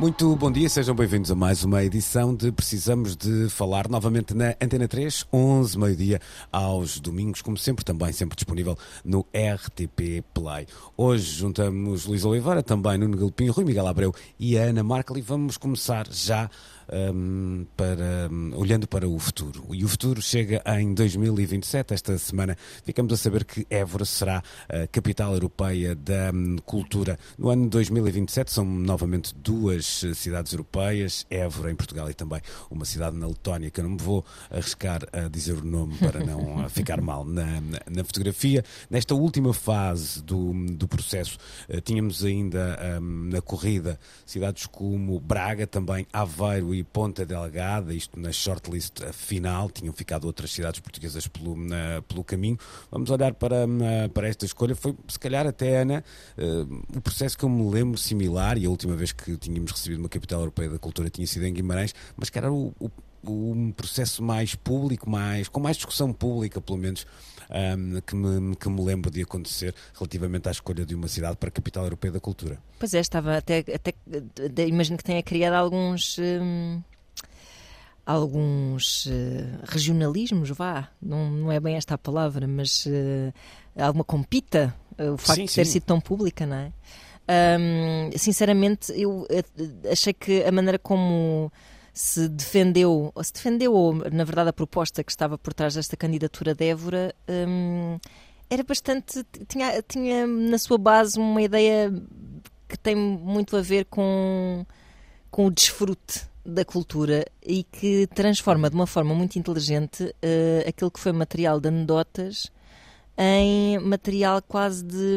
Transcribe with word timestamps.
Muito 0.00 0.34
bom 0.34 0.50
dia, 0.50 0.66
sejam 0.66 0.94
bem-vindos 0.94 1.30
a 1.30 1.34
mais 1.34 1.62
uma 1.62 1.84
edição 1.84 2.34
de 2.34 2.50
Precisamos 2.50 3.14
de 3.14 3.50
Falar, 3.50 3.86
novamente 3.86 4.32
na 4.32 4.54
Antena 4.58 4.88
3, 4.88 5.26
11, 5.30 5.78
meio-dia, 5.78 6.18
aos 6.50 6.98
domingos, 6.98 7.42
como 7.42 7.58
sempre, 7.58 7.84
também 7.84 8.10
sempre 8.10 8.34
disponível 8.34 8.78
no 9.04 9.26
RTP 9.34 10.24
Play. 10.32 10.66
Hoje 10.96 11.30
juntamos 11.32 12.06
Luís 12.06 12.24
Oliveira, 12.24 12.62
também 12.62 12.96
Nuno 12.96 13.14
Galpinho, 13.14 13.52
Rui 13.52 13.66
Miguel 13.66 13.86
Abreu 13.86 14.14
e 14.38 14.56
Ana 14.56 14.82
Markel 14.82 15.18
e 15.18 15.20
vamos 15.20 15.58
começar 15.58 16.06
já 16.10 16.48
um, 16.92 17.66
para, 17.76 18.28
um, 18.30 18.52
olhando 18.56 18.86
para 18.86 19.08
o 19.08 19.18
futuro. 19.18 19.66
E 19.72 19.84
o 19.84 19.88
futuro 19.88 20.20
chega 20.20 20.62
em 20.78 20.92
2027. 20.94 21.94
Esta 21.94 22.18
semana 22.18 22.56
ficamos 22.84 23.12
a 23.12 23.16
saber 23.16 23.44
que 23.44 23.66
Évora 23.70 24.04
será 24.04 24.42
a 24.68 24.86
capital 24.86 25.32
europeia 25.32 25.94
da 25.94 26.30
um, 26.34 26.56
cultura. 26.58 27.18
No 27.38 27.48
ano 27.48 27.68
2027 27.68 28.52
são 28.52 28.64
novamente 28.64 29.34
duas 29.34 30.04
cidades 30.14 30.52
europeias, 30.52 31.26
Évora 31.30 31.70
em 31.70 31.74
Portugal 31.74 32.10
e 32.10 32.14
também 32.14 32.40
uma 32.70 32.84
cidade 32.84 33.16
na 33.16 33.26
Letónia, 33.26 33.70
que 33.70 33.80
eu 33.80 33.84
não 33.84 33.92
me 33.92 33.98
vou 33.98 34.24
arriscar 34.50 35.00
a 35.12 35.28
dizer 35.28 35.54
o 35.54 35.64
nome 35.64 35.96
para 35.98 36.24
não 36.24 36.68
ficar 36.70 37.00
mal 37.00 37.24
na, 37.24 37.60
na, 37.60 37.80
na, 37.90 38.04
fotografia. 38.04 38.64
Nesta 38.88 39.14
última 39.14 39.52
fase 39.52 40.22
do, 40.22 40.52
do 40.72 40.88
processo, 40.88 41.38
uh, 41.68 41.80
tínhamos 41.80 42.24
ainda 42.24 42.78
na 43.00 43.40
corrida 43.40 43.98
cidades 44.26 44.66
como 44.66 45.18
Braga, 45.20 45.66
também 45.66 46.06
Aveiro 46.12 46.74
e 46.74 46.79
Ponta 46.84 47.24
Delgada, 47.24 47.94
isto 47.94 48.18
na 48.18 48.32
shortlist 48.32 49.00
final, 49.12 49.70
tinham 49.70 49.92
ficado 49.92 50.24
outras 50.24 50.50
cidades 50.52 50.80
portuguesas 50.80 51.26
pelo, 51.26 51.56
na, 51.56 52.02
pelo 52.08 52.24
caminho. 52.24 52.58
Vamos 52.90 53.10
olhar 53.10 53.34
para, 53.34 53.66
para 54.12 54.28
esta 54.28 54.44
escolha. 54.44 54.74
Foi, 54.74 54.94
se 55.08 55.18
calhar, 55.18 55.46
até 55.46 55.82
Ana, 55.82 56.04
uh, 56.38 56.96
o 56.96 57.00
processo 57.00 57.36
que 57.36 57.44
eu 57.44 57.48
me 57.48 57.70
lembro 57.70 57.98
similar, 57.98 58.58
e 58.58 58.66
a 58.66 58.70
última 58.70 58.94
vez 58.94 59.12
que 59.12 59.36
tínhamos 59.36 59.72
recebido 59.72 59.98
uma 59.98 60.08
capital 60.08 60.40
europeia 60.40 60.70
da 60.70 60.78
cultura 60.78 61.10
tinha 61.10 61.26
sido 61.26 61.46
em 61.46 61.52
Guimarães, 61.52 61.94
mas 62.16 62.30
era 62.34 62.52
o, 62.52 62.74
o 62.80 62.90
um 63.26 63.72
processo 63.72 64.22
mais 64.22 64.54
público, 64.54 65.08
mais, 65.08 65.48
com 65.48 65.60
mais 65.60 65.76
discussão 65.76 66.12
pública, 66.12 66.60
pelo 66.60 66.78
menos, 66.78 67.06
um, 67.50 68.00
que, 68.00 68.16
me, 68.16 68.56
que 68.56 68.68
me 68.68 68.82
lembro 68.82 69.10
de 69.10 69.22
acontecer 69.22 69.74
relativamente 69.94 70.48
à 70.48 70.52
escolha 70.52 70.84
de 70.86 70.94
uma 70.94 71.08
cidade 71.08 71.36
para 71.36 71.48
a 71.48 71.52
capital 71.52 71.84
europeia 71.84 72.12
da 72.12 72.20
cultura. 72.20 72.58
Pois 72.78 72.94
é, 72.94 73.00
estava 73.00 73.36
até, 73.36 73.64
até 73.74 73.94
imagino 74.66 74.96
que 74.96 75.04
tenha 75.04 75.22
criado 75.22 75.54
alguns. 75.54 76.16
Hum, 76.18 76.80
alguns 78.06 79.06
uh, 79.06 79.10
regionalismos, 79.64 80.50
vá, 80.50 80.88
não, 81.00 81.30
não 81.30 81.52
é 81.52 81.60
bem 81.60 81.76
esta 81.76 81.94
a 81.94 81.98
palavra, 81.98 82.48
mas 82.48 82.84
uh, 82.86 83.32
alguma 83.78 84.02
compita, 84.02 84.74
uh, 84.98 85.12
o 85.12 85.16
facto 85.16 85.40
sim, 85.40 85.44
de 85.44 85.54
ter 85.54 85.64
sim. 85.64 85.72
sido 85.72 85.84
tão 85.84 86.00
pública, 86.00 86.44
não 86.44 86.56
é? 86.56 86.72
Um, 87.30 88.10
sinceramente, 88.18 88.92
eu 89.00 89.24
achei 89.88 90.12
que 90.12 90.42
a 90.42 90.50
maneira 90.50 90.80
como 90.80 91.52
se 91.92 92.28
defendeu, 92.28 93.12
ou 93.14 93.24
se 93.24 93.32
defendeu, 93.32 93.72
ou 93.74 93.94
na 94.10 94.24
verdade 94.24 94.50
a 94.50 94.52
proposta 94.52 95.02
que 95.02 95.10
estava 95.10 95.36
por 95.36 95.52
trás 95.52 95.74
desta 95.74 95.96
candidatura 95.96 96.54
de 96.54 96.64
Évora 96.68 97.14
um, 97.28 97.98
era 98.48 98.62
bastante. 98.62 99.24
Tinha, 99.48 99.82
tinha 99.82 100.26
na 100.26 100.58
sua 100.58 100.78
base 100.78 101.18
uma 101.18 101.42
ideia 101.42 101.92
que 102.68 102.78
tem 102.78 102.94
muito 102.94 103.56
a 103.56 103.60
ver 103.60 103.84
com, 103.86 104.64
com 105.30 105.46
o 105.46 105.50
desfrute 105.50 106.28
da 106.44 106.64
cultura 106.64 107.24
e 107.42 107.64
que 107.64 108.06
transforma 108.08 108.70
de 108.70 108.76
uma 108.76 108.86
forma 108.86 109.14
muito 109.14 109.38
inteligente 109.38 110.04
uh, 110.04 110.68
aquilo 110.68 110.90
que 110.90 110.98
foi 110.98 111.12
material 111.12 111.60
de 111.60 111.68
anedotas 111.68 112.50
em 113.16 113.78
material 113.80 114.40
quase 114.40 114.82
de 114.82 115.16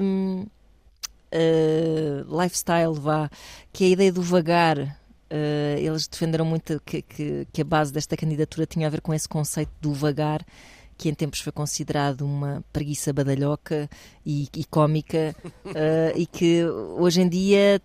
uh, 1.34 2.42
lifestyle, 2.42 2.94
vá, 2.94 3.30
que 3.72 3.86
é 3.86 3.88
a 3.88 3.92
ideia 3.92 4.12
do 4.12 4.22
vagar, 4.22 5.00
Uh, 5.34 5.80
eles 5.80 6.08
defenderam 6.08 6.46
muito 6.46 6.80
que, 6.86 7.02
que, 7.02 7.48
que, 7.52 7.62
a 7.62 7.66
base 7.66 7.92
desta 7.92 8.16
candidatura 8.16 8.68
tinha 8.68 8.86
a 8.86 8.90
ver 8.90 9.02
com 9.02 9.12
esse 9.12 9.28
conceito 9.28 9.72
do 9.82 9.92
vagar, 9.92 10.46
que 10.96 11.10
em 11.10 11.14
tempos 11.16 11.40
foi 11.42 11.52
considerado 11.52 12.22
uma 12.22 12.64
preguiça 12.72 13.12
badalhoca 13.12 13.90
e, 14.24 14.48
e 14.56 14.64
cómica, 14.64 15.36
uh, 15.66 15.72
e 16.16 16.28
que 16.28 16.64
hoje 16.66 17.22
em 17.22 17.28
dia 17.28 17.82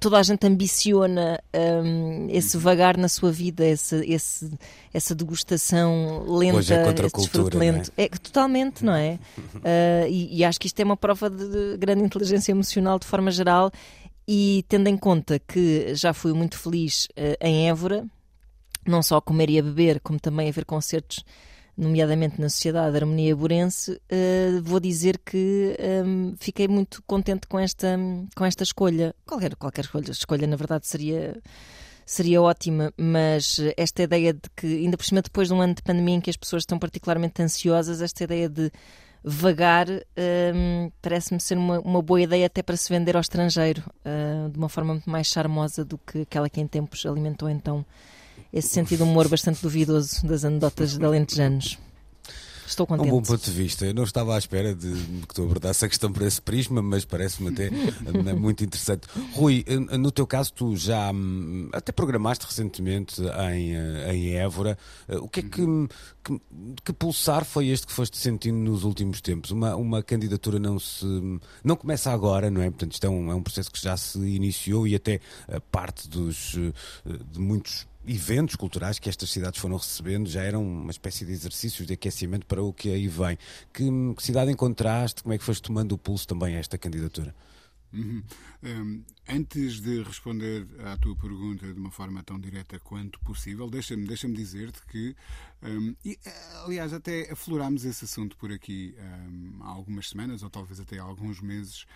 toda 0.00 0.18
a 0.18 0.22
gente 0.22 0.46
ambiciona 0.46 1.38
um, 1.84 2.26
esse 2.30 2.56
uhum. 2.56 2.62
vagar 2.62 2.96
na 2.96 3.08
sua 3.08 3.30
vida, 3.30 3.64
esse, 3.64 3.96
esse, 4.06 4.50
essa 4.92 5.14
degustação 5.14 6.24
lenta, 6.26 6.58
Hoje 6.58 6.74
é 6.74 6.84
contra 6.84 7.06
a 7.06 7.10
cultura, 7.10 7.58
lento. 7.58 7.92
Não 7.96 8.04
é? 8.04 8.06
é? 8.06 8.08
totalmente, 8.08 8.84
não 8.84 8.94
é? 8.94 9.18
Uh, 9.38 10.08
e, 10.08 10.38
e, 10.38 10.44
acho 10.44 10.58
que 10.58 10.66
isto 10.66 10.80
é 10.80 10.84
uma 10.84 10.96
prova 10.96 11.30
de 11.30 11.76
grande 11.78 12.02
inteligência 12.02 12.52
emocional 12.52 12.98
de 12.98 13.06
forma 13.06 13.30
geral 13.30 13.70
e 14.30 14.62
tendo 14.68 14.88
em 14.88 14.96
conta 14.96 15.38
que 15.38 15.94
já 15.94 16.12
fui 16.12 16.34
muito 16.34 16.58
feliz 16.58 17.06
uh, 17.12 17.36
em 17.40 17.70
Évora, 17.70 18.06
não 18.86 19.02
só 19.02 19.22
comer 19.22 19.48
e 19.48 19.58
a 19.58 19.62
beber, 19.62 20.00
como 20.00 20.20
também 20.20 20.50
a 20.50 20.52
ver 20.52 20.66
concertos, 20.66 21.24
nomeadamente 21.74 22.38
na 22.38 22.50
Sociedade 22.50 22.94
Harmonia 22.94 23.34
Burense, 23.34 23.92
uh, 23.92 24.62
vou 24.62 24.80
dizer 24.80 25.18
que 25.24 25.74
um, 26.04 26.28
ehm, 26.30 26.34
fiquei 26.38 26.68
muito 26.68 27.02
contente 27.06 27.46
com 27.46 27.58
esta, 27.58 27.98
com 28.36 28.44
esta 28.44 28.64
escolha. 28.64 29.14
Qualquer, 29.24 29.56
qualquer 29.56 29.84
escolha, 29.86 30.10
escolha, 30.10 30.46
na 30.46 30.56
verdade, 30.56 30.86
seria 30.86 31.40
seria 32.04 32.40
ótima, 32.40 32.92
mas 32.96 33.60
esta 33.76 34.02
ideia 34.02 34.32
de 34.32 34.40
que, 34.56 34.66
ainda 34.66 34.96
por 34.96 35.04
cima, 35.04 35.20
depois 35.20 35.48
de 35.48 35.54
um 35.54 35.60
ano 35.60 35.74
de 35.74 35.82
pandemia 35.82 36.16
em 36.16 36.20
que 36.22 36.30
as 36.30 36.38
pessoas 36.38 36.62
estão 36.62 36.78
particularmente 36.78 37.42
ansiosas, 37.42 38.00
esta 38.00 38.24
ideia 38.24 38.48
de 38.48 38.72
vagar 39.22 39.88
um, 39.88 40.90
parece-me 41.02 41.40
ser 41.40 41.58
uma, 41.58 41.80
uma, 41.80 42.02
boa 42.02 42.20
ideia 42.20 42.46
até 42.46 42.62
para 42.62 42.76
se 42.76 42.88
vender 42.88 43.16
ao 43.16 43.20
estrangeiro, 43.20 43.82
uh, 44.04 44.48
de 44.50 44.58
uma 44.58 44.68
forma 44.68 44.94
muito 44.94 45.10
mais 45.10 45.26
charmosa 45.26 45.84
do 45.84 45.98
que 45.98 46.22
aquela 46.22 46.48
que 46.48 46.60
em 46.60 46.66
tempos 46.66 47.04
alimentou 47.04 47.48
então 47.48 47.84
esse 48.52 48.68
sentido 48.68 49.04
humor 49.04 49.28
bastante 49.28 49.60
duvidoso 49.60 50.26
das 50.26 50.44
anedotas 50.44 50.96
de 50.96 51.04
alentejanos. 51.04 51.78
Estou 52.68 52.86
contente. 52.86 53.08
Um 53.08 53.10
bom 53.10 53.22
ponto 53.22 53.42
de 53.42 53.50
vista. 53.50 53.86
Eu 53.86 53.94
não 53.94 54.04
estava 54.04 54.34
à 54.34 54.38
espera 54.38 54.74
de 54.74 54.92
que 55.26 55.34
tu 55.34 55.42
abordasse 55.42 55.84
a 55.84 55.88
questão 55.88 56.12
por 56.12 56.22
esse 56.22 56.40
prisma, 56.40 56.82
mas 56.82 57.04
parece-me 57.04 57.48
até 57.48 57.66
eh, 58.28 58.32
muito 58.34 58.62
interessante. 58.62 59.08
Rui, 59.32 59.64
eh, 59.66 59.96
no 59.96 60.10
teu 60.10 60.26
caso, 60.26 60.52
tu 60.52 60.76
já 60.76 61.10
hum, 61.10 61.70
até 61.72 61.92
programaste 61.92 62.44
recentemente 62.44 63.22
em, 63.22 63.74
eh, 63.74 64.14
em 64.14 64.34
Évora. 64.34 64.76
O 65.08 65.28
que 65.28 65.40
é 65.40 65.42
que, 65.44 65.66
que, 66.22 66.40
que 66.84 66.92
pulsar 66.92 67.44
foi 67.44 67.68
este 67.68 67.86
que 67.86 67.92
foste 67.92 68.18
sentindo 68.18 68.58
nos 68.58 68.84
últimos 68.84 69.22
tempos? 69.22 69.50
Uma, 69.50 69.74
uma 69.74 70.02
candidatura 70.02 70.58
não 70.58 70.78
se 70.78 71.06
não 71.64 71.74
começa 71.74 72.12
agora, 72.12 72.50
não 72.50 72.60
é? 72.60 72.68
Portanto, 72.68 72.92
isto 72.92 73.06
é 73.06 73.08
um, 73.08 73.32
é 73.32 73.34
um 73.34 73.42
processo 73.42 73.70
que 73.70 73.80
já 73.80 73.96
se 73.96 74.18
iniciou 74.18 74.86
e 74.86 74.94
até 74.94 75.20
parte 75.72 76.06
dos 76.06 76.54
de 77.30 77.40
muitos 77.40 77.86
eventos 78.08 78.56
culturais 78.56 78.98
que 78.98 79.08
estas 79.08 79.30
cidades 79.30 79.60
foram 79.60 79.76
recebendo 79.76 80.28
já 80.28 80.42
eram 80.42 80.66
uma 80.66 80.90
espécie 80.90 81.24
de 81.24 81.32
exercícios 81.32 81.86
de 81.86 81.92
aquecimento 81.92 82.46
para 82.46 82.62
o 82.62 82.72
que 82.72 82.90
aí 82.90 83.06
vem. 83.06 83.38
Que, 83.72 83.84
que 84.16 84.22
cidade 84.22 84.50
encontraste? 84.50 85.22
Como 85.22 85.34
é 85.34 85.38
que 85.38 85.44
foste 85.44 85.62
tomando 85.62 85.92
o 85.92 85.98
pulso 85.98 86.26
também 86.26 86.56
a 86.56 86.58
esta 86.58 86.78
candidatura? 86.78 87.34
Uhum. 87.92 88.22
Um, 88.62 89.02
antes 89.28 89.80
de 89.80 90.02
responder 90.02 90.66
à 90.84 90.96
tua 90.98 91.16
pergunta 91.16 91.66
de 91.66 91.78
uma 91.78 91.90
forma 91.90 92.22
tão 92.22 92.38
direta 92.38 92.78
quanto 92.80 93.18
possível, 93.20 93.70
deixa-me 93.70 94.06
deixa 94.06 94.28
dizer-te 94.28 94.84
que, 94.86 95.16
um, 95.62 95.94
e, 96.04 96.18
aliás, 96.64 96.92
até 96.92 97.30
aflorámos 97.32 97.84
esse 97.84 98.04
assunto 98.04 98.36
por 98.36 98.52
aqui 98.52 98.94
um, 98.98 99.62
há 99.62 99.68
algumas 99.68 100.10
semanas, 100.10 100.42
ou 100.42 100.50
talvez 100.50 100.80
até 100.80 100.98
há 100.98 101.02
alguns 101.02 101.40
meses, 101.40 101.86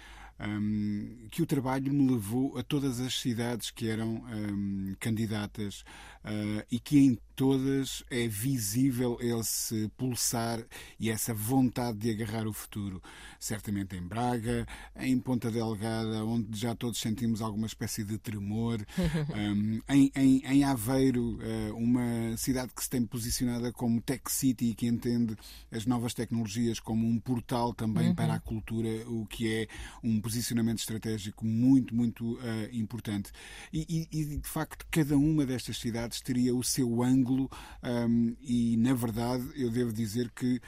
um, 0.43 1.27
que 1.31 1.43
o 1.43 1.47
trabalho 1.47 1.93
me 1.93 2.11
levou 2.11 2.59
a 2.59 2.63
todas 2.63 3.01
as 3.01 3.19
cidades 3.19 3.71
que 3.71 3.89
eram 3.89 4.17
um, 4.17 4.95
candidatas 4.99 5.85
uh, 6.25 6.65
e 6.71 6.79
que 6.79 6.99
em 6.99 7.19
todas 7.35 8.05
é 8.11 8.29
visível 8.29 9.19
esse 9.21 9.91
pulsar 9.97 10.65
e 11.01 11.11
essa 11.11 11.33
vontade 11.33 11.99
de 11.99 12.11
agarrar 12.11 12.47
o 12.47 12.53
futuro. 12.53 13.03
Certamente 13.41 13.97
em 13.97 14.03
Braga, 14.03 14.67
em 14.97 15.19
Ponta 15.19 15.51
Delgada, 15.51 16.25
onde 16.25 16.59
já 16.59 16.75
todos 16.75 17.01
sentimos 17.01 17.41
alguma 17.41 17.67
espécie 17.67 18.05
de 18.05 18.19
tremor, 18.19 18.85
um, 19.35 19.81
em, 19.89 20.13
em, 20.15 20.43
em, 20.45 20.65
Aveiro, 20.65 21.39
uh, 21.39 21.77
uma 21.77 22.37
cidade 22.37 22.73
que 22.75 22.83
se 22.83 22.91
tem 22.91 23.05
posicionada 23.05 23.73
como 23.73 24.01
Tech 24.01 24.23
City 24.29 24.67
e 24.67 24.75
que 24.75 24.87
entende 24.87 25.37
as 25.71 25.87
novas 25.87 26.15
tecnologias 26.15 26.79
como 26.79 27.07
um 27.07 27.19
portal 27.19 27.75
também 27.75 28.09
uhum. 28.09 28.15
para 28.15 28.35
a 28.35 28.41
cultura, 28.41 28.89
o 29.09 29.27
que 29.27 29.53
é 29.53 29.69
um 30.03 30.21
posicionamento 30.21 30.79
estratégico 30.79 31.45
muito, 31.45 31.95
muito 31.95 32.35
uh, 32.35 32.41
importante. 32.73 33.33
E, 33.73 34.09
e, 34.13 34.21
e, 34.21 34.37
de 34.37 34.49
facto, 34.49 34.87
cada 34.91 35.17
uma 35.17 35.45
destas 35.47 35.79
cidades 35.79 36.12
teria 36.21 36.53
o 36.55 36.65
seu 36.65 37.01
ângulo, 37.03 37.49
um, 37.85 38.35
e 38.41 38.77
na 38.77 38.93
verdade, 38.93 39.49
eu 39.55 39.71
devo 39.71 39.93
dizer 39.93 40.29
que 40.31 40.61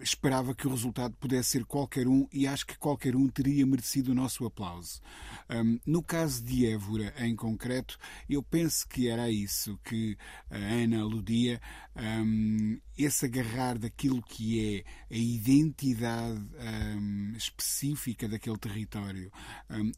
esperava 0.00 0.54
que 0.54 0.66
o 0.66 0.70
resultado 0.70 1.16
pudesse 1.16 1.50
ser 1.50 1.64
qualquer 1.64 2.06
um 2.06 2.28
e 2.32 2.46
acho 2.46 2.66
que 2.66 2.78
qualquer 2.78 3.16
um 3.16 3.28
teria 3.28 3.66
merecido 3.66 4.12
o 4.12 4.14
nosso 4.14 4.44
aplauso. 4.44 5.00
Um, 5.50 5.78
no 5.86 6.02
caso 6.02 6.42
de 6.44 6.66
Évora, 6.66 7.12
em 7.18 7.34
concreto, 7.34 7.98
eu 8.28 8.42
penso 8.42 8.86
que 8.88 9.08
era 9.08 9.30
isso 9.30 9.78
que 9.84 10.16
a 10.50 10.56
Ana 10.56 11.00
aludia, 11.00 11.60
um, 11.96 12.78
esse 12.96 13.26
agarrar 13.26 13.78
daquilo 13.78 14.22
que 14.22 14.84
é 15.10 15.14
a 15.14 15.18
identidade 15.18 16.40
um, 16.96 17.32
específica 17.36 18.28
daquele 18.28 18.58
território, 18.58 19.32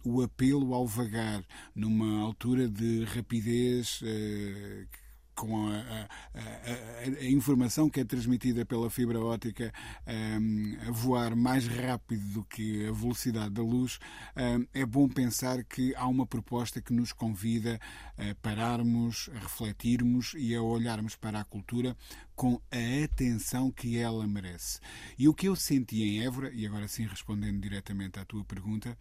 o 0.04 0.22
apelo 0.22 0.74
ao 0.74 0.86
vagar 0.86 1.44
numa 1.74 2.20
altura 2.20 2.68
de 2.68 3.04
rapidez. 3.04 4.00
Uh, 4.02 5.05
com 5.36 5.68
a, 5.68 6.08
a, 6.34 7.20
a, 7.20 7.30
informação 7.30 7.90
que 7.90 8.00
é 8.00 8.04
transmitida 8.04 8.64
pela 8.64 8.88
fibra 8.88 9.20
óptica 9.20 9.72
um, 10.06 10.88
a 10.88 10.90
voar 10.90 11.36
mais 11.36 11.68
rápido 11.68 12.24
do 12.32 12.44
que 12.44 12.86
a 12.88 12.92
velocidade 12.92 13.50
da 13.50 13.62
luz, 13.62 13.98
um, 14.34 14.66
é 14.72 14.84
bom 14.86 15.06
pensar 15.06 15.62
que 15.62 15.94
há 15.94 16.06
uma 16.08 16.26
proposta 16.26 16.80
que 16.80 16.92
nos 16.92 17.12
convida 17.12 17.78
a 18.16 18.34
pararmos, 18.36 19.28
a 19.34 19.38
refletirmos 19.38 20.32
e 20.36 20.54
a 20.54 20.62
olharmos 20.62 21.14
para 21.14 21.38
a 21.38 21.44
cultura 21.44 21.94
com 22.34 22.60
a 22.70 23.04
atenção 23.04 23.70
que 23.70 23.98
ela 23.98 24.26
merece. 24.26 24.80
E 25.18 25.28
o 25.28 25.34
que 25.34 25.48
eu 25.48 25.56
senti 25.56 26.02
em 26.02 26.24
Évora, 26.24 26.50
e 26.52 26.66
agora 26.66 26.88
sim 26.88 27.06
respondendo 27.06 27.60
diretamente 27.60 28.18
à 28.18 28.24
tua 28.24 28.44
pergunta, 28.44 28.96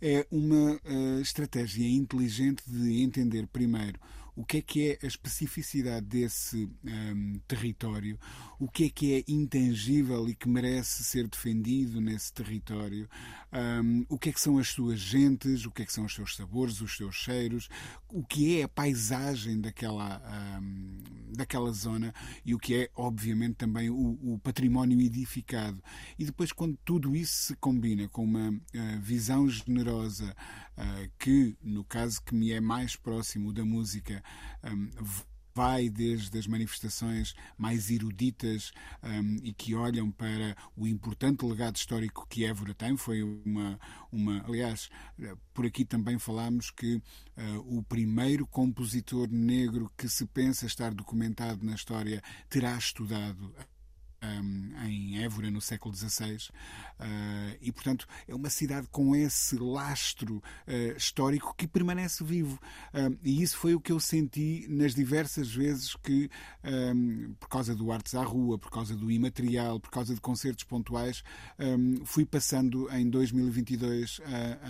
é 0.00 0.26
uma 0.30 0.72
uh, 0.72 1.20
estratégia 1.20 1.86
inteligente 1.88 2.62
de 2.66 3.02
entender 3.02 3.46
primeiro 3.48 3.98
o 4.40 4.44
que 4.44 4.56
é 4.56 4.62
que 4.62 4.88
é 4.88 4.98
a 5.02 5.06
especificidade 5.06 6.06
desse 6.06 6.66
um, 6.82 7.38
território, 7.46 8.18
o 8.58 8.66
que 8.66 8.84
é 8.84 8.88
que 8.88 9.12
é 9.12 9.24
intangível 9.28 10.26
e 10.30 10.34
que 10.34 10.48
merece 10.48 11.04
ser 11.04 11.28
defendido 11.28 12.00
nesse 12.00 12.32
território, 12.32 13.06
um, 13.52 14.06
o 14.08 14.18
que 14.18 14.30
é 14.30 14.32
que 14.32 14.40
são 14.40 14.56
as 14.56 14.68
suas 14.68 14.98
gentes, 14.98 15.66
o 15.66 15.70
que 15.70 15.82
é 15.82 15.84
que 15.84 15.92
são 15.92 16.06
os 16.06 16.14
seus 16.14 16.36
sabores, 16.36 16.80
os 16.80 16.96
seus 16.96 17.14
cheiros, 17.14 17.68
o 18.08 18.24
que 18.24 18.58
é 18.58 18.62
a 18.62 18.68
paisagem 18.68 19.60
daquela, 19.60 20.22
um, 20.62 21.02
daquela 21.36 21.70
zona? 21.72 22.14
E 22.44 22.54
o 22.54 22.58
que 22.58 22.74
é, 22.74 22.90
obviamente, 22.96 23.56
também 23.56 23.90
o, 23.90 24.18
o, 24.22 24.38
património 24.38 25.00
edificado. 25.00 25.82
E 26.18 26.24
depois, 26.24 26.50
quando 26.50 26.78
tudo 26.84 27.14
isso 27.14 27.48
se 27.48 27.56
combina 27.56 28.08
com 28.08 28.24
uma 28.24 28.50
uh, 28.50 29.00
visão 29.00 29.48
generosa 29.48 30.34
uh, 30.78 31.10
que, 31.18 31.56
no 31.62 31.84
caso 31.84 32.22
que 32.22 32.34
me 32.34 32.52
é 32.52 32.60
mais 32.60 32.96
próximo 32.96 33.52
da 33.52 33.64
música, 33.64 34.22
vai 35.54 35.88
desde 35.88 36.38
as 36.38 36.46
manifestações 36.46 37.34
mais 37.56 37.90
eruditas 37.90 38.72
um, 39.02 39.36
e 39.42 39.52
que 39.52 39.74
olham 39.74 40.10
para 40.10 40.56
o 40.76 40.86
importante 40.86 41.44
legado 41.44 41.76
histórico 41.76 42.26
que 42.28 42.44
Évora 42.44 42.74
tem. 42.74 42.96
Foi 42.96 43.22
uma, 43.22 43.78
uma 44.10 44.44
aliás, 44.46 44.88
por 45.52 45.66
aqui 45.66 45.84
também 45.84 46.18
falámos 46.18 46.70
que 46.70 46.96
uh, 46.96 47.78
o 47.78 47.82
primeiro 47.82 48.46
compositor 48.46 49.28
negro 49.30 49.90
que 49.96 50.08
se 50.08 50.24
pensa 50.26 50.66
estar 50.66 50.94
documentado 50.94 51.64
na 51.64 51.74
história 51.74 52.22
terá 52.48 52.76
estudado 52.76 53.54
um, 54.22 54.72
em 54.86 55.22
Évora 55.22 55.50
no 55.50 55.60
século 55.60 55.94
XVI 55.94 56.36
uh, 56.36 57.56
e 57.60 57.72
portanto 57.72 58.06
é 58.28 58.34
uma 58.34 58.50
cidade 58.50 58.86
com 58.90 59.14
esse 59.16 59.56
lastro 59.56 60.36
uh, 60.36 60.96
histórico 60.96 61.54
que 61.56 61.66
permanece 61.66 62.22
vivo. 62.22 62.58
Uh, 62.94 63.18
e 63.22 63.42
isso 63.42 63.56
foi 63.56 63.74
o 63.74 63.80
que 63.80 63.92
eu 63.92 64.00
senti 64.00 64.66
nas 64.68 64.94
diversas 64.94 65.52
vezes 65.52 65.94
que 65.96 66.30
um, 66.64 67.34
por 67.38 67.48
causa 67.48 67.74
do 67.74 67.90
Artes 67.90 68.14
à 68.14 68.22
Rua, 68.22 68.58
por 68.58 68.70
causa 68.70 68.94
do 68.94 69.10
imaterial, 69.10 69.80
por 69.80 69.90
causa 69.90 70.14
de 70.14 70.20
concertos 70.20 70.64
pontuais 70.64 71.22
fui 72.04 72.24
passando 72.24 72.90
em 72.90 73.08
2022 73.08 74.20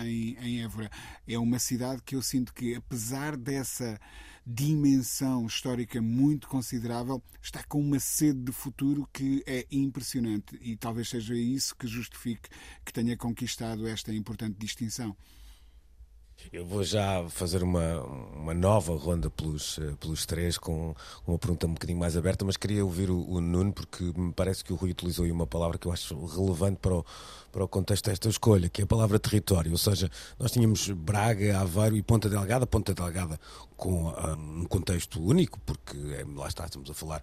em, 0.04 0.36
em 0.40 0.62
Évora. 0.62 0.90
É 1.26 1.38
uma 1.38 1.58
cidade 1.58 2.02
que 2.02 2.14
eu 2.14 2.22
sinto 2.22 2.52
que 2.52 2.74
apesar 2.74 3.36
dessa 3.36 3.98
dimensão 4.46 5.46
histórica 5.46 6.00
muito 6.00 6.48
considerável, 6.48 7.22
está 7.42 7.62
com 7.64 7.80
uma 7.80 8.00
sede 8.00 8.40
de 8.40 8.52
futuro 8.52 9.08
que 9.12 9.42
é 9.46 9.66
impressionante 9.70 10.58
e 10.60 10.76
talvez 10.76 11.08
seja 11.08 11.34
isso 11.34 11.76
que 11.76 11.86
justifique 11.86 12.48
que 12.84 12.92
tenha 12.92 13.16
conquistado 13.16 13.86
esta 13.86 14.12
importante 14.12 14.56
distinção. 14.58 15.16
Eu 16.52 16.64
vou 16.64 16.82
já 16.82 17.24
fazer 17.28 17.62
uma, 17.62 18.00
uma 18.34 18.54
nova 18.54 18.94
ronda 18.96 19.30
pelos, 19.30 19.78
eh, 19.78 19.94
pelos 20.00 20.26
três 20.26 20.58
com 20.58 20.94
uma 21.26 21.38
pergunta 21.38 21.66
um 21.66 21.74
bocadinho 21.74 21.98
mais 21.98 22.16
aberta, 22.16 22.44
mas 22.44 22.56
queria 22.56 22.84
ouvir 22.84 23.10
o, 23.10 23.24
o 23.28 23.40
Nuno, 23.40 23.72
porque 23.72 24.02
me 24.16 24.32
parece 24.32 24.64
que 24.64 24.72
o 24.72 24.76
Rui 24.76 24.90
utilizou 24.90 25.24
aí 25.24 25.30
uma 25.30 25.46
palavra 25.46 25.78
que 25.78 25.86
eu 25.86 25.92
acho 25.92 26.26
relevante 26.26 26.78
para 26.80 26.94
o, 26.94 27.06
para 27.52 27.64
o 27.64 27.68
contexto 27.68 28.10
desta 28.10 28.28
escolha, 28.28 28.68
que 28.68 28.82
é 28.82 28.84
a 28.84 28.86
palavra 28.86 29.18
território. 29.18 29.70
Ou 29.70 29.78
seja, 29.78 30.10
nós 30.38 30.50
tínhamos 30.50 30.88
Braga, 30.90 31.60
Aveiro 31.60 31.96
e 31.96 32.02
Ponta 32.02 32.28
Delgada, 32.28 32.66
Ponta 32.66 32.94
Delgada 32.94 33.38
com 33.80 34.08
um, 34.08 34.60
um 34.60 34.64
contexto 34.66 35.22
único, 35.22 35.58
porque 35.60 35.96
é, 35.96 36.24
lá 36.36 36.46
está, 36.48 36.66
estamos 36.66 36.90
a 36.90 36.94
falar 36.94 37.22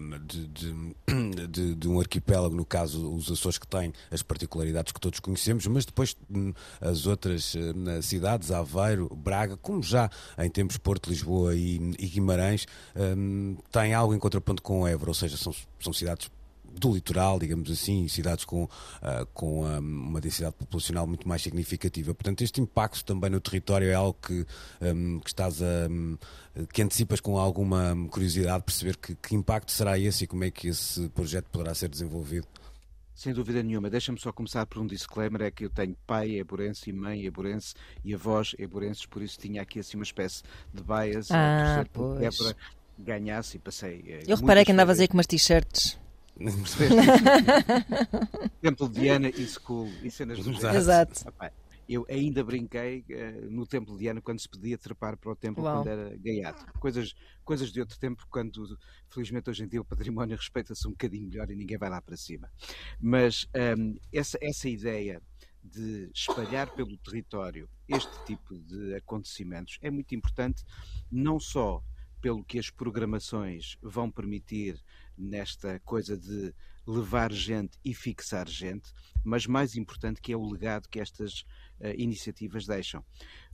um, 0.00 0.18
de, 0.26 0.48
de, 0.48 0.96
de, 1.48 1.74
de, 1.76 1.88
um 1.88 2.00
arquipélago, 2.00 2.56
no 2.56 2.64
caso 2.64 3.14
os 3.14 3.30
Açores 3.30 3.56
que 3.56 3.68
têm 3.68 3.92
as 4.10 4.20
particularidades 4.20 4.92
que 4.92 5.00
todos 5.00 5.20
conhecemos, 5.20 5.64
mas 5.68 5.84
depois 5.84 6.16
hum, 6.28 6.52
as 6.80 7.06
outras 7.06 7.54
hum, 7.54 8.02
cidades, 8.02 8.50
Aveiro, 8.52 9.08
Braga, 9.14 9.56
como 9.56 9.82
já 9.82 10.10
em 10.38 10.50
tempos 10.50 10.76
Porto, 10.76 11.08
Lisboa 11.08 11.54
e, 11.54 11.76
e 11.98 12.06
Guimarães, 12.06 12.66
um, 12.96 13.56
têm 13.70 13.94
algo 13.94 14.14
em 14.14 14.18
contraponto 14.18 14.62
com 14.62 14.86
Évora, 14.86 15.10
ou 15.10 15.14
seja, 15.14 15.36
são, 15.36 15.54
são 15.80 15.92
cidades 15.92 16.30
do 16.78 16.92
litoral, 16.92 17.38
digamos 17.38 17.70
assim, 17.70 18.08
cidades 18.08 18.44
com, 18.44 18.64
uh, 18.64 19.26
com 19.34 19.64
um, 19.64 19.78
uma 19.78 20.20
densidade 20.20 20.54
populacional 20.56 21.06
muito 21.06 21.28
mais 21.28 21.42
significativa. 21.42 22.14
Portanto, 22.14 22.42
este 22.42 22.60
impacto 22.60 23.04
também 23.04 23.30
no 23.30 23.40
território 23.40 23.88
é 23.88 23.94
algo 23.94 24.16
que, 24.20 24.46
um, 24.80 25.20
que 25.20 25.28
estás 25.28 25.62
a. 25.62 25.88
Um, 25.90 26.16
que 26.72 26.82
antecipas 26.82 27.18
com 27.18 27.38
alguma 27.38 27.96
curiosidade 28.10 28.62
perceber 28.62 28.96
que, 28.98 29.14
que 29.14 29.34
impacto 29.34 29.72
será 29.72 29.98
esse 29.98 30.24
e 30.24 30.26
como 30.26 30.44
é 30.44 30.50
que 30.50 30.68
esse 30.68 31.08
projeto 31.10 31.46
poderá 31.46 31.74
ser 31.74 31.88
desenvolvido? 31.88 32.46
Sem 33.14 33.32
dúvida 33.32 33.62
nenhuma. 33.62 33.90
Deixa-me 33.90 34.18
só 34.18 34.32
começar 34.32 34.66
por 34.66 34.80
um 34.80 34.86
disclaimer: 34.86 35.42
é 35.42 35.50
que 35.50 35.64
eu 35.64 35.70
tenho 35.70 35.96
pai 36.06 36.36
eborense 36.36 36.90
e 36.90 36.92
mãe 36.92 37.24
eborense 37.24 37.74
e 38.04 38.14
avós 38.14 38.54
eborenses, 38.58 39.06
por 39.06 39.22
isso 39.22 39.38
tinha 39.38 39.62
aqui 39.62 39.78
assim 39.78 39.96
uma 39.96 40.04
espécie 40.04 40.42
de 40.72 40.82
bias 40.82 41.30
ah, 41.30 41.84
pois. 41.92 42.22
é 42.22 42.30
para 42.30 42.56
ganhasse 42.98 43.56
e 43.56 43.60
passei. 43.60 44.04
Eh, 44.06 44.22
eu 44.26 44.36
reparei 44.36 44.64
que 44.64 44.72
andavas 44.72 45.00
aí 45.00 45.08
com 45.08 45.14
umas 45.14 45.26
t-shirts. 45.26 45.98
Templo 48.60 48.88
de 48.88 49.00
Diana 49.00 49.28
e 49.28 49.46
School 49.46 49.88
e 50.02 50.10
cenas 50.10 50.38
do 50.38 50.52
género. 50.52 50.76
Exato. 50.76 51.24
Eu 51.92 52.06
ainda 52.08 52.42
brinquei 52.42 53.04
uh, 53.10 53.50
no 53.50 53.66
Templo 53.66 53.92
de 53.94 54.00
Diana 54.00 54.22
quando 54.22 54.40
se 54.40 54.48
podia 54.48 54.78
trepar 54.78 55.16
para 55.18 55.30
o 55.30 55.36
templo 55.36 55.62
Uau. 55.62 55.76
quando 55.76 55.88
era 55.88 56.16
gaiato. 56.16 56.64
Coisas, 56.78 57.14
coisas 57.44 57.70
de 57.70 57.80
outro 57.80 57.98
tempo, 57.98 58.26
quando 58.30 58.78
felizmente 59.10 59.50
hoje 59.50 59.64
em 59.64 59.68
dia 59.68 59.80
o 59.80 59.84
património 59.84 60.36
respeita-se 60.36 60.88
um 60.88 60.92
bocadinho 60.92 61.28
melhor 61.28 61.50
e 61.50 61.54
ninguém 61.54 61.76
vai 61.76 61.90
lá 61.90 62.00
para 62.00 62.16
cima. 62.16 62.50
Mas 62.98 63.46
um, 63.54 63.58
ehm, 63.58 63.96
essa, 64.10 64.38
essa 64.40 64.68
ideia 64.68 65.20
de 65.62 66.10
espalhar 66.14 66.74
pelo 66.74 66.96
território 66.96 67.68
este 67.86 68.24
tipo 68.24 68.58
de 68.58 68.94
acontecimentos 68.94 69.78
é 69.82 69.90
muito 69.90 70.14
importante, 70.14 70.64
não 71.10 71.38
só 71.38 71.84
pelo 72.22 72.42
que 72.42 72.58
as 72.58 72.70
programações 72.70 73.76
vão 73.82 74.10
permitir 74.10 74.82
nesta 75.18 75.78
coisa 75.80 76.16
de 76.16 76.54
levar 76.86 77.32
gente 77.32 77.78
e 77.84 77.94
fixar 77.94 78.48
gente, 78.48 78.92
mas 79.24 79.46
mais 79.46 79.76
importante 79.76 80.20
que 80.20 80.32
é 80.32 80.36
o 80.36 80.50
legado 80.50 80.88
que 80.88 81.00
estas 81.00 81.40
uh, 81.80 81.94
iniciativas 81.96 82.66
deixam. 82.66 83.04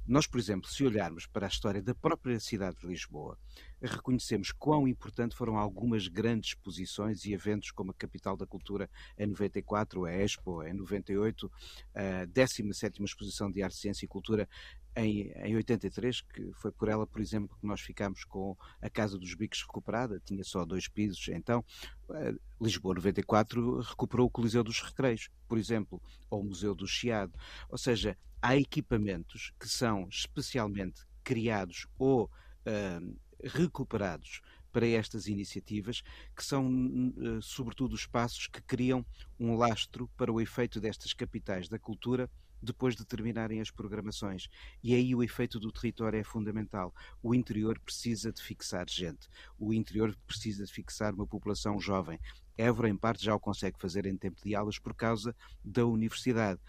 Nós, 0.09 0.27
por 0.27 0.41
exemplo, 0.41 0.67
se 0.71 0.83
olharmos 0.85 1.27
para 1.27 1.45
a 1.45 1.51
história 1.51 1.83
da 1.83 1.95
própria 1.95 2.41
cidade 2.41 2.79
de 2.79 2.87
Lisboa, 2.87 3.39
reconhecemos 3.79 4.51
quão 4.51 4.89
importante 4.89 5.37
foram 5.37 5.59
algumas 5.59 6.09
grandes 6.09 6.53
exposições 6.53 7.27
e 7.27 7.35
eventos 7.35 7.71
como 7.71 7.91
a 7.91 7.95
Capital 7.95 8.35
da 8.35 8.47
Cultura 8.47 8.89
em 9.19 9.27
94, 9.27 10.07
a 10.07 10.13
Expo 10.13 10.63
em 10.63 10.73
98, 10.73 11.53
a 11.95 12.27
17ª 12.27 13.05
Exposição 13.05 13.51
de 13.51 13.63
Arte, 13.63 13.77
Ciência 13.77 14.07
e 14.07 14.09
Cultura 14.09 14.49
em, 14.97 15.31
em 15.45 15.57
83, 15.57 16.21
que 16.23 16.53
foi 16.55 16.73
por 16.73 16.89
ela, 16.89 17.07
por 17.07 17.21
exemplo, 17.21 17.57
que 17.61 17.67
nós 17.67 17.81
ficámos 17.81 18.25
com 18.25 18.57
a 18.83 18.91
Casa 18.91 19.19
dos 19.19 19.35
Bicos 19.35 19.63
recuperada, 19.63 20.21
tinha 20.25 20.43
só 20.43 20.65
dois 20.65 20.89
pisos, 20.89 21.29
então 21.29 21.65
eh, 22.11 22.35
Lisboa 22.61 22.95
94 22.95 23.81
recuperou 23.81 24.27
o 24.27 24.31
Coliseu 24.31 24.65
dos 24.65 24.81
Recreios, 24.81 25.31
por 25.47 25.59
exemplo, 25.59 26.03
ou 26.29 26.41
o 26.41 26.45
Museu 26.45 26.75
do 26.75 26.87
Chiado. 26.87 27.33
Ou 27.69 27.79
seja, 27.79 28.17
há 28.43 28.57
equipamentos 28.57 29.53
que 29.59 29.69
são 29.69 30.09
especialmente 30.09 31.03
criados 31.23 31.87
ou 31.99 32.25
uh, 32.25 33.19
recuperados 33.45 34.41
para 34.73 34.87
estas 34.87 35.27
iniciativas, 35.27 36.03
que 36.37 36.45
são, 36.45 36.67
uh, 36.69 37.43
sobretudo, 37.43 37.95
os 37.95 38.01
espaços 38.01 38.47
que 38.47 38.63
criam 38.63 39.05
um 39.39 39.57
lastro 39.57 40.09
para 40.17 40.33
o 40.33 40.41
efeito 40.41 40.81
destas 40.81 41.13
capitais 41.13 41.69
da 41.69 41.79
cultura 41.79 42.31
depois 42.63 42.95
de 42.95 43.05
terminarem 43.05 43.61
as 43.61 43.71
programações. 43.71 44.49
E 44.83 44.95
aí 44.95 45.15
o 45.15 45.23
efeito 45.23 45.59
do 45.59 45.73
território 45.73 46.19
é 46.19 46.25
fundamental. 46.25 46.95
O 47.23 47.35
interior 47.35 47.79
precisa 47.79 48.33
de 48.33 48.43
fixar 48.43 48.89
gente. 48.89 49.29
O 49.59 49.73
interior 49.73 50.17
precisa 50.27 50.65
de 50.65 50.73
fixar 50.73 51.15
uma 51.15 51.27
população 51.27 51.81
jovem. 51.81 52.19
Évora, 52.57 52.89
em 52.89 52.97
parte, 52.97 53.25
já 53.25 53.35
o 53.35 53.41
consegue 53.41 53.79
fazer 53.79 54.07
em 54.07 54.17
tempo 54.17 54.41
de 54.43 54.55
aulas 54.55 54.79
por 54.79 54.95
causa 54.95 55.35
da 55.65 55.87
universidade. 55.87 56.61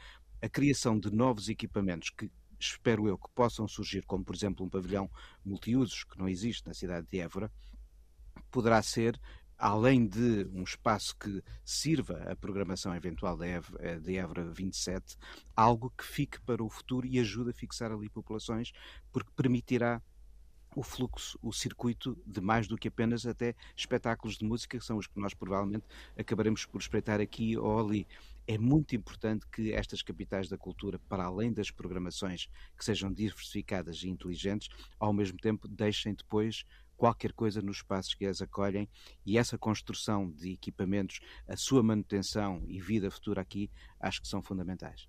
A 0.41 0.47
criação 0.47 0.99
de 0.99 1.11
novos 1.11 1.49
equipamentos 1.49 2.09
que 2.11 2.31
espero 2.59 3.07
eu 3.07 3.17
que 3.17 3.29
possam 3.33 3.67
surgir, 3.67 4.05
como 4.05 4.23
por 4.23 4.35
exemplo 4.35 4.65
um 4.65 4.69
pavilhão 4.69 5.09
multiusos 5.43 6.03
que 6.03 6.17
não 6.19 6.27
existe 6.27 6.67
na 6.67 6.73
cidade 6.73 7.07
de 7.07 7.19
Évora, 7.19 7.51
poderá 8.51 8.81
ser 8.81 9.19
além 9.59 10.07
de 10.07 10.47
um 10.53 10.63
espaço 10.63 11.15
que 11.17 11.43
sirva 11.65 12.23
a 12.31 12.35
programação 12.35 12.95
eventual 12.95 13.35
da 13.35 13.45
eh, 13.45 13.99
de 14.01 14.15
Évora 14.15 14.49
27, 14.49 15.17
algo 15.53 15.93
que 15.95 16.05
fique 16.05 16.39
para 16.41 16.63
o 16.63 16.69
futuro 16.69 17.05
e 17.05 17.19
ajude 17.19 17.49
a 17.49 17.53
fixar 17.53 17.91
ali 17.91 18.09
populações, 18.09 18.71
porque 19.11 19.29
permitirá 19.35 20.01
o 20.75 20.83
fluxo, 20.83 21.37
o 21.41 21.51
circuito 21.51 22.17
de 22.25 22.39
mais 22.39 22.67
do 22.67 22.77
que 22.77 22.87
apenas 22.87 23.25
até 23.25 23.55
espetáculos 23.75 24.37
de 24.37 24.45
música, 24.45 24.77
que 24.77 24.85
são 24.85 24.97
os 24.97 25.07
que 25.07 25.19
nós 25.19 25.33
provavelmente 25.33 25.85
acabaremos 26.17 26.65
por 26.65 26.79
espreitar 26.79 27.19
aqui 27.19 27.57
ou 27.57 27.79
ali. 27.79 28.07
É 28.47 28.57
muito 28.57 28.95
importante 28.95 29.45
que 29.47 29.73
estas 29.73 30.01
capitais 30.01 30.47
da 30.47 30.57
cultura, 30.57 30.97
para 31.09 31.25
além 31.25 31.51
das 31.51 31.69
programações 31.69 32.47
que 32.77 32.85
sejam 32.85 33.11
diversificadas 33.11 34.03
e 34.03 34.09
inteligentes, 34.09 34.69
ao 34.99 35.11
mesmo 35.11 35.37
tempo 35.37 35.67
deixem 35.67 36.13
depois 36.13 36.65
qualquer 36.99 37.31
coisa 37.31 37.61
nos 37.61 37.77
espaços 37.77 38.13
que 38.13 38.25
as 38.25 38.41
acolhem 38.41 38.89
e 39.25 39.37
essa 39.37 39.57
construção 39.57 40.29
de 40.29 40.51
equipamentos, 40.51 41.21
a 41.47 41.55
sua 41.55 41.81
manutenção 41.81 42.61
e 42.67 42.81
vida 42.81 43.09
futura 43.09 43.39
aqui, 43.39 43.71
acho 44.01 44.21
que 44.21 44.27
são 44.27 44.43
fundamentais. 44.43 45.07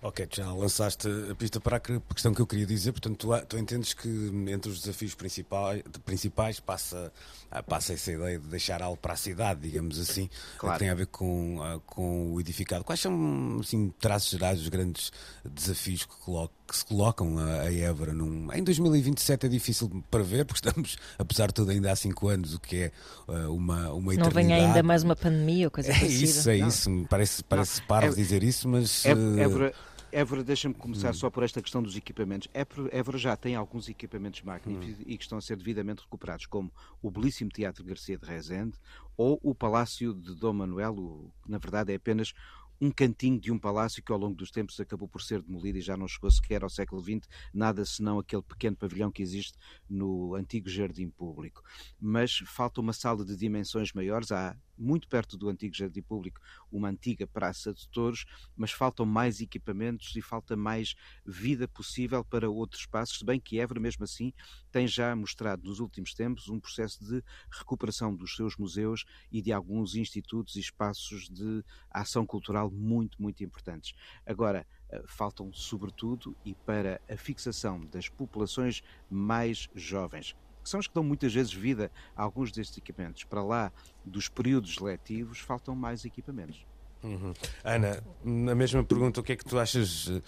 Ok, 0.00 0.26
já 0.32 0.52
lançaste 0.52 1.08
a 1.30 1.34
pista 1.34 1.60
para 1.60 1.76
a 1.76 1.80
questão 1.80 2.32
que 2.32 2.40
eu 2.40 2.46
queria 2.46 2.64
dizer. 2.64 2.92
Portanto, 2.92 3.16
tu, 3.18 3.46
tu 3.46 3.58
entendes 3.58 3.92
que 3.92 4.08
entre 4.48 4.70
os 4.70 4.80
desafios 4.80 5.14
principais, 5.14 5.82
principais 6.04 6.60
passa, 6.60 7.12
ah, 7.50 7.62
passa 7.62 7.92
essa 7.92 8.12
ideia 8.12 8.38
de 8.38 8.46
deixar 8.46 8.80
algo 8.80 8.96
para 8.96 9.14
a 9.14 9.16
cidade, 9.16 9.60
digamos 9.60 9.98
assim, 9.98 10.30
claro. 10.56 10.74
que 10.74 10.78
tem 10.78 10.90
a 10.90 10.94
ver 10.94 11.06
com, 11.06 11.60
ah, 11.62 11.80
com 11.84 12.32
o 12.32 12.40
edificado. 12.40 12.84
Quais 12.84 13.00
são, 13.00 13.58
assim, 13.60 13.92
traços 14.00 14.30
gerais, 14.30 14.60
os 14.60 14.68
grandes 14.68 15.12
desafios 15.44 16.04
que, 16.04 16.16
coloca, 16.16 16.54
que 16.72 16.78
se 16.78 16.84
colocam 16.84 17.38
a, 17.38 17.62
a 17.62 17.72
Évora? 17.72 18.12
Num, 18.12 18.52
em 18.52 18.64
2027 18.64 19.46
é 19.46 19.48
difícil 19.48 20.04
para 20.10 20.22
ver, 20.22 20.44
porque 20.44 20.66
estamos, 20.66 20.96
apesar 21.18 21.48
de 21.48 21.54
tudo, 21.54 21.70
ainda 21.70 21.92
há 21.92 21.96
5 21.96 22.28
anos, 22.28 22.54
o 22.54 22.60
que 22.60 22.76
é 22.76 22.92
uh, 23.28 23.54
uma, 23.54 23.92
uma 23.92 24.14
eternidade. 24.14 24.20
Não 24.24 24.30
vem 24.30 24.52
ainda 24.52 24.82
mais 24.82 25.02
uma 25.02 25.14
pandemia 25.14 25.66
ou 25.66 25.70
coisa 25.70 25.90
É 25.90 25.94
parecida. 25.94 26.24
isso, 26.24 26.50
é 26.50 26.56
isso. 26.56 27.06
Parece, 27.08 27.44
parece 27.44 27.82
parvo 27.82 28.12
é, 28.12 28.16
dizer 28.16 28.42
isso, 28.42 28.68
mas. 28.68 29.04
Évora, 29.04 29.72
Évora, 30.12 30.44
deixa-me 30.44 30.74
começar 30.74 31.10
hum. 31.10 31.14
só 31.14 31.30
por 31.30 31.42
esta 31.42 31.62
questão 31.62 31.82
dos 31.82 31.96
equipamentos. 31.96 32.46
Évora 32.90 33.16
já 33.16 33.34
tem 33.34 33.54
alguns 33.54 33.88
equipamentos 33.88 34.42
magníficos 34.42 35.00
hum. 35.00 35.04
e 35.06 35.16
que 35.16 35.24
estão 35.24 35.38
a 35.38 35.40
ser 35.40 35.56
devidamente 35.56 36.02
recuperados, 36.02 36.44
como 36.44 36.70
o 37.00 37.10
belíssimo 37.10 37.50
Teatro 37.50 37.82
Garcia 37.82 38.18
de 38.18 38.26
Rezende 38.26 38.74
ou 39.16 39.40
o 39.42 39.54
Palácio 39.54 40.12
de 40.12 40.34
Dom 40.34 40.52
Manuel, 40.52 40.94
que 41.42 41.50
na 41.50 41.56
verdade 41.56 41.92
é 41.92 41.96
apenas 41.96 42.34
um 42.82 42.90
cantinho 42.90 43.38
de 43.38 43.52
um 43.52 43.58
palácio 43.60 44.02
que 44.02 44.10
ao 44.10 44.18
longo 44.18 44.34
dos 44.34 44.50
tempos 44.50 44.80
acabou 44.80 45.06
por 45.06 45.22
ser 45.22 45.40
demolido 45.40 45.78
e 45.78 45.80
já 45.80 45.96
não 45.96 46.08
chegou 46.08 46.28
sequer 46.28 46.64
ao 46.64 46.68
século 46.68 47.00
XX, 47.00 47.28
nada 47.54 47.84
senão 47.84 48.18
aquele 48.18 48.42
pequeno 48.42 48.76
pavilhão 48.76 49.08
que 49.08 49.22
existe 49.22 49.56
no 49.88 50.34
antigo 50.34 50.68
jardim 50.68 51.08
público. 51.08 51.62
Mas 52.00 52.38
falta 52.38 52.80
uma 52.80 52.92
sala 52.92 53.24
de 53.24 53.36
dimensões 53.36 53.92
maiores, 53.92 54.32
há 54.32 54.56
muito 54.76 55.08
perto 55.08 55.36
do 55.36 55.48
antigo 55.48 55.74
jardim 55.74 56.02
público, 56.02 56.40
uma 56.70 56.88
antiga 56.88 57.26
praça 57.26 57.72
de 57.72 57.88
touros, 57.88 58.24
mas 58.56 58.72
faltam 58.72 59.06
mais 59.06 59.40
equipamentos 59.40 60.14
e 60.16 60.22
falta 60.22 60.56
mais 60.56 60.94
vida 61.24 61.68
possível 61.68 62.24
para 62.24 62.50
outros 62.50 62.82
espaços, 62.82 63.18
se 63.18 63.24
bem 63.24 63.40
que 63.40 63.58
Évora, 63.58 63.80
mesmo 63.80 64.04
assim, 64.04 64.32
tem 64.70 64.86
já 64.86 65.14
mostrado 65.14 65.68
nos 65.68 65.80
últimos 65.80 66.14
tempos 66.14 66.48
um 66.48 66.58
processo 66.58 67.04
de 67.04 67.22
recuperação 67.50 68.14
dos 68.14 68.34
seus 68.34 68.56
museus 68.56 69.04
e 69.30 69.42
de 69.42 69.52
alguns 69.52 69.94
institutos 69.94 70.56
e 70.56 70.60
espaços 70.60 71.28
de 71.28 71.64
ação 71.90 72.26
cultural 72.26 72.70
muito, 72.70 73.20
muito 73.20 73.44
importantes. 73.44 73.94
Agora, 74.26 74.66
eh, 74.88 75.02
faltam, 75.06 75.52
sobretudo, 75.52 76.36
e 76.44 76.54
para 76.54 77.00
a 77.08 77.16
fixação 77.16 77.80
das 77.86 78.08
populações 78.08 78.82
mais 79.10 79.68
jovens, 79.74 80.36
que 80.62 80.68
são 80.68 80.80
os 80.80 80.86
que 80.86 80.94
dão 80.94 81.02
muitas 81.02 81.32
vezes 81.32 81.52
vida 81.52 81.90
a 82.16 82.22
alguns 82.22 82.52
destes 82.52 82.78
equipamentos. 82.78 83.24
Para 83.24 83.42
lá 83.42 83.72
dos 84.04 84.28
períodos 84.28 84.78
letivos, 84.78 85.38
faltam 85.38 85.74
mais 85.74 86.04
equipamentos. 86.04 86.64
Uhum. 87.02 87.34
Ana, 87.64 88.02
na 88.24 88.54
mesma 88.54 88.84
pergunta, 88.84 89.20
o 89.20 89.24
que 89.24 89.32
é 89.32 89.36
que 89.36 89.44
tu 89.44 89.58
achas 89.58 90.06
uh, 90.06 90.20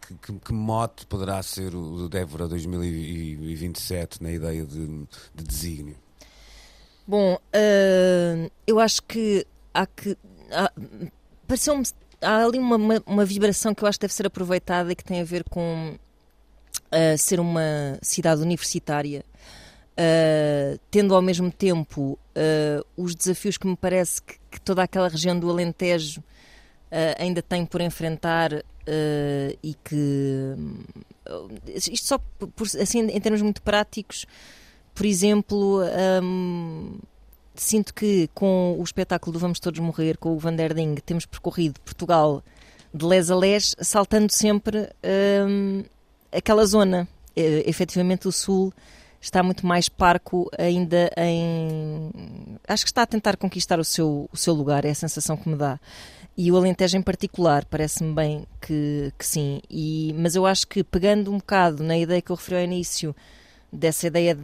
que, 0.00 0.14
que, 0.14 0.38
que, 0.40 0.52
mote 0.52 1.06
poderá 1.06 1.42
ser 1.42 1.74
o 1.74 1.96
do 1.96 2.08
Débora 2.08 2.46
2027 2.48 4.22
na 4.22 4.30
ideia 4.30 4.66
de, 4.66 4.86
de 5.34 5.44
desígnio? 5.44 5.96
Bom, 7.06 7.34
uh, 7.34 8.50
eu 8.66 8.78
acho 8.78 9.02
que 9.04 9.46
há 9.72 9.86
que. 9.86 10.16
Pareceu-me. 11.46 11.84
Há 12.20 12.44
ali 12.44 12.58
uma, 12.58 12.76
uma, 12.76 13.02
uma, 13.06 13.24
vibração 13.24 13.74
que 13.74 13.84
eu 13.84 13.88
acho 13.88 13.98
que 13.98 14.04
deve 14.04 14.14
ser 14.14 14.26
aproveitada 14.26 14.90
e 14.90 14.96
que 14.96 15.04
tem 15.04 15.20
a 15.20 15.24
ver 15.24 15.44
com 15.44 15.96
uh, 16.78 17.18
ser 17.18 17.40
uma 17.40 17.98
cidade 18.02 18.42
universitária 18.42 19.24
uh, 19.92 20.78
tendo 20.90 21.14
ao 21.14 21.22
mesmo 21.22 21.50
tempo 21.50 22.18
os 22.96 23.14
desafios 23.14 23.56
que 23.56 23.66
me 23.66 23.76
parece 23.76 24.20
que, 24.20 24.34
que, 24.50 24.60
toda 24.60 24.82
aquela 24.82 25.08
região 25.08 25.38
do 25.38 25.48
Alentejo 25.48 26.22
ainda 27.18 27.40
tem 27.40 27.64
por 27.64 27.80
enfrentar 27.80 28.52
e 29.62 29.74
que 29.82 30.54
isto 31.74 32.06
só 32.06 32.18
por, 32.18 32.66
assim 32.78 33.00
em 33.00 33.20
termos 33.20 33.40
muito 33.40 33.62
práticos, 33.62 34.26
por 34.94 35.06
exemplo. 35.06 35.80
Um, 36.22 36.98
sinto 37.54 37.94
que 37.94 38.28
com 38.34 38.76
o 38.78 38.82
espetáculo 38.82 39.32
do 39.32 39.38
Vamos 39.38 39.58
Todos 39.58 39.80
Morrer, 39.80 40.18
com 40.18 40.34
o 40.34 40.38
Van 40.38 40.54
der 40.54 40.74
Ding, 40.74 40.94
temos 40.96 41.26
percorrido 41.26 41.80
Portugal 41.80 42.42
de 42.92 43.04
les 43.04 43.30
a 43.30 43.36
les, 43.36 43.74
saltando 43.80 44.32
sempre 44.32 44.90
um, 45.46 45.84
aquela 46.36 46.64
zona. 46.64 47.08
Uh, 47.36 47.62
efetivamente, 47.66 48.26
o 48.28 48.32
Sul 48.32 48.72
está 49.20 49.42
muito 49.42 49.66
mais 49.66 49.88
parco 49.88 50.50
ainda 50.58 51.10
em. 51.16 52.10
Acho 52.66 52.84
que 52.84 52.90
está 52.90 53.02
a 53.02 53.06
tentar 53.06 53.36
conquistar 53.36 53.78
o 53.78 53.84
seu, 53.84 54.28
o 54.32 54.36
seu 54.36 54.54
lugar, 54.54 54.84
é 54.84 54.90
a 54.90 54.94
sensação 54.94 55.36
que 55.36 55.48
me 55.48 55.56
dá. 55.56 55.78
E 56.36 56.52
o 56.52 56.56
Alentejo 56.56 56.98
em 56.98 57.02
particular, 57.02 57.64
parece-me 57.64 58.12
bem 58.12 58.46
que, 58.60 59.12
que 59.18 59.24
sim. 59.24 59.60
E, 59.70 60.14
mas 60.18 60.34
eu 60.34 60.44
acho 60.44 60.66
que 60.66 60.84
pegando 60.84 61.32
um 61.32 61.38
bocado 61.38 61.82
na 61.82 61.96
ideia 61.96 62.20
que 62.20 62.30
eu 62.30 62.36
referi 62.36 62.56
ao 62.56 62.64
início, 62.64 63.16
dessa 63.72 64.06
ideia 64.06 64.34
de, 64.34 64.42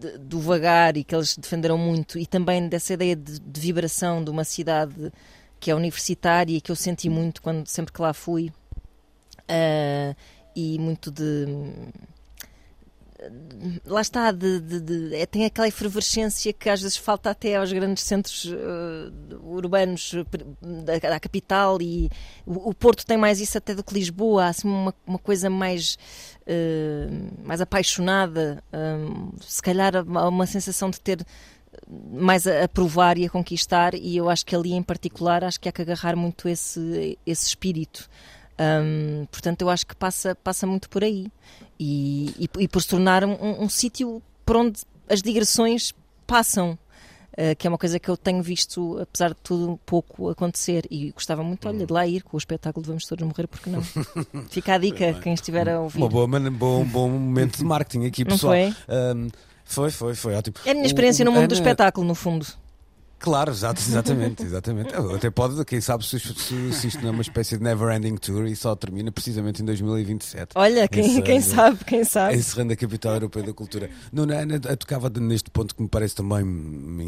de, 0.00 0.18
do 0.18 0.38
vagar 0.38 0.96
e 0.98 1.04
que 1.04 1.14
eles 1.14 1.36
defenderam 1.36 1.78
muito, 1.78 2.18
e 2.18 2.26
também 2.26 2.68
dessa 2.68 2.92
ideia 2.92 3.16
de, 3.16 3.40
de 3.40 3.60
vibração 3.60 4.22
de 4.22 4.30
uma 4.30 4.44
cidade 4.44 5.10
que 5.58 5.70
é 5.70 5.74
universitária 5.74 6.54
e 6.54 6.60
que 6.60 6.70
eu 6.70 6.76
senti 6.76 7.08
muito 7.08 7.40
quando 7.40 7.66
sempre 7.68 7.90
que 7.90 8.02
lá 8.02 8.12
fui, 8.12 8.52
uh, 9.48 10.14
e 10.54 10.78
muito 10.78 11.10
de 11.10 11.46
lá 13.84 14.00
está, 14.00 14.30
de, 14.30 14.60
de, 14.60 14.80
de, 14.80 15.16
é, 15.16 15.26
tem 15.26 15.44
aquela 15.44 15.68
efervescência 15.68 16.52
que 16.52 16.68
às 16.68 16.80
vezes 16.82 16.96
falta 16.96 17.30
até 17.30 17.56
aos 17.56 17.72
grandes 17.72 18.04
centros 18.04 18.44
uh, 18.44 19.12
urbanos 19.44 20.14
da, 20.84 20.98
da, 20.98 21.20
capital 21.20 21.80
e 21.80 22.10
o, 22.46 22.70
o, 22.70 22.74
Porto 22.74 23.06
tem 23.06 23.16
mais 23.16 23.40
isso 23.40 23.56
até 23.56 23.74
do 23.74 23.82
que 23.82 23.94
Lisboa, 23.94 24.46
assim 24.46 24.68
uma, 24.68 24.94
uma 25.06 25.18
coisa 25.18 25.48
mais, 25.48 25.96
uh, 26.42 27.46
mais 27.46 27.60
apaixonada, 27.60 28.62
um, 28.72 29.30
se 29.40 29.62
calhar 29.62 29.92
uma 30.06 30.46
sensação 30.46 30.90
de 30.90 31.00
ter 31.00 31.24
mais 32.10 32.46
a, 32.46 32.64
a, 32.64 32.68
provar 32.68 33.18
e 33.18 33.26
a 33.26 33.30
conquistar 33.30 33.94
e 33.94 34.16
eu 34.16 34.28
acho 34.28 34.44
que 34.44 34.54
ali 34.54 34.72
em 34.72 34.82
particular 34.82 35.44
acho 35.44 35.60
que 35.60 35.68
há 35.68 35.72
que 35.72 35.82
agarrar 35.82 36.16
muito 36.16 36.48
esse, 36.48 37.18
esse 37.26 37.48
espírito. 37.48 38.08
Um, 38.58 39.26
portanto, 39.26 39.62
eu 39.62 39.70
acho 39.70 39.86
que 39.86 39.96
passa, 39.96 40.34
passa 40.36 40.66
muito 40.66 40.88
por 40.88 41.02
aí 41.02 41.26
e, 41.78 42.34
e, 42.38 42.62
e 42.62 42.68
por 42.68 42.80
se 42.80 42.88
tornar 42.88 43.24
um, 43.24 43.62
um 43.62 43.68
sítio 43.68 44.22
por 44.46 44.56
onde 44.56 44.80
as 45.08 45.22
digressões 45.22 45.92
passam. 46.26 46.78
Uh, 47.36 47.56
que 47.58 47.66
é 47.66 47.68
uma 47.68 47.76
coisa 47.76 47.98
que 47.98 48.08
eu 48.08 48.16
tenho 48.16 48.40
visto, 48.40 48.96
apesar 49.00 49.30
de 49.30 49.36
tudo, 49.42 49.72
um 49.72 49.76
pouco 49.76 50.30
acontecer. 50.30 50.86
E 50.88 51.10
gostava 51.10 51.42
muito, 51.42 51.66
olha, 51.66 51.84
de 51.84 51.92
lá 51.92 52.06
ir 52.06 52.22
com 52.22 52.36
o 52.36 52.38
espetáculo 52.38 52.80
de 52.80 52.86
Vamos 52.86 53.06
Todos 53.06 53.26
Morrer, 53.26 53.48
porque 53.48 53.68
não? 53.68 53.82
Fica 54.50 54.74
a 54.74 54.78
dica, 54.78 55.14
quem 55.14 55.34
estiver 55.34 55.68
a 55.68 55.80
ouvir. 55.80 55.98
Uma 55.98 56.08
boa, 56.08 56.26
um 56.26 56.50
bom, 56.52 56.84
bom 56.84 57.08
momento 57.08 57.58
de 57.58 57.64
marketing 57.64 58.06
aqui, 58.06 58.24
pessoal. 58.24 58.54
Não 58.54 58.72
foi? 58.72 59.16
Um, 59.16 59.28
foi, 59.64 59.90
foi, 59.90 60.14
foi 60.14 60.34
ótimo. 60.36 60.54
É 60.64 60.70
a 60.70 60.74
minha 60.74 60.86
experiência 60.86 61.24
o, 61.24 61.26
o, 61.26 61.26
no 61.26 61.32
mundo 61.32 61.40
Ana... 61.40 61.48
do 61.48 61.54
espetáculo, 61.54 62.06
no 62.06 62.14
fundo. 62.14 62.46
Claro, 63.18 63.50
exatamente, 63.52 64.42
exatamente. 64.42 64.94
Até 64.94 65.30
pode, 65.30 65.64
quem 65.64 65.80
sabe 65.80 66.04
se, 66.04 66.18
se, 66.20 66.72
se 66.72 66.86
isto 66.86 67.00
não 67.00 67.08
é 67.08 67.12
uma 67.12 67.22
espécie 67.22 67.56
de 67.56 67.64
never 67.64 67.94
ending 67.94 68.16
tour 68.16 68.46
e 68.46 68.54
só 68.54 68.74
termina 68.76 69.10
precisamente 69.10 69.62
em 69.62 69.64
2027. 69.64 70.52
Olha, 70.54 70.86
quem, 70.88 71.22
quem 71.22 71.40
sabe, 71.40 71.84
quem 71.84 72.04
sabe. 72.04 72.36
Encerrando 72.36 72.72
a 72.72 72.76
capital 72.76 73.14
europeia 73.14 73.46
da 73.46 73.52
cultura. 73.52 73.90
Não, 74.12 74.26
não, 74.26 74.36
Ana 74.36 74.58
tocava 74.60 75.08
neste 75.08 75.50
ponto 75.50 75.74
que 75.74 75.82
me 75.82 75.88
parece 75.88 76.14
também 76.14 76.44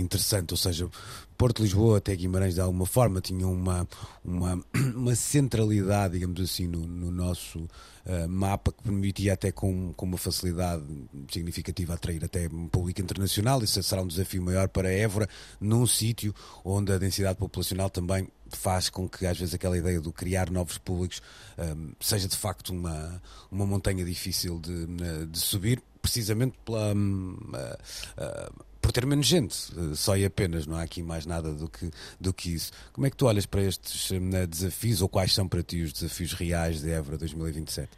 interessante, 0.01 0.53
ou 0.53 0.57
seja, 0.57 0.89
Porto 1.37 1.63
Lisboa 1.63 1.99
até 1.99 2.15
Guimarães 2.15 2.55
de 2.55 2.61
alguma 2.61 2.87
forma 2.87 3.21
tinham 3.21 3.53
uma, 3.53 3.87
uma, 4.25 4.63
uma 4.95 5.15
centralidade, 5.15 6.15
digamos 6.15 6.41
assim, 6.41 6.67
no, 6.67 6.87
no 6.87 7.11
nosso 7.11 7.59
uh, 7.61 8.29
mapa 8.29 8.73
que 8.73 8.83
permitia 8.83 9.35
até 9.35 9.53
com, 9.53 9.93
com 9.95 10.07
uma 10.07 10.19
facilidade 10.19 10.83
significativa 11.31 11.95
atrair 11.95 12.25
até 12.25 12.49
um 12.49 12.69
público 12.69 13.01
internacional. 13.01 13.63
Isso 13.63 13.83
será 13.83 14.03
um 14.03 14.07
desafio 14.07 14.43
maior 14.43 14.69
para 14.69 14.91
Évora, 14.91 15.29
num 15.61 15.87
sítio 15.87 16.35
onde 16.65 16.93
a 16.93 16.99
densidade 16.99 17.39
populacional 17.39 17.91
também 17.91 18.29
faz 18.49 18.89
com 18.89 19.09
que 19.09 19.27
às 19.27 19.39
vezes 19.39 19.55
aquela 19.55 19.77
ideia 19.77 20.01
de 20.01 20.13
criar 20.13 20.51
novos 20.51 20.79
públicos 20.79 21.21
um, 21.59 21.91
eh, 21.91 21.95
seja 22.01 22.29
de 22.29 22.37
facto 22.37 22.71
uma, 22.71 23.21
uma 23.51 23.67
montanha 23.67 24.05
difícil 24.05 24.61
de, 24.61 24.87
de 25.27 25.39
subir, 25.39 25.83
precisamente 26.01 26.57
pela. 26.65 26.95
Uh, 26.95 26.97
uh, 26.97 28.67
por 28.87 28.93
ter 28.93 29.05
menos 29.05 29.27
gente, 29.27 29.57
eh, 29.77 29.97
só 29.97 30.17
e 30.17 30.25
apenas, 30.25 30.65
não 30.65 30.77
há 30.77 30.83
aqui 30.83 31.03
mais 31.03 31.27
nada 31.27 31.53
do 31.53 31.69
que, 31.69 31.91
do 32.21 32.33
que 32.33 32.55
isso. 32.55 32.71
Como 32.93 33.05
é 33.05 33.11
que 33.11 33.17
tu 33.17 33.27
olhas 33.27 33.45
para 33.45 33.61
estes 33.61 34.13
eh, 34.13 34.47
desafios 34.47 35.03
ou 35.03 35.09
quais 35.09 35.35
são 35.35 35.49
para 35.49 35.61
ti 35.61 35.83
os 35.83 35.93
desafios 35.93 36.33
reais 36.33 36.83
de 36.83 36.91
Évora 36.93 37.19
2027? 37.19 37.89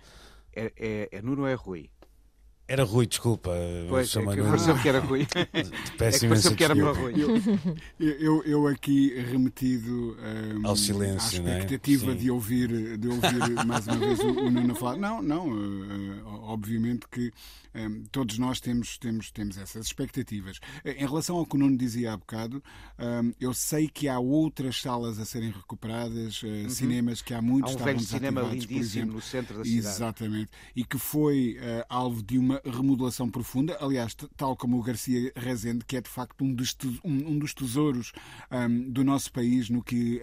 É, 0.57 0.73
é, 0.79 1.09
é 1.13 1.23
Nuno 1.23 1.43
ou 1.43 1.49
é 1.49 1.53
Rui? 1.53 1.91
Era 2.67 2.85
Rui, 2.85 3.07
desculpa. 3.07 3.51
Pois, 3.89 4.15
é 4.15 4.21
que 4.21 4.43
pareceu 4.43 4.79
que 4.79 4.89
era 4.89 5.01
Rui. 5.01 5.27
É 6.01 6.11
que 6.11 6.55
que 6.55 6.65
era 6.65 6.75
Rui. 6.75 7.15
Eu, 7.99 8.07
eu, 8.19 8.43
eu, 8.45 8.67
aqui 8.67 9.15
remetido 9.21 10.17
um, 10.19 10.67
ao 10.67 10.77
silêncio, 10.77 11.45
à 11.47 11.51
é? 11.51 11.59
expectativa 11.59 12.13
é? 12.13 12.15
de 12.15 12.31
ouvir, 12.31 12.99
de 12.99 13.09
ouvir 13.09 13.65
mais 13.67 13.87
uma 13.87 13.97
vez 13.97 14.21
o, 14.21 14.29
o 14.29 14.51
Nuno 14.51 14.75
falar. 14.75 14.97
Não, 14.97 15.23
não, 15.23 15.49
uh, 15.49 16.43
obviamente 16.43 17.07
que 17.11 17.33
todos 18.11 18.39
nós 18.39 18.61
temos, 18.61 18.99
temos, 18.99 19.31
temos 19.31 19.59
essas 19.59 19.87
expectativas. 19.87 20.59
Em 20.85 21.07
relação 21.07 21.37
ao 21.37 21.47
que 21.47 21.57
o 21.57 21.59
Nuno 21.59 21.77
dizia 21.77 22.13
há 22.13 22.17
bocado, 22.17 22.63
um, 22.99 23.33
eu 23.41 23.53
sei 23.55 23.89
que 23.89 24.09
há 24.09 24.19
outras 24.19 24.81
salas 24.81 25.19
a 25.19 25.25
serem 25.25 25.51
recuperadas, 25.51 26.43
uh, 26.43 26.47
uhum. 26.47 26.71
cinemas 26.71 27.23
que 27.23 27.35
há 27.35 27.43
muitos 27.43 27.75
há 27.75 27.77
um 27.77 27.85
velho 27.85 28.01
cinema 28.01 28.43
lindíssimo 28.43 28.79
exemplo, 28.81 29.15
no 29.15 29.21
centro 29.21 29.59
da 29.59 29.65
cidade. 29.65 29.87
Exatamente. 29.87 30.51
E 30.75 30.85
que 30.85 30.99
foi 30.99 31.57
uh, 31.59 31.85
alvo 31.89 32.23
de 32.23 32.39
uma 32.39 32.61
remodelação 32.65 33.31
profunda. 33.31 33.77
Aliás, 33.81 34.15
tal 34.37 34.57
como 34.57 34.79
o 34.79 34.83
Garcia 34.83 35.33
Rezende, 35.37 35.85
que 35.85 35.97
é 35.97 36.01
de 36.01 36.09
facto 36.09 36.43
um 36.45 36.53
dos, 36.53 36.77
um, 37.05 37.39
dos 37.39 37.55
tesouros 37.55 38.13
um, 38.51 38.91
do 38.91 39.05
nosso 39.05 39.33
país 39.33 39.69
no 39.71 39.83
que 39.83 40.21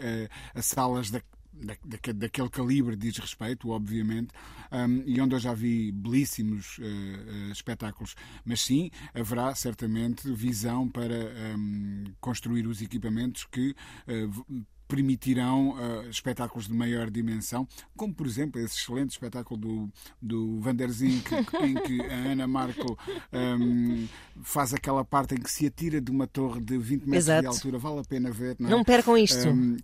as 0.54 0.66
salas 0.66 1.10
da, 1.10 1.22
da, 1.62 1.76
daquele 2.14 2.50
calibre 2.50 2.96
diz 2.96 3.18
respeito, 3.18 3.70
obviamente, 3.70 4.30
um, 4.72 5.04
e 5.06 5.20
onde 5.22 5.36
eu 5.36 5.40
já 5.40 5.54
vi 5.54 5.92
belíssimos 5.92 6.78
uh, 6.80 7.52
espetáculos. 7.52 8.16
Mas 8.44 8.62
sim, 8.62 8.90
haverá 9.14 9.54
certamente 9.56 10.32
visão 10.32 10.90
para 10.90 11.16
um, 11.58 12.06
construir 12.20 12.68
os 12.68 12.82
equipamentos 12.82 13.46
que 13.46 13.76
uh, 14.08 14.66
permitirão 14.88 15.72
uh, 15.72 16.10
espetáculos 16.10 16.68
de 16.68 16.74
maior 16.74 17.10
dimensão, 17.10 17.68
como 17.96 18.14
por 18.14 18.28
exemplo 18.28 18.62
esse 18.62 18.78
excelente 18.78 19.12
espetáculo 19.12 19.60
do, 19.60 19.90
do 20.22 20.60
Van 20.60 20.76
der 20.76 20.90
Zink, 20.90 21.28
em 21.62 21.74
que 21.74 22.02
a 22.02 22.32
Ana 22.32 22.48
Marco 22.48 22.98
um, 23.34 24.08
faz 24.44 24.74
aquela 24.74 25.04
parte 25.04 25.36
em 25.36 25.40
que 25.40 25.50
se 25.50 25.66
atira 25.66 26.00
de 26.00 26.12
uma 26.12 26.28
torre 26.28 26.62
de 26.62 26.78
20 26.78 27.02
metros 27.02 27.16
Exato. 27.16 27.42
de 27.42 27.48
altura. 27.48 27.80
Vale 27.80 28.00
a 28.00 28.04
pena 28.04 28.32
ver, 28.32 28.56
não 28.60 28.68
é? 28.68 28.72
Não 28.72 28.84
percam 28.84 29.18
isto. 29.18 29.48
Um, 29.50 29.78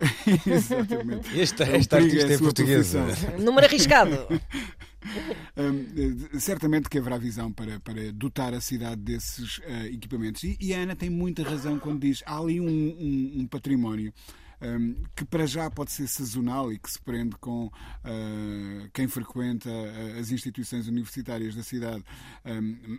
Exatamente. 0.46 1.38
Este, 1.38 1.62
este 1.62 1.94
artista 1.94 2.32
é 2.32 2.38
português. 2.38 2.94
Número 3.38 3.66
arriscado. 3.66 4.26
um, 5.56 6.38
certamente 6.38 6.88
que 6.88 6.98
haverá 6.98 7.18
visão 7.18 7.52
para, 7.52 7.80
para 7.80 8.12
dotar 8.12 8.54
a 8.54 8.60
cidade 8.60 9.00
desses 9.02 9.58
uh, 9.58 9.86
equipamentos. 9.86 10.42
E, 10.44 10.56
e, 10.60 10.74
a 10.74 10.78
Ana 10.78 10.96
tem 10.96 11.10
muita 11.10 11.42
razão 11.42 11.78
quando 11.78 12.00
diz 12.00 12.22
há 12.26 12.38
ali 12.38 12.60
um, 12.60 12.66
um, 12.66 13.40
um 13.40 13.46
património 13.46 14.12
que 15.16 15.24
para 15.24 15.46
já 15.46 15.70
pode 15.70 15.90
ser 15.90 16.06
sazonal 16.06 16.72
e 16.72 16.78
que 16.78 16.90
se 16.90 17.00
prende 17.00 17.36
com 17.36 17.66
uh, 17.66 18.90
quem 18.92 19.08
frequenta 19.08 19.70
ah, 19.70 20.20
as 20.20 20.30
instituições 20.30 20.86
universitárias 20.86 21.54
da 21.54 21.62
cidade, 21.62 22.04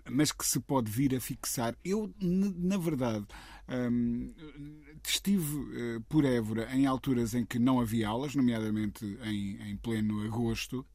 mas 0.10 0.32
que 0.32 0.46
se 0.46 0.60
pode 0.60 0.90
vir 0.90 1.16
a 1.16 1.20
fixar. 1.20 1.76
Eu, 1.84 2.14
na 2.20 2.78
verdade, 2.78 3.26
um, 3.70 4.34
estive 5.06 5.56
uh, 5.56 6.02
por 6.10 6.26
Évora 6.26 6.74
em 6.76 6.86
alturas 6.86 7.34
em 7.34 7.46
que 7.46 7.60
não 7.60 7.80
havia 7.80 8.08
aulas, 8.08 8.36
nomeadamente 8.36 9.06
em, 9.24 9.72
em 9.72 9.78
pleno 9.78 10.24
agosto. 10.26 10.86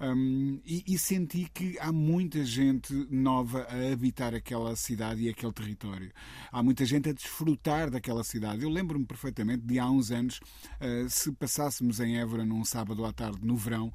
Um, 0.00 0.60
e, 0.64 0.82
e, 0.86 0.98
senti 0.98 1.48
que 1.52 1.78
há 1.78 1.92
muita 1.92 2.44
gente 2.44 2.92
nova 3.10 3.66
a 3.70 3.92
habitar 3.92 4.34
aquela 4.34 4.74
cidade 4.74 5.22
e 5.22 5.28
aquele 5.28 5.52
território. 5.52 6.12
Há 6.50 6.62
muita 6.62 6.84
gente 6.84 7.08
a 7.08 7.12
desfrutar 7.12 7.90
daquela 7.90 8.24
cidade. 8.24 8.64
Eu 8.64 8.70
lembro-me 8.70 9.04
perfeitamente 9.04 9.64
de 9.64 9.78
há 9.78 9.88
uns 9.88 10.10
anos, 10.10 10.40
uh, 10.80 11.08
se 11.08 11.30
passássemos 11.32 12.00
em 12.00 12.18
Évora 12.18 12.44
num 12.44 12.64
sábado 12.64 13.04
à 13.04 13.12
tarde, 13.12 13.38
no 13.42 13.56
verão, 13.56 13.92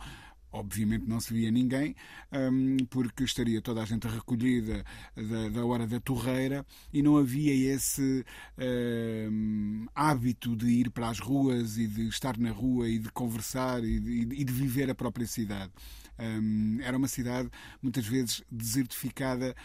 obviamente 0.51 1.05
não 1.07 1.19
se 1.19 1.33
via 1.33 1.51
ninguém, 1.51 1.95
um, 2.31 2.77
porque 2.89 3.23
estaria 3.23 3.62
toda 3.62 3.81
a 3.81 3.85
gente 3.85 4.07
recolhida 4.07 4.83
da, 5.15 5.49
da, 5.49 5.65
hora 5.65 5.85
da 5.85 5.99
torreira 5.99 6.65
e 6.93 7.01
não 7.01 7.17
havia 7.17 7.73
esse 7.73 8.25
um, 8.57 9.85
hábito 9.93 10.55
de 10.55 10.67
ir 10.67 10.89
para 10.89 11.09
as 11.09 11.19
ruas 11.19 11.77
e 11.77 11.88
de 11.88 12.07
estar 12.07 12.38
na 12.38 12.51
rua 12.51 12.89
e 12.89 12.99
de 12.99 13.12
conversar 13.12 13.83
e 13.83 13.99
de, 13.99 14.12
e 14.33 14.43
de 14.43 14.53
viver 14.53 14.89
a 14.89 14.95
própria 14.95 15.27
cidade. 15.27 15.71
Um, 16.17 16.79
era 16.81 16.97
uma 16.97 17.07
cidade 17.07 17.49
muitas 17.81 18.05
vezes 18.05 18.43
desertificada 18.51 19.55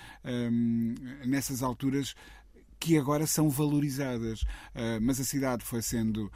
nessas 1.27 1.63
alturas 1.63 2.15
que 2.79 2.99
agora 2.99 3.27
são 3.27 3.49
valorizadas. 3.49 4.43
Uh, 4.43 5.01
mas 5.01 5.19
a 5.19 5.25
cidade 5.25 5.65
foi 5.65 5.81
sendo 5.81 6.31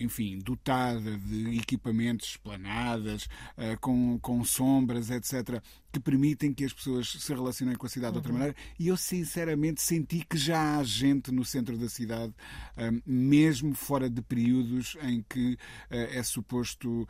enfim, 0.00 0.38
dotada 0.38 1.16
de 1.18 1.58
equipamentos, 1.58 2.30
esplanadas, 2.30 3.24
uh, 3.56 3.78
com, 3.80 4.18
com 4.18 4.42
sombras, 4.44 5.10
etc., 5.10 5.62
que 5.92 5.98
permitem 5.98 6.54
que 6.54 6.64
as 6.64 6.72
pessoas 6.72 7.10
se 7.10 7.32
relacionem 7.32 7.74
com 7.74 7.84
a 7.84 7.88
cidade 7.88 8.08
uhum. 8.08 8.12
de 8.12 8.18
outra 8.18 8.32
uhum. 8.32 8.38
maneira. 8.38 8.56
E 8.78 8.88
eu, 8.88 8.96
sinceramente, 8.96 9.82
senti 9.82 10.24
que 10.24 10.36
já 10.36 10.78
há 10.78 10.84
gente 10.84 11.32
no 11.32 11.44
centro 11.44 11.76
da 11.76 11.88
cidade, 11.88 12.32
uh, 12.32 13.02
mesmo 13.04 13.74
fora 13.74 14.08
de 14.08 14.22
períodos 14.22 14.96
em 15.02 15.24
que 15.28 15.54
uh, 15.54 15.58
é 15.90 16.22
suposto 16.22 17.06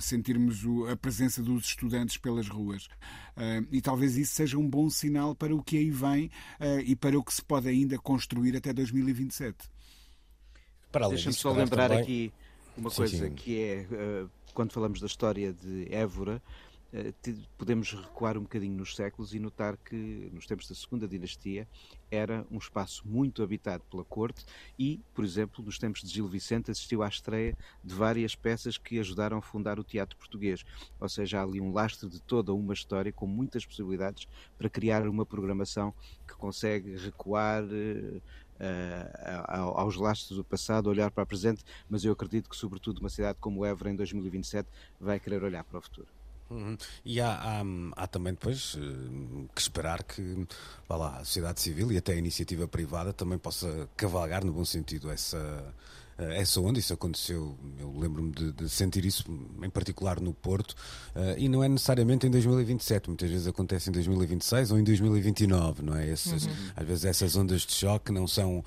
sentirmos 0.00 0.64
a 0.90 0.96
presença 0.96 1.42
dos 1.42 1.64
estudantes 1.66 2.16
pelas 2.16 2.48
ruas. 2.48 2.88
e 3.70 3.80
talvez 3.80 4.16
isso 4.16 4.34
seja 4.34 4.58
um 4.58 4.68
bom 4.68 4.88
sinal 4.88 5.34
para 5.34 5.54
o 5.54 5.62
que 5.62 5.76
aí 5.76 5.90
vem 5.90 6.30
e 6.84 6.96
para 6.96 7.18
o 7.18 7.22
que 7.22 7.32
se 7.32 7.44
pode 7.44 7.68
ainda 7.68 7.98
construir 7.98 8.56
até 8.56 8.72
2027. 8.72 9.56
Deixa-me 11.10 11.34
só 11.34 11.52
lembrar 11.52 11.88
também... 11.88 12.02
aqui 12.02 12.32
uma 12.76 12.90
sim, 12.90 12.96
coisa 12.96 13.28
sim. 13.28 13.34
que 13.34 13.60
é, 13.60 13.86
uh, 13.90 14.30
quando 14.54 14.72
falamos 14.72 15.00
da 15.00 15.06
história 15.06 15.52
de 15.52 15.92
Évora, 15.92 16.40
uh, 16.92 17.34
podemos 17.58 17.92
recuar 17.92 18.38
um 18.38 18.42
bocadinho 18.42 18.76
nos 18.76 18.96
séculos 18.96 19.34
e 19.34 19.38
notar 19.38 19.76
que, 19.76 20.30
nos 20.32 20.46
tempos 20.46 20.68
da 20.68 20.74
Segunda 20.74 21.06
Dinastia, 21.06 21.68
era 22.10 22.46
um 22.50 22.56
espaço 22.56 23.06
muito 23.06 23.42
habitado 23.42 23.84
pela 23.90 24.04
corte 24.04 24.44
e, 24.78 25.00
por 25.12 25.24
exemplo, 25.24 25.62
nos 25.62 25.78
tempos 25.78 26.02
de 26.02 26.08
Gil 26.08 26.26
Vicente, 26.26 26.70
assistiu 26.70 27.02
à 27.02 27.08
estreia 27.08 27.56
de 27.84 27.94
várias 27.94 28.34
peças 28.34 28.78
que 28.78 28.98
ajudaram 28.98 29.38
a 29.38 29.42
fundar 29.42 29.78
o 29.78 29.84
teatro 29.84 30.16
português. 30.16 30.64
Ou 30.98 31.08
seja, 31.08 31.40
há 31.40 31.42
ali 31.42 31.60
um 31.60 31.72
lastro 31.72 32.08
de 32.08 32.20
toda 32.22 32.54
uma 32.54 32.72
história 32.72 33.12
com 33.12 33.26
muitas 33.26 33.66
possibilidades 33.66 34.26
para 34.56 34.70
criar 34.70 35.06
uma 35.06 35.26
programação 35.26 35.92
que 36.26 36.34
consegue 36.34 36.96
recuar. 36.96 37.64
Uh, 38.58 39.78
aos 39.78 39.96
lastros 39.96 40.36
do 40.36 40.44
passado, 40.44 40.88
olhar 40.88 41.10
para 41.10 41.22
o 41.22 41.26
presente, 41.26 41.62
mas 41.88 42.04
eu 42.04 42.12
acredito 42.12 42.50
que, 42.50 42.56
sobretudo, 42.56 42.98
uma 42.98 43.08
cidade 43.08 43.38
como 43.40 43.64
Évora, 43.64 43.90
em 43.90 43.96
2027, 43.96 44.68
vai 45.00 45.20
querer 45.20 45.42
olhar 45.44 45.62
para 45.62 45.78
o 45.78 45.82
futuro. 45.82 46.08
Uhum. 46.50 46.76
E 47.04 47.20
há, 47.20 47.34
há, 47.34 47.62
há, 47.92 48.06
também 48.06 48.32
depois 48.32 48.74
uh, 48.74 49.48
que 49.54 49.60
esperar 49.60 50.02
que 50.02 50.46
vá 50.88 50.96
lá, 50.96 51.16
a 51.18 51.24
sociedade 51.24 51.60
civil 51.60 51.92
e 51.92 51.98
até 51.98 52.12
a 52.12 52.16
iniciativa 52.16 52.66
privada 52.66 53.12
também 53.12 53.38
possa 53.38 53.88
cavalgar, 53.96 54.44
no 54.44 54.52
bom 54.52 54.64
sentido, 54.64 55.10
essa, 55.10 55.36
eh, 55.36 55.72
essa 56.18 56.60
onda. 56.60 56.78
Isso 56.78 56.92
aconteceu, 56.92 57.56
eu 57.78 57.92
lembro-me 57.96 58.32
de, 58.32 58.52
de, 58.52 58.68
sentir 58.68 59.04
isso, 59.04 59.24
em 59.62 59.70
particular 59.70 60.20
no 60.20 60.34
Porto, 60.34 60.72
uh, 61.14 61.38
e 61.38 61.48
não 61.48 61.62
é 61.62 61.68
necessariamente 61.68 62.26
em 62.26 62.30
2027, 62.30 63.08
muitas 63.08 63.30
vezes 63.30 63.46
acontece 63.46 63.88
em 63.88 63.92
2026 63.92 64.72
ou 64.72 64.78
em 64.78 64.84
2029, 64.84 65.82
não 65.82 65.96
é? 65.96 66.08
Esses, 66.08 66.46
uhum. 66.46 66.52
Às 66.76 66.86
vezes 66.86 67.04
essas 67.04 67.36
ondas 67.36 67.62
de 67.62 67.72
choque 67.72 68.12
não 68.12 68.26
são. 68.26 68.64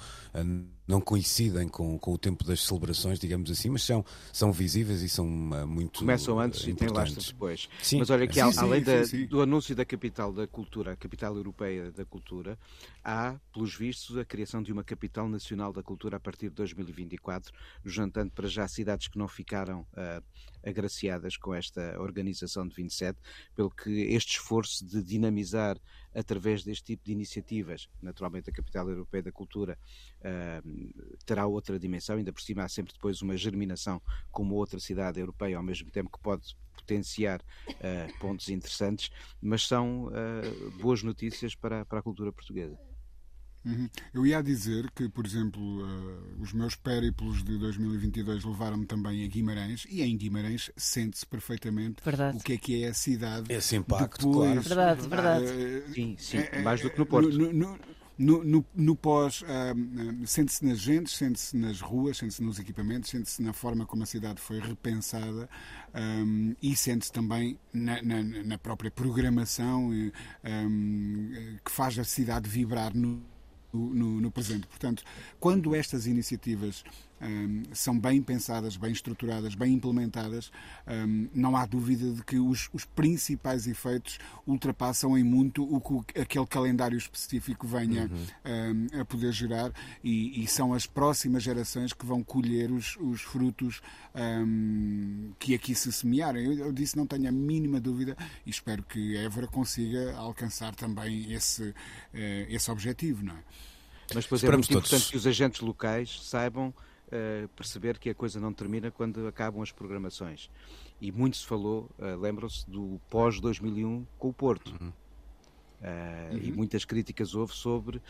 Não 0.87 0.99
coincidem 0.99 1.67
com, 1.67 1.97
com 1.97 2.13
o 2.13 2.17
tempo 2.17 2.43
das 2.43 2.61
celebrações, 2.65 3.19
digamos 3.19 3.49
assim, 3.49 3.69
mas 3.69 3.83
são, 3.83 4.03
são 4.33 4.51
visíveis 4.51 5.01
e 5.01 5.09
são 5.09 5.25
uh, 5.25 5.67
muito. 5.67 5.99
Começam 5.99 6.39
antes 6.39 6.67
e 6.67 6.73
têm 6.73 6.89
lastro 6.89 7.23
depois. 7.23 7.69
Sim. 7.81 7.99
Mas 7.99 8.09
olha 8.09 8.27
que 8.27 8.33
sim, 8.33 8.41
além 8.57 8.79
sim, 8.79 8.85
da, 8.85 9.05
sim. 9.05 9.25
do 9.25 9.41
anúncio 9.41 9.75
da 9.75 9.85
capital 9.85 10.33
da 10.33 10.47
cultura, 10.47 10.93
a 10.93 10.95
capital 10.95 11.35
europeia 11.35 11.91
da 11.91 12.05
cultura, 12.05 12.57
há, 13.03 13.35
pelos 13.53 13.75
vistos, 13.75 14.17
a 14.17 14.25
criação 14.25 14.61
de 14.61 14.71
uma 14.71 14.83
capital 14.83 15.29
nacional 15.29 15.71
da 15.71 15.83
cultura 15.83 16.17
a 16.17 16.19
partir 16.19 16.49
de 16.49 16.55
2024, 16.55 17.53
juntando 17.85 18.31
para 18.31 18.47
já 18.47 18.67
cidades 18.67 19.07
que 19.07 19.17
não 19.17 19.27
ficaram 19.27 19.81
uh, 19.81 20.23
agraciadas 20.63 21.37
com 21.37 21.53
esta 21.53 21.99
organização 21.99 22.67
de 22.67 22.75
27, 22.75 23.19
pelo 23.55 23.69
que 23.69 23.89
este 24.13 24.33
esforço 24.37 24.85
de 24.85 25.01
dinamizar 25.03 25.77
através 26.13 26.63
deste 26.63 26.83
tipo 26.83 27.05
de 27.05 27.11
iniciativas, 27.11 27.89
naturalmente 28.01 28.49
a 28.49 28.53
capital 28.53 28.89
europeia 28.89 29.23
da 29.23 29.31
cultura 29.31 29.77
uh, 30.19 31.17
terá 31.25 31.45
outra 31.47 31.79
dimensão, 31.79 32.17
ainda 32.17 32.33
por 32.33 32.41
cima 32.41 32.63
há 32.63 32.69
sempre 32.69 32.93
depois 32.93 33.21
uma 33.21 33.37
germinação 33.37 34.01
com 34.31 34.43
uma 34.43 34.55
outra 34.55 34.79
cidade 34.79 35.19
europeia 35.19 35.57
ao 35.57 35.63
mesmo 35.63 35.89
tempo 35.91 36.09
que 36.09 36.19
pode 36.19 36.55
potenciar 36.73 37.41
uh, 37.41 38.19
pontos 38.19 38.49
interessantes, 38.49 39.09
mas 39.41 39.67
são 39.67 40.07
uh, 40.07 40.71
boas 40.81 41.03
notícias 41.03 41.55
para, 41.55 41.85
para 41.85 41.99
a 41.99 42.03
cultura 42.03 42.31
portuguesa. 42.31 42.77
Uhum. 43.63 43.89
Eu 44.13 44.25
ia 44.25 44.41
dizer 44.41 44.89
que, 44.91 45.07
por 45.07 45.25
exemplo, 45.25 45.61
uh, 45.61 46.41
os 46.41 46.51
meus 46.51 46.75
périplos 46.75 47.43
de 47.43 47.57
2022 47.57 48.43
levaram-me 48.43 48.85
também 48.85 49.23
a 49.23 49.27
Guimarães 49.27 49.85
e 49.89 50.01
em 50.01 50.17
Guimarães 50.17 50.71
sente-se 50.75 51.25
perfeitamente 51.25 52.01
Verdade. 52.03 52.37
o 52.37 52.41
que 52.41 52.53
é 52.53 52.57
que 52.57 52.83
é 52.83 52.87
a 52.87 52.93
cidade. 52.93 53.53
Esse 53.53 53.75
impacto, 53.75 54.27
depois, 54.27 54.49
claro. 54.49 54.61
Verdade, 54.61 55.07
verdade. 55.07 55.45
Uh, 55.45 55.93
Sim, 55.93 56.15
sim, 56.17 56.37
é- 56.37 56.61
mais 56.61 56.81
do 56.81 56.89
que 56.89 56.97
no 56.97 57.05
Porto. 57.05 57.29
No, 57.29 57.53
no- 57.53 57.79
no- 58.17 58.43
no- 58.43 58.65
no 58.75 58.95
pós, 58.95 59.43
ah, 59.47 59.73
sente-se 60.27 60.63
nas 60.63 60.77
gentes, 60.79 61.13
sente-se 61.15 61.57
nas 61.57 61.81
ruas, 61.81 62.17
sente-se 62.17 62.43
nos 62.43 62.59
equipamentos, 62.59 63.09
sente-se 63.09 63.41
na 63.41 63.51
forma 63.51 63.83
como 63.83 64.03
a 64.03 64.05
cidade 64.05 64.39
foi 64.39 64.59
repensada 64.59 65.49
ah, 65.91 65.99
e 66.61 66.75
sente-se 66.75 67.11
também 67.11 67.57
na, 67.73 67.99
na- 68.03 68.21
na 68.23 68.57
própria 68.59 68.91
programação 68.91 69.89
ah, 70.43 71.59
que 71.65 71.71
faz 71.71 71.97
a 71.97 72.03
cidade 72.03 72.47
vibrar 72.49 72.95
no, 72.95 73.23
no, 73.73 74.21
no 74.21 74.31
presente. 74.31 74.67
Portanto, 74.67 75.03
quando 75.39 75.75
estas 75.75 76.05
iniciativas 76.07 76.83
hum, 77.21 77.63
são 77.73 77.97
bem 77.99 78.21
pensadas, 78.21 78.75
bem 78.77 78.91
estruturadas, 78.91 79.55
bem 79.55 79.73
implementadas, 79.73 80.51
hum, 80.87 81.29
não 81.33 81.55
há 81.55 81.65
dúvida 81.65 82.11
de 82.11 82.23
que 82.23 82.39
os, 82.39 82.69
os 82.73 82.85
principais 82.85 83.67
efeitos 83.67 84.19
ultrapassam 84.45 85.17
em 85.17 85.23
muito 85.23 85.63
o 85.63 86.03
que 86.03 86.19
aquele 86.19 86.47
calendário 86.47 86.97
específico 86.97 87.67
venha 87.67 88.09
hum, 88.45 88.87
a 88.99 89.05
poder 89.05 89.31
gerar 89.31 89.71
e, 90.03 90.43
e 90.43 90.47
são 90.47 90.73
as 90.73 90.85
próximas 90.85 91.43
gerações 91.43 91.93
que 91.93 92.05
vão 92.05 92.23
colher 92.23 92.71
os, 92.71 92.97
os 92.97 93.21
frutos 93.21 93.81
que 95.39 95.55
aqui 95.55 95.73
se 95.73 95.91
semearem. 95.91 96.45
Eu, 96.45 96.65
eu 96.65 96.71
disse, 96.71 96.97
não 96.97 97.07
tenho 97.07 97.27
a 97.27 97.31
mínima 97.31 97.79
dúvida 97.79 98.15
e 98.45 98.49
espero 98.49 98.83
que 98.83 99.15
Évora 99.15 99.47
consiga 99.47 100.15
alcançar 100.15 100.75
também 100.75 101.31
esse, 101.31 101.73
eh, 102.13 102.47
esse 102.49 102.69
objetivo, 102.69 103.23
não 103.23 103.33
é? 103.33 103.43
Mas 104.13 104.25
depois 104.25 104.41
Esperamos 104.41 104.67
é 104.67 104.73
muito 104.73 104.83
todos. 104.83 104.87
importante 104.89 105.11
que 105.11 105.17
os 105.17 105.27
agentes 105.27 105.61
locais 105.61 106.19
saibam 106.23 106.73
eh, 107.11 107.47
perceber 107.55 107.99
que 107.99 108.09
a 108.09 108.15
coisa 108.15 108.39
não 108.39 108.53
termina 108.53 108.89
quando 108.89 109.27
acabam 109.27 109.61
as 109.61 109.71
programações. 109.71 110.49
E 110.99 111.11
muito 111.11 111.37
se 111.37 111.45
falou, 111.45 111.89
eh, 111.99 112.15
lembram-se, 112.15 112.69
do 112.69 113.01
pós-2001 113.09 114.05
com 114.17 114.29
o 114.29 114.33
Porto. 114.33 114.71
Uh, 115.81 116.37
E 116.37 116.51
muitas 116.51 116.85
críticas 116.85 117.33
houve 117.33 117.55
sobre 117.55 117.97
uh, 117.97 118.01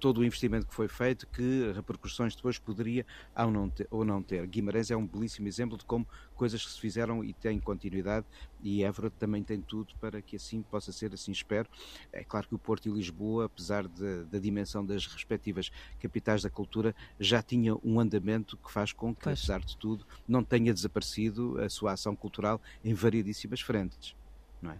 todo 0.00 0.22
o 0.22 0.24
investimento 0.24 0.66
que 0.66 0.74
foi 0.74 0.88
feito, 0.88 1.26
que 1.26 1.70
repercussões 1.74 2.34
depois 2.34 2.58
poderia 2.58 3.04
ou 3.36 3.50
não, 3.50 3.68
ter, 3.68 3.86
ou 3.90 4.02
não 4.02 4.22
ter. 4.22 4.46
Guimarães 4.46 4.90
é 4.90 4.96
um 4.96 5.06
belíssimo 5.06 5.46
exemplo 5.46 5.76
de 5.76 5.84
como 5.84 6.08
coisas 6.34 6.64
que 6.64 6.72
se 6.72 6.80
fizeram 6.80 7.22
e 7.22 7.34
têm 7.34 7.60
continuidade, 7.60 8.26
e 8.62 8.82
Évora 8.82 9.10
também 9.10 9.44
tem 9.44 9.60
tudo 9.60 9.94
para 10.00 10.22
que 10.22 10.36
assim 10.36 10.62
possa 10.62 10.90
ser, 10.90 11.12
assim 11.12 11.32
espero. 11.32 11.68
É 12.10 12.24
claro 12.24 12.48
que 12.48 12.54
o 12.54 12.58
Porto 12.58 12.88
e 12.88 12.90
Lisboa, 12.92 13.44
apesar 13.44 13.86
de- 13.86 14.24
da 14.24 14.38
dimensão 14.38 14.84
das 14.84 15.06
respectivas 15.06 15.70
capitais 16.00 16.42
da 16.42 16.48
cultura, 16.48 16.96
já 17.20 17.42
tinha 17.42 17.76
um 17.84 18.00
andamento 18.00 18.56
que 18.56 18.72
faz 18.72 18.90
com 18.92 19.14
que, 19.14 19.24
Pois. 19.24 19.38
apesar 19.38 19.60
de 19.60 19.76
tudo, 19.76 20.06
não 20.26 20.42
tenha 20.42 20.72
desaparecido 20.72 21.60
a 21.60 21.68
sua 21.68 21.92
ação 21.92 22.16
cultural 22.16 22.58
em 22.82 22.94
variedíssimas 22.94 23.60
frentes. 23.60 24.14
Não 24.62 24.70
é? 24.70 24.78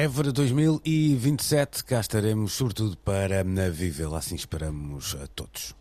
Évora 0.00 0.30
2027, 0.30 1.82
cá 1.82 1.98
estaremos, 1.98 2.52
sobretudo 2.52 2.96
para 2.98 3.42
na 3.42 3.68
vivê-la, 3.68 4.18
assim 4.18 4.36
esperamos 4.36 5.16
a 5.20 5.26
todos. 5.26 5.74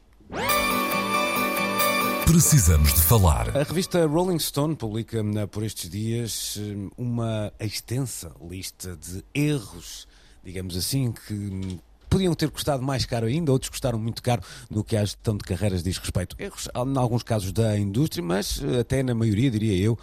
Precisamos 2.26 2.96
de 2.96 3.02
falar. 3.04 3.56
A 3.56 3.62
revista 3.62 4.04
Rolling 4.08 4.40
Stone 4.40 4.76
publica 4.76 5.20
eh, 5.20 5.46
por 5.46 5.62
estes 5.62 5.88
dias 5.88 6.58
eh, 6.60 6.90
uma 6.98 7.54
extensa 7.60 8.34
lista 8.42 8.98
de 8.98 9.24
erros, 9.36 10.08
digamos 10.44 10.76
assim, 10.76 11.12
que 11.12 11.36
hum, 11.36 11.80
podiam 12.10 12.34
ter 12.34 12.50
custado 12.50 12.82
mais 12.84 13.06
caro 13.06 13.26
ainda, 13.28 13.52
outros 13.52 13.70
custaram 13.70 14.00
muito 14.00 14.22
caro 14.24 14.42
no 14.70 14.84
que 14.84 14.96
à 14.96 15.02
gestão 15.02 15.36
de 15.38 15.44
carreiras 15.44 15.84
diz 15.84 15.98
respeito. 15.98 16.36
Erros, 16.40 16.68
em 16.74 16.98
alguns 16.98 17.24
casos, 17.24 17.52
da 17.52 17.78
indústria, 17.78 18.24
mas 18.24 18.62
eh, 18.64 18.80
até 18.80 19.04
na 19.04 19.14
maioria, 19.16 19.50
diria 19.52 19.76
eu, 19.78 19.98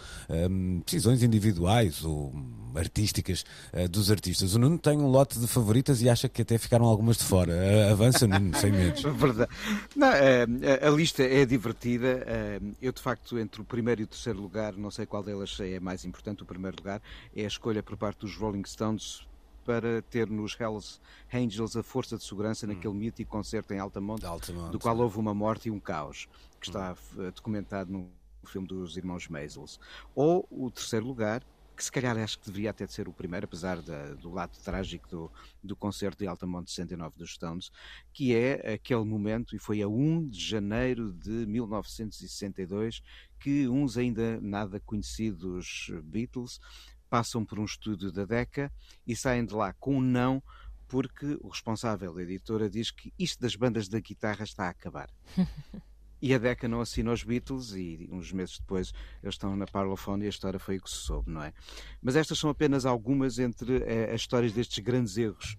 hum, 0.49 0.81
decisões 0.85 1.23
individuais 1.23 2.03
ou 2.03 2.33
artísticas 2.75 3.45
eh, 3.73 3.87
dos 3.87 4.11
artistas. 4.11 4.53
O 4.53 4.59
Nuno 4.59 4.77
tem 4.77 4.97
um 4.97 5.07
lote 5.07 5.39
de 5.39 5.47
favoritas 5.47 6.01
e 6.01 6.09
acha 6.09 6.27
que 6.27 6.41
até 6.41 6.57
ficaram 6.57 6.85
algumas 6.85 7.17
de 7.17 7.23
fora. 7.23 7.53
Eh, 7.53 7.89
Avança, 7.91 8.27
Nuno, 8.27 8.55
sem 8.57 8.71
medos. 8.71 9.01
Verdade. 9.15 9.49
Não, 9.95 10.07
eh, 10.11 10.45
a, 10.81 10.87
a 10.87 10.91
lista 10.91 11.23
é 11.23 11.45
divertida. 11.45 12.23
eh, 12.27 12.59
Eu, 12.81 12.91
de 12.91 13.01
facto, 13.01 13.39
entre 13.39 13.61
o 13.61 13.63
primeiro 13.63 14.01
e 14.01 14.03
o 14.03 14.07
terceiro 14.07 14.41
lugar, 14.41 14.73
não 14.73 14.91
sei 14.91 15.05
qual 15.05 15.23
delas 15.23 15.57
é 15.59 15.79
mais 15.79 16.03
importante. 16.05 16.43
O 16.43 16.45
primeiro 16.45 16.77
lugar 16.77 17.01
é 17.35 17.43
a 17.45 17.47
escolha 17.47 17.81
por 17.81 17.95
parte 17.97 18.19
dos 18.21 18.35
Rolling 18.35 18.63
Stones 18.65 19.21
para 19.65 20.01
ter 20.03 20.29
nos 20.29 20.55
Hells 20.59 20.99
Angels 21.33 21.75
a 21.75 21.83
força 21.83 22.17
de 22.17 22.23
segurança 22.23 22.65
naquele 22.67 22.93
mítico 22.93 23.31
concerto 23.31 23.73
em 23.73 23.79
Altamonte, 23.79 24.25
Altamonte, 24.25 24.71
do 24.71 24.79
qual 24.79 24.97
houve 24.97 25.17
uma 25.19 25.33
morte 25.33 25.67
e 25.67 25.71
um 25.71 25.79
caos, 25.79 26.29
que 26.61 26.67
está 26.67 26.95
eh, 27.17 27.31
documentado 27.31 27.91
no 27.91 28.07
filme 28.45 28.67
dos 28.67 28.95
irmãos 28.95 29.27
Maisels. 29.27 29.79
Ou 30.13 30.47
o 30.51 30.69
terceiro 30.69 31.05
lugar, 31.05 31.43
que 31.75 31.83
se 31.83 31.91
calhar 31.91 32.17
acho 32.17 32.39
que 32.39 32.45
deveria 32.45 32.69
até 32.69 32.87
ser 32.87 33.09
o 33.09 33.11
primeiro, 33.11 33.45
apesar 33.45 33.81
da- 33.81 34.13
do 34.13 34.31
lado 34.31 34.57
trágico 34.63 35.09
do, 35.09 35.31
do 35.61 35.75
concerto 35.75 36.19
de 36.19 36.27
Altamonte 36.27 36.71
69 36.71 37.17
dos 37.17 37.33
Stones, 37.33 37.69
que 38.13 38.33
é 38.33 38.75
aquele 38.75 39.03
momento, 39.03 39.55
e 39.55 39.59
foi 39.59 39.81
a 39.81 39.87
1 39.87 40.29
de 40.29 40.39
janeiro 40.39 41.11
de 41.11 41.45
1962, 41.47 43.01
que 43.39 43.67
uns 43.67 43.97
ainda 43.97 44.39
nada 44.41 44.79
conhecidos 44.79 45.91
Beatles 46.03 46.61
passam 47.09 47.45
por 47.45 47.59
um 47.59 47.65
estúdio 47.65 48.11
da 48.11 48.25
DECA 48.25 48.71
e 49.05 49.15
saem 49.15 49.45
de 49.45 49.53
lá 49.53 49.73
com 49.73 49.97
um 49.97 50.01
não, 50.01 50.41
porque 50.87 51.37
o 51.41 51.49
responsável 51.49 52.13
da 52.13 52.21
editora 52.21 52.69
diz 52.69 52.91
que 52.91 53.13
isto 53.17 53.41
das 53.41 53.55
bandas 53.55 53.87
da 53.87 53.99
guitarra 53.99 54.43
está 54.43 54.65
a 54.65 54.69
acabar. 54.69 55.09
E 56.21 56.33
a 56.33 56.39
DECA 56.39 56.67
não 56.67 56.81
assina 56.81 57.11
os 57.11 57.23
Beatles 57.23 57.73
e 57.73 58.07
uns 58.11 58.31
meses 58.31 58.57
depois 58.57 58.91
eles 59.21 59.35
estão 59.35 59.55
na 59.55 59.67
Parlophone 59.67 60.23
e 60.23 60.25
a 60.25 60.29
história 60.29 60.59
foi 60.59 60.77
o 60.77 60.81
que 60.81 60.89
se 60.89 60.95
soube, 60.95 61.29
não 61.29 61.43
é? 61.43 61.53
Mas 62.01 62.15
estas 62.15 62.39
são 62.39 62.49
apenas 62.49 62.83
algumas 62.83 63.37
entre 63.37 63.83
eh, 63.83 64.11
as 64.11 64.21
histórias 64.21 64.51
destes 64.51 64.79
grandes 64.79 65.17
erros. 65.17 65.55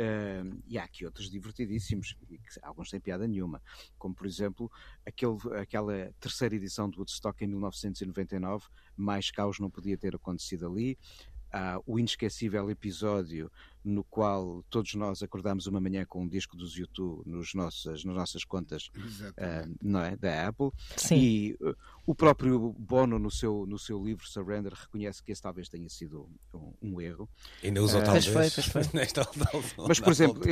Eh, 0.00 0.44
e 0.68 0.78
há 0.78 0.84
aqui 0.84 1.04
outros 1.04 1.28
divertidíssimos, 1.28 2.16
e 2.30 2.38
que 2.38 2.48
alguns 2.62 2.88
sem 2.88 3.00
piada 3.00 3.26
nenhuma, 3.26 3.60
como 3.98 4.14
por 4.14 4.28
exemplo 4.28 4.70
aquele, 5.04 5.36
aquela 5.60 6.14
terceira 6.20 6.54
edição 6.54 6.88
do 6.88 6.98
Woodstock 6.98 7.44
em 7.44 7.48
1999, 7.48 8.66
mais 8.96 9.32
caos 9.32 9.58
não 9.58 9.68
podia 9.68 9.98
ter 9.98 10.14
acontecido 10.14 10.68
ali. 10.68 10.96
Há 11.50 11.80
o 11.84 11.98
inesquecível 11.98 12.70
episódio 12.70 13.50
no 13.84 14.02
qual 14.04 14.64
todos 14.68 14.94
nós 14.94 15.22
acordámos 15.22 15.66
uma 15.66 15.80
manhã 15.80 16.04
com 16.04 16.22
um 16.22 16.28
disco 16.28 16.56
dos 16.56 16.76
YouTube 16.76 17.22
nos 17.26 17.54
nossas, 17.54 18.04
nas 18.04 18.14
nossas 18.14 18.44
contas 18.44 18.90
ah, 19.36 19.68
não 19.82 20.00
é, 20.00 20.16
da 20.16 20.48
Apple. 20.48 20.70
Sim. 20.96 21.16
E 21.16 21.56
uh, 21.60 21.74
o 22.06 22.14
próprio 22.14 22.72
Bono, 22.78 23.18
no 23.18 23.30
seu, 23.30 23.66
no 23.66 23.78
seu 23.78 24.02
livro 24.02 24.26
Surrender, 24.26 24.72
reconhece 24.72 25.22
que 25.22 25.32
esse 25.32 25.42
talvez 25.42 25.68
tenha 25.68 25.88
sido 25.88 26.28
um, 26.54 26.72
um 26.82 27.00
erro. 27.00 27.28
Ainda 27.62 27.82
usou 27.82 28.00
Eh, 28.00 28.04
talvez. 28.04 28.28
Pois 28.28 28.54
foi, 28.54 28.62
pois 28.72 28.86
foi. 28.88 28.92
nesta- 28.98 29.28
Mas, 29.86 30.00
por 30.00 30.10
exemplo, 30.12 30.42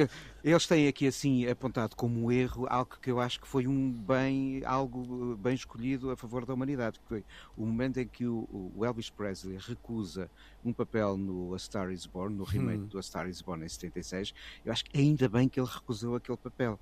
eles 0.45 0.67
têm 0.67 0.89
aqui 0.89 1.07
assim 1.07 1.47
apontado 1.47 1.97
como 1.97 2.25
um 2.27 2.33
erro 2.33 2.67
algo 2.69 2.97
que 3.01 3.11
eu 3.11 3.21
acho 3.21 3.41
que 3.41 3.47
foi 3.49 3.67
um 3.67 3.91
bem, 3.93 4.63
algo 4.65 5.33
eh, 5.33 5.37
bem 5.37 5.55
escolhido 5.55 6.11
a 6.11 6.17
favor 6.17 6.45
da 6.45 6.53
humanidade, 6.55 6.99
que 6.99 7.07
foi 7.07 7.25
o 7.57 7.65
momento 7.65 7.99
em 7.99 8.07
que 8.07 8.27
o, 8.27 8.73
o 8.77 8.85
Elvis 8.85 9.09
Presley 9.11 9.57
recusa 9.59 10.31
um 10.65 10.73
papel 10.73 11.17
no 11.17 11.55
A 11.55 11.59
Star 11.59 11.91
Is 11.93 12.07
Born, 12.07 12.35
no 12.37 12.43
remake 12.45 12.85
do 12.87 12.99
A 12.99 13.03
Star 13.03 13.16
Is 13.25 13.41
Born 13.41 13.65
em 13.65 13.69
76. 13.69 14.35
Eu 14.65 14.73
acho 14.73 14.85
que 14.85 14.99
ainda 14.99 15.29
bem 15.29 15.49
que 15.49 15.59
ele 15.59 15.69
recusou 15.69 16.17
aquele 16.17 16.37
papel. 16.37 16.79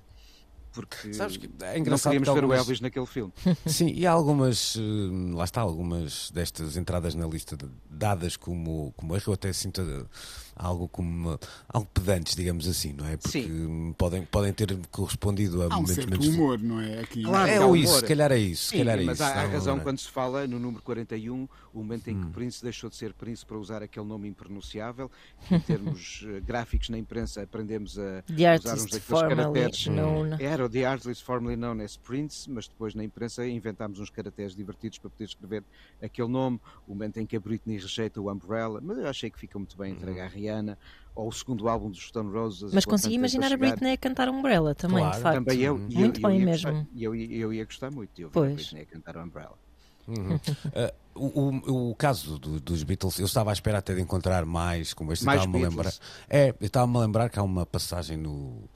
porque 0.72 1.14
Sabes 1.14 1.36
que 1.36 1.46
é 1.60 1.78
não 1.78 1.98
queríamos 1.98 2.28
ver 2.28 2.28
algumas... 2.30 2.58
o 2.58 2.62
Elvis 2.62 2.80
naquele 2.80 3.06
filme. 3.06 3.32
Sim, 3.66 3.88
e 3.94 4.06
há 4.06 4.12
algumas, 4.12 4.76
eh, 4.76 5.34
lá 5.34 5.44
está, 5.44 5.60
algumas 5.60 6.30
destas 6.32 6.76
entradas 6.76 7.14
na 7.14 7.26
lista 7.26 7.56
dadas 7.88 8.36
como, 8.36 8.92
como 8.96 9.14
erro, 9.14 9.24
eu 9.28 9.34
até 9.34 9.52
sinto 9.52 10.08
algo 10.56 10.88
como 10.88 11.38
algo 11.68 11.88
pedantes, 11.92 12.34
digamos 12.34 12.66
assim, 12.68 12.92
não 12.92 13.06
é? 13.06 13.16
Porque 13.16 13.42
Sim. 13.42 13.94
podem, 13.96 14.24
podem 14.24 14.52
ter 14.52 14.76
correspondido 14.90 15.62
a 15.62 15.64
há 15.64 15.68
um 15.68 15.82
momentos 15.82 15.94
certo 15.94 16.10
menos... 16.10 16.28
humor, 16.28 16.58
não 16.58 16.80
é? 16.80 17.00
Aqui. 17.00 17.22
Claro, 17.22 17.50
é 17.50 17.60
ou 17.60 17.76
isso, 17.76 17.98
se 17.98 18.04
calhar 18.04 18.32
é 18.32 18.38
isso. 18.38 18.70
Sim, 18.70 18.78
calhar 18.78 18.98
é 18.98 19.02
mas 19.02 19.20
isso, 19.20 19.24
há, 19.24 19.42
há 19.42 19.46
razão 19.46 19.80
quando 19.80 19.98
se 19.98 20.08
fala 20.08 20.46
no 20.46 20.58
número 20.58 20.82
41, 20.82 21.48
o 21.72 21.78
momento 21.78 22.08
em 22.08 22.20
que 22.20 22.26
hum. 22.26 22.32
Prince 22.32 22.62
deixou 22.62 22.88
de 22.88 22.96
ser 22.96 23.12
Prince 23.12 23.44
para 23.44 23.58
usar 23.58 23.82
aquele 23.82 24.06
nome 24.06 24.28
impronunciável. 24.28 25.10
Em 25.50 25.60
termos 25.60 26.24
eh, 26.28 26.40
gráficos 26.40 26.88
na 26.88 26.98
imprensa 26.98 27.42
aprendemos 27.42 27.98
a 27.98 28.22
the 28.22 28.54
usar 28.54 28.74
uns 28.74 28.86
daqueles 28.86 29.22
caracteres. 29.22 29.86
Known. 29.86 30.34
Era 30.38 30.64
o 30.64 30.68
The 30.68 30.84
Artist 30.84 31.24
formerly 31.24 31.56
known 31.56 31.80
as 31.80 31.96
Prince, 31.96 32.50
mas 32.50 32.68
depois 32.68 32.94
na 32.94 33.04
imprensa 33.04 33.46
inventámos 33.46 33.98
uns 33.98 34.10
caracteres 34.10 34.54
divertidos 34.54 34.98
para 34.98 35.10
poder 35.10 35.24
escrever 35.24 35.64
aquele 36.02 36.28
nome. 36.28 36.60
O 36.86 36.92
momento 36.92 37.18
em 37.18 37.26
que 37.26 37.36
a 37.36 37.40
Britney 37.40 37.78
rejeita 37.78 38.20
o 38.20 38.30
Umbrella, 38.30 38.80
mas 38.82 38.98
eu 38.98 39.08
achei 39.08 39.30
que 39.30 39.38
fica 39.38 39.58
muito 39.58 39.76
bem 39.76 39.92
entregue 39.92 40.20
à 40.20 40.28
Rihanna 40.44 40.78
ou 41.14 41.28
o 41.28 41.32
segundo 41.32 41.68
álbum 41.68 41.90
dos 41.90 42.08
Stone 42.08 42.32
Roses. 42.32 42.72
Mas 42.72 42.84
consegui 42.84 43.14
imaginar 43.14 43.52
a 43.52 43.56
Britney 43.56 43.92
a 43.92 43.96
cantar 43.96 44.28
Umbrella 44.28 44.74
também, 44.74 44.98
claro, 44.98 45.16
de 45.16 45.22
facto. 45.22 45.44
Também 45.44 45.60
eu, 45.60 45.78
muito 45.78 46.20
eu, 46.20 46.28
bem 46.28 46.40
eu 46.40 46.44
mesmo. 46.44 46.88
E 46.92 47.04
eu, 47.04 47.14
eu, 47.14 47.52
ia 47.52 47.64
gostar 47.64 47.90
muito 47.90 48.10
de 48.14 48.24
ouvir 48.24 48.34
pois. 48.34 48.52
a 48.52 48.54
Britney 48.54 48.82
a 48.82 48.86
cantar 48.86 49.16
Umbrella. 49.16 49.58
Uhum. 50.06 50.34
uh, 50.34 50.92
o, 51.14 51.72
o, 51.72 51.90
o, 51.90 51.94
caso 51.94 52.38
do, 52.38 52.60
dos 52.60 52.82
Beatles, 52.82 53.18
eu 53.18 53.24
estava 53.24 53.50
à 53.50 53.52
espera 53.52 53.78
até 53.78 53.94
de 53.94 54.02
encontrar 54.02 54.44
mais, 54.44 54.92
como 54.92 55.12
este 55.12 55.22
estava-me 55.22 55.64
a 55.64 55.68
lembrar. 55.68 55.94
É, 56.28 56.48
eu 56.60 56.66
estava-me 56.66 56.96
a 56.96 57.00
lembrar 57.00 57.30
que 57.30 57.38
há 57.38 57.42
uma 57.42 57.64
passagem 57.64 58.16
no 58.16 58.68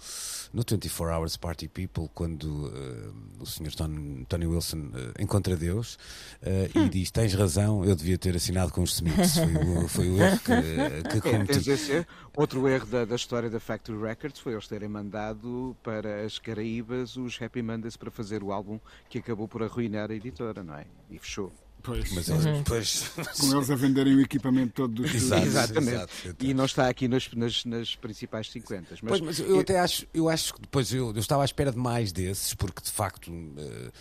no 0.52 0.62
24 0.62 1.14
Hours 1.14 1.36
Party 1.36 1.68
People, 1.68 2.08
quando 2.14 2.44
uh, 2.44 3.14
o 3.40 3.46
Sr. 3.46 3.74
Tony, 3.74 4.24
Tony 4.26 4.46
Wilson 4.46 4.78
uh, 4.78 5.22
encontra 5.22 5.56
Deus 5.56 5.94
uh, 6.42 6.78
hum. 6.78 6.86
e 6.86 6.88
diz: 6.88 7.10
Tens 7.10 7.34
razão, 7.34 7.84
eu 7.84 7.94
devia 7.94 8.18
ter 8.18 8.34
assinado 8.36 8.72
com 8.72 8.82
os 8.82 8.94
Smiths. 8.94 9.38
Foi 9.38 9.54
o, 9.54 9.88
foi 9.88 10.10
o 10.10 10.22
erro 10.22 10.38
que, 10.38 11.20
que 11.20 11.28
é, 11.28 11.32
cometi. 11.32 11.70
Esse, 11.70 12.06
outro 12.36 12.66
erro 12.68 12.86
da, 12.86 13.04
da, 13.04 13.16
história 13.16 13.50
da 13.50 13.60
Factory 13.60 14.00
Records 14.00 14.40
foi 14.40 14.52
eles 14.52 14.66
terem 14.66 14.88
mandado 14.88 15.76
para 15.82 16.24
as 16.24 16.38
Caraíbas 16.38 17.16
os 17.16 17.40
Happy 17.40 17.62
Mondays 17.62 17.96
para 17.96 18.10
fazer 18.10 18.42
o 18.42 18.52
álbum 18.52 18.78
que 19.08 19.18
acabou 19.18 19.48
por 19.48 19.62
arruinar 19.62 20.10
a 20.10 20.14
editora, 20.14 20.62
não 20.62 20.74
é? 20.74 20.86
E 21.10 21.18
fechou. 21.18 21.52
Pois. 21.82 22.12
Mas 22.12 22.28
eles, 22.28 22.44
uhum. 22.44 22.62
pois... 22.64 23.10
Com 23.40 23.56
eles 23.56 23.70
a 23.70 23.76
venderem 23.76 24.14
o 24.14 24.20
equipamento 24.20 24.72
todo 24.74 24.94
do 24.94 25.06
Exato, 25.06 25.46
Exatamente. 25.46 25.94
Exato, 25.94 26.36
e 26.40 26.52
não 26.52 26.64
está 26.64 26.88
aqui 26.88 27.08
nas, 27.08 27.32
nas, 27.32 27.64
nas 27.64 27.96
principais 27.96 28.50
50. 28.50 28.86
Mas, 28.90 29.00
pois, 29.00 29.20
mas 29.20 29.38
eu, 29.38 29.46
eu, 29.46 29.60
até 29.60 29.78
acho, 29.78 30.06
eu 30.12 30.28
acho 30.28 30.54
que 30.54 30.60
depois 30.60 30.92
eu, 30.92 31.10
eu, 31.10 31.18
estava 31.18 31.42
à 31.42 31.44
espera 31.44 31.70
de 31.70 31.78
mais 31.78 32.12
desses, 32.12 32.54
porque 32.54 32.82
de 32.82 32.90
facto 32.90 33.30
uh, 33.30 33.92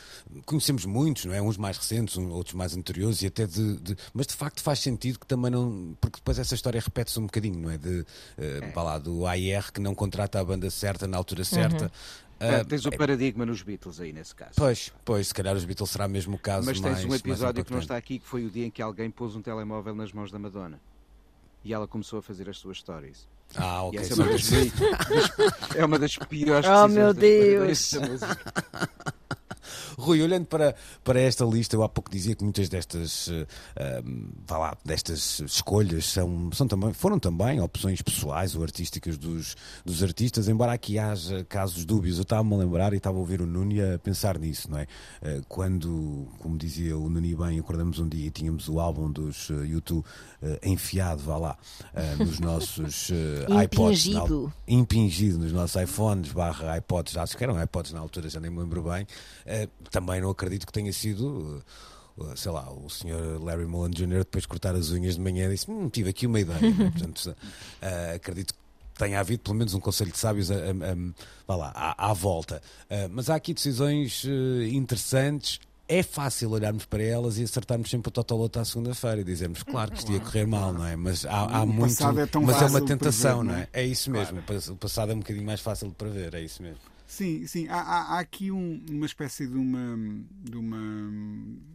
conhecemos 0.45 0.85
muitos, 0.85 1.25
não 1.25 1.33
é? 1.33 1.41
Uns 1.41 1.57
mais 1.57 1.77
recentes, 1.77 2.17
outros 2.17 2.55
mais 2.55 2.75
anteriores, 2.75 3.21
e 3.21 3.27
até 3.27 3.45
de, 3.45 3.77
de, 3.77 3.95
Mas 4.13 4.27
de 4.27 4.33
facto 4.33 4.61
faz 4.61 4.79
sentido 4.79 5.19
que 5.19 5.27
também 5.27 5.51
não. 5.51 5.95
Porque 6.01 6.17
depois 6.17 6.39
essa 6.39 6.55
história 6.55 6.81
repete-se 6.81 7.19
um 7.19 7.25
bocadinho, 7.25 7.59
não 7.59 7.71
é? 7.71 7.77
De, 7.77 7.99
uh, 7.99 8.05
é. 8.37 8.73
lá, 8.75 8.97
do 8.97 9.25
AIR 9.25 9.71
que 9.71 9.79
não 9.79 9.93
contrata 9.93 10.39
a 10.39 10.43
banda 10.43 10.69
certa 10.69 11.07
na 11.07 11.17
altura 11.17 11.43
certa. 11.43 11.85
Uhum. 11.85 12.26
Uh, 12.39 12.65
tens 12.65 12.85
o 12.85 12.91
paradigma 12.91 13.45
nos 13.45 13.61
Beatles 13.61 13.99
aí 13.99 14.13
nesse 14.13 14.35
caso. 14.35 14.53
Pois, 14.55 14.91
pois, 15.03 15.27
se 15.27 15.33
calhar 15.33 15.55
os 15.55 15.65
Beatles 15.65 15.89
será 15.89 16.07
mesmo 16.07 16.35
o 16.35 16.39
caso. 16.39 16.65
Mas 16.65 16.79
tens 16.79 16.91
mais, 16.91 17.05
um 17.05 17.15
episódio 17.15 17.65
que 17.65 17.71
não 17.71 17.79
está 17.79 17.97
aqui 17.97 18.19
que 18.19 18.27
foi 18.27 18.45
o 18.45 18.49
dia 18.49 18.65
em 18.65 18.71
que 18.71 18.81
alguém 18.81 19.09
pôs 19.09 19.35
um 19.35 19.41
telemóvel 19.41 19.95
nas 19.95 20.11
mãos 20.11 20.31
da 20.31 20.37
Madonna 20.37 20.79
e 21.67 21.73
ela 21.73 21.87
começou 21.87 22.19
a 22.19 22.21
fazer 22.21 22.49
as 22.49 22.57
suas 22.57 22.77
stories. 22.77 23.27
Ah, 23.55 23.83
ok. 23.83 23.99
é, 23.99 24.13
uma 24.13 24.25
das, 24.25 24.49
é 25.75 25.85
uma 25.85 25.99
das 25.99 26.17
piores 26.17 26.69
Oh 26.69 26.87
meu 26.87 27.13
Deus! 27.13 27.91
Rui, 29.99 30.21
olhando 30.21 30.45
para, 30.45 30.75
para 31.03 31.19
esta 31.19 31.43
lista, 31.43 31.75
eu 31.75 31.81
há 31.81 31.89
pouco 31.89 32.11
dizia 32.11 32.35
que 32.35 32.43
muitas 32.43 32.69
destas, 32.69 33.29
uh, 33.29 33.47
vá 34.45 34.57
lá, 34.59 34.77
destas 34.85 35.39
escolhas 35.39 36.05
são, 36.05 36.51
são 36.53 36.67
também, 36.67 36.93
foram 36.93 37.17
também 37.17 37.59
opções 37.59 37.99
pessoais 37.99 38.55
ou 38.55 38.61
artísticas 38.61 39.17
dos, 39.17 39.55
dos 39.83 40.03
artistas, 40.03 40.47
embora 40.47 40.71
aqui 40.71 40.99
haja 40.99 41.43
casos 41.45 41.83
dúbios. 41.83 42.17
Eu 42.17 42.21
estava-me 42.21 42.53
a 42.53 42.57
lembrar 42.57 42.93
e 42.93 42.97
estava 42.97 43.17
a 43.17 43.19
ouvir 43.19 43.41
o 43.41 43.47
Nuni 43.47 43.81
a 43.81 43.97
pensar 43.97 44.37
nisso, 44.37 44.69
não 44.69 44.77
é? 44.77 44.83
Uh, 44.83 45.43
quando, 45.49 46.27
como 46.37 46.59
dizia 46.59 46.95
o 46.95 47.09
Nuni 47.09 47.33
bem, 47.33 47.59
acordamos 47.59 47.97
um 47.97 48.07
dia 48.07 48.27
e 48.27 48.29
tínhamos 48.29 48.69
o 48.69 48.79
álbum 48.79 49.11
dos 49.11 49.49
uh, 49.49 49.65
YouTube 49.65 50.05
uh, 50.43 50.59
enfiado, 50.61 51.23
vá 51.23 51.37
lá, 51.37 51.57
nos 52.19 52.39
nossos 52.39 53.09
iPods. 53.65 54.05
Impingido. 54.05 54.53
Na, 54.67 54.73
impingido 54.75 55.39
nos 55.39 55.51
nossos 55.51 55.81
iPhones 55.81 56.31
barra 56.31 56.77
iPods, 56.77 57.17
acho 57.17 57.35
que 57.35 57.43
eram 57.43 57.59
iPods 57.59 57.93
na 57.93 57.99
altura, 57.99 58.29
já 58.29 58.39
nem 58.39 58.51
me 58.51 58.59
lembro 58.59 58.83
bem 58.83 59.07
também 59.91 60.21
não 60.21 60.29
acredito 60.29 60.65
que 60.65 60.71
tenha 60.71 60.91
sido 60.93 61.63
uh, 62.17 62.35
sei 62.35 62.51
lá, 62.51 62.71
o 62.71 62.89
senhor 62.89 63.41
Larry 63.41 63.65
Mullen 63.65 63.91
Jr. 63.91 64.19
depois 64.19 64.43
de 64.43 64.47
cortar 64.47 64.75
as 64.75 64.89
unhas 64.89 65.15
de 65.15 65.21
manhã 65.21 65.49
disse, 65.49 65.69
hum, 65.69 65.89
tive 65.89 66.09
aqui 66.09 66.25
uma 66.25 66.39
ideia. 66.39 66.59
Portanto, 66.91 67.27
uh, 67.27 68.15
acredito 68.15 68.53
que 68.53 68.59
tenha 68.97 69.19
havido 69.19 69.43
pelo 69.43 69.55
menos 69.55 69.73
um 69.73 69.79
conselho 69.79 70.11
de 70.11 70.17
sábios 70.17 70.49
a, 70.49 70.55
a, 70.55 71.53
a, 71.53 71.55
lá, 71.55 71.71
à, 71.75 72.09
à 72.09 72.13
volta. 72.13 72.61
Uh, 72.85 73.09
mas 73.11 73.29
há 73.29 73.35
aqui 73.35 73.53
decisões 73.53 74.23
uh, 74.23 74.63
interessantes. 74.63 75.59
É 75.89 76.03
fácil 76.03 76.51
olharmos 76.51 76.83
para 76.83 77.01
elas 77.01 77.37
e 77.37 77.43
acertarmos 77.43 77.89
sempre 77.89 78.09
o 78.09 78.11
Totoloto 78.11 78.59
à 78.59 78.65
segunda-feira 78.65 79.21
e 79.21 79.23
dizermos, 79.23 79.63
claro 79.63 79.91
que 79.91 79.99
isto 79.99 80.11
ia 80.11 80.19
correr 80.19 80.45
mal, 80.45 80.73
não 80.73 80.85
é? 80.85 80.97
Mas 80.97 81.25
há, 81.25 81.59
há 81.61 81.65
muito. 81.65 82.03
É 82.03 82.39
mas 82.41 82.61
é 82.61 82.65
uma 82.65 82.81
tentação, 82.81 83.41
não 83.41 83.55
é? 83.55 83.69
É 83.71 83.85
isso 83.85 84.11
mesmo. 84.11 84.41
Claro. 84.41 84.73
O 84.73 84.75
passado 84.75 85.13
é 85.13 85.15
um 85.15 85.19
bocadinho 85.19 85.45
mais 85.45 85.61
fácil 85.61 85.87
de 85.87 85.95
prever, 85.95 86.33
é 86.33 86.41
isso 86.41 86.61
mesmo. 86.61 86.79
Sim, 87.07 87.47
sim. 87.47 87.67
Há, 87.69 87.79
há, 87.79 88.15
há 88.15 88.19
aqui 88.19 88.51
um, 88.51 88.85
uma 88.91 89.05
espécie 89.05 89.47
de 89.47 89.55
uma, 89.55 89.97
de 90.29 90.57
uma 90.57 90.77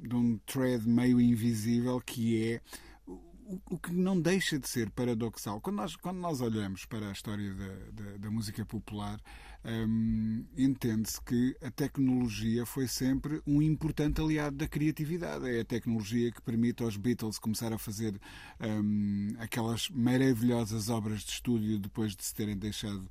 de 0.03 0.15
um 0.15 0.39
thread 0.47 0.87
meio 0.87 1.19
invisível 1.19 1.99
que 2.03 2.53
é 2.53 2.61
o, 3.71 3.79
que 3.79 3.93
não 3.93 4.21
deixa 4.21 4.59
de 4.59 4.69
ser 4.69 4.91
paradoxal. 4.91 5.61
Quando 5.61 5.77
nós, 5.77 5.97
quando 5.97 6.19
nós 6.19 6.41
olhamos 6.41 6.85
para 6.85 7.09
a 7.09 7.13
história 7.13 7.53
da, 7.55 7.75
da, 7.93 8.17
da 8.19 8.31
música 8.31 8.65
popular, 8.65 9.21
um, 9.65 10.45
entende-se 10.57 11.23
que 11.23 11.57
a 11.63 11.71
tecnologia 11.71 12.67
foi 12.67 12.89
sempre 12.89 13.41
um 13.47 13.63
importante 13.63 14.21
aliado 14.21 14.57
da 14.57 14.67
criatividade. 14.67 15.49
É 15.49 15.61
a 15.61 15.65
tecnologia 15.65 16.33
que 16.33 16.43
permite 16.43 16.83
aos 16.83 16.97
Beatles 16.97 17.39
começar 17.39 17.73
a 17.73 17.79
fazer 17.79 18.19
um, 18.61 19.35
aquelas 19.39 19.89
maravilhosas 19.91 20.89
obras 20.89 21.21
de 21.21 21.31
estúdio 21.31 21.79
depois 21.79 22.17
de 22.17 22.25
se 22.25 22.35
terem 22.35 22.57
deixado 22.57 23.09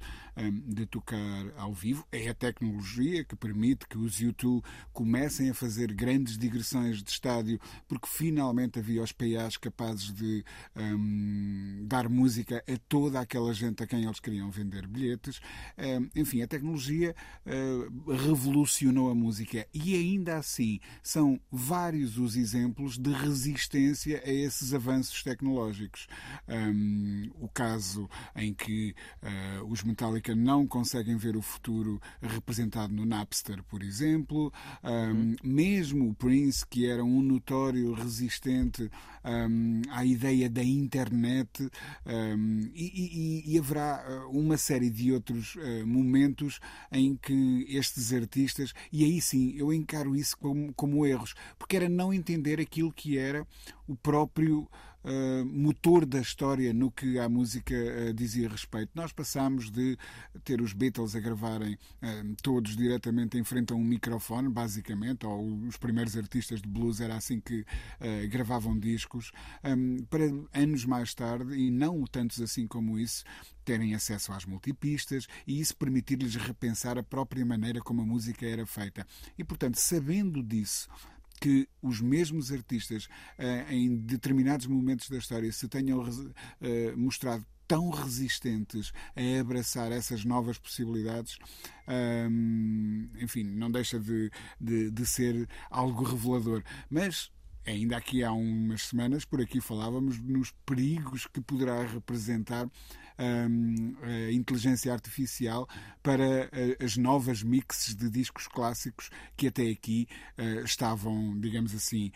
de 0.66 0.86
tocar 0.86 1.52
ao 1.58 1.74
vivo. 1.74 2.06
É 2.12 2.30
a 2.30 2.34
tecnologia 2.34 3.24
que 3.24 3.36
permite 3.36 3.88
que 3.88 3.98
os 3.98 4.20
YouTube 4.20 4.64
comecem 4.94 5.50
a 5.50 5.54
fazer 5.54 5.94
grandes 5.94 6.38
digressões 6.38 7.02
de 7.04 7.10
estádio, 7.10 7.60
porque 7.88 8.08
finalmente 8.08 8.80
havia 8.80 9.04
os 9.04 9.12
PAs 9.12 9.58
capazes 9.58 10.12
de 10.14 10.44
dar 11.86 12.10
música 12.10 12.64
a 12.68 12.78
toda 12.88 13.20
aquela 13.20 13.54
gente 13.54 13.84
a 13.84 13.88
quem 13.88 14.04
eles 14.04 14.20
queriam 14.20 14.50
vender 14.50 14.88
bilhetes. 14.88 15.40
enfim, 16.16 16.42
a 16.42 16.48
tecnologia 16.48 17.16
uh, 17.46 18.12
revolucionou 18.12 19.10
a 19.10 19.16
música 19.16 19.68
e 19.74 19.96
ainda 19.96 20.38
assim 20.38 20.80
são 21.02 21.40
vários 21.52 22.18
os 22.18 22.36
exemplos 22.36 22.98
de 22.98 23.12
resistência 23.12 24.22
a 24.26 24.30
esses 24.30 24.74
avanços 24.74 25.24
tecnológicos. 25.24 26.08
Um, 26.48 27.30
o 27.40 27.48
caso 27.48 28.10
em 28.36 28.54
que 28.54 28.96
uh, 29.24 29.66
os 29.66 29.84
Metallica 29.84 30.31
não 30.36 30.68
conseguem 30.68 31.18
ver 31.18 31.36
o 31.36 31.42
futuro 31.42 32.02
representado 32.22 32.94
no 32.94 33.06
Napster, 33.06 33.64
por 33.64 33.84
exemplo, 33.84 34.52
um, 34.84 35.36
mesmo 35.44 36.10
o 36.10 36.14
Prince, 36.14 36.66
que 36.66 36.86
era 36.86 37.04
um 37.04 37.22
notório 37.22 37.94
resistente 37.94 38.90
um, 39.24 39.82
à 39.92 40.06
ideia 40.06 40.50
da 40.50 40.64
internet, 40.64 41.70
e, 42.74 43.44
e, 43.46 43.54
e, 43.54 43.60
haverá 43.60 44.04
uh, 44.26 44.38
uma 44.38 44.58
série 44.58 44.90
de 44.90 45.12
outros 45.12 45.56
uh, 45.56 45.86
momentos 45.86 46.12
momentos 46.22 46.60
em 46.92 47.16
que 47.16 47.66
estes 47.70 48.14
artistas, 48.14 48.74
e 48.92 49.04
aí 49.04 49.22
sim 49.22 49.54
eu 49.58 49.74
encaro 49.74 50.16
isso 50.16 50.38
como, 50.38 50.74
como 50.74 51.06
erros, 51.06 51.34
porque 51.58 51.76
era 51.76 51.90
não 51.90 52.14
entender 52.14 52.60
aquilo 52.60 52.92
que 52.92 53.18
era 53.18 53.46
o 53.88 53.96
próprio 53.96 54.68
uh, 55.04 55.46
motor 55.46 56.06
da 56.06 56.20
história 56.20 56.74
no 56.74 56.92
que 56.92 57.20
a 57.20 57.28
música 57.28 57.74
uh, 57.74 58.14
dizia 58.14 58.50
respeito. 58.50 58.92
Nós 58.96 59.12
passámos 59.12 59.70
de 59.70 59.98
ter 60.44 60.62
os 60.62 60.74
Beatles 60.74 61.16
a 61.16 61.20
gravarem 61.20 61.74
uh, 61.74 62.36
todos 62.42 62.76
diretamente 62.76 63.38
em 63.38 63.44
frente 63.44 63.74
a 63.74 63.76
um 63.76 63.84
microfone, 63.84 64.50
basicamente, 64.50 65.26
ou 65.26 65.66
os 65.68 65.78
primeiros 65.78 66.18
artistas 66.18 66.62
de 66.62 66.68
blues 66.68 67.02
era 67.02 67.16
assim 67.16 67.40
que 67.40 67.66
gravavam 68.30 68.78
discos, 68.78 69.32
um, 69.64 70.04
para 70.06 70.24
anos 70.54 70.86
mais 70.86 71.14
tarde, 71.14 71.54
e 71.54 71.70
não 71.70 72.04
tantos 72.06 72.42
assim 72.42 72.68
como 72.68 72.98
isso, 72.98 73.24
terem 73.64 73.94
acesso 73.94 74.32
às 74.32 74.46
multipistas 74.46 75.28
e 75.46 75.60
isso 75.60 75.76
permitir-lhes 75.76 76.36
repensar 76.36 76.98
a 76.98 77.04
própria 77.04 77.46
maneira 77.46 77.80
como 77.80 78.02
a 78.02 78.06
música 78.06 78.46
era 78.46 78.66
feita. 78.66 79.06
E, 79.38 79.44
portanto, 79.44 79.76
sabendo 79.76 80.44
disso, 80.44 80.90
que 81.42 81.68
os 81.82 82.00
mesmos 82.00 82.52
artistas, 82.52 83.10
eh, 83.36 83.66
em 83.72 83.96
determinados 83.98 84.68
momentos 84.68 85.10
da 85.10 85.18
história, 85.18 85.52
se 85.52 85.68
tenham 85.68 86.06
eh, 86.62 86.94
mostrado 86.96 87.44
tão 87.68 87.90
resistentes 87.90 88.94
a 89.16 89.40
abraçar 89.40 89.92
essas 89.92 90.24
novas 90.24 90.60
possibilidades, 90.60 91.38
hum, 92.30 93.10
enfim, 93.20 93.44
não 93.44 93.72
deixa 93.72 94.00
de, 94.00 94.30
de, 94.60 94.92
de 94.92 95.06
ser 95.06 95.48
algo 95.70 96.04
revelador. 96.04 96.64
Mas 96.90 97.32
ainda 97.66 97.98
aqui 97.98 98.24
há 98.24 98.32
umas 98.32 98.84
semanas, 98.84 99.26
por 99.26 99.42
aqui 99.42 99.60
falávamos 99.62 100.20
nos 100.20 100.52
perigos 100.66 101.26
que 101.26 101.42
poderá 101.42 101.84
representar 101.84 102.70
a 103.22 104.32
inteligência 104.32 104.92
artificial 104.92 105.68
para 106.02 106.24
uh, 106.24 106.84
as 106.84 106.98
novas 106.98 107.44
mixes 107.44 107.96
de 107.96 108.10
discos 108.10 108.48
clássicos 108.48 109.10
que 109.38 109.48
até 109.48 109.70
aqui 109.70 110.08
uh, 110.38 110.66
estavam, 110.66 111.40
digamos 111.40 111.76
assim, 111.76 112.12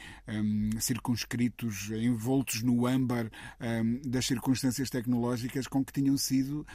circunscritos, 0.79 1.89
envoltos 1.91 2.63
no 2.63 2.85
âmbar 2.85 3.29
das 4.05 4.25
circunstâncias 4.25 4.89
tecnológicas 4.89 5.67
com 5.67 5.83
que 5.83 5.93
tinham 5.93 6.17
sido 6.17 6.65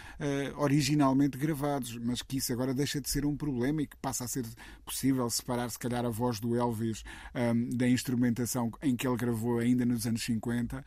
originalmente 0.56 1.36
gravados, 1.36 1.96
mas 1.98 2.22
que 2.22 2.38
isso 2.38 2.52
agora 2.52 2.74
deixa 2.74 3.00
de 3.00 3.08
ser 3.08 3.24
um 3.24 3.36
problema 3.36 3.82
e 3.82 3.86
que 3.86 3.96
passa 3.96 4.24
a 4.24 4.28
ser 4.28 4.44
possível 4.84 5.28
separar, 5.30 5.70
se 5.70 5.78
calhar, 5.78 6.04
a 6.04 6.10
voz 6.10 6.40
do 6.40 6.56
Elvis 6.56 7.02
da 7.74 7.88
instrumentação 7.88 8.70
em 8.82 8.96
que 8.96 9.06
ele 9.06 9.16
gravou 9.16 9.58
ainda 9.58 9.84
nos 9.84 10.06
anos 10.06 10.22
50 10.22 10.84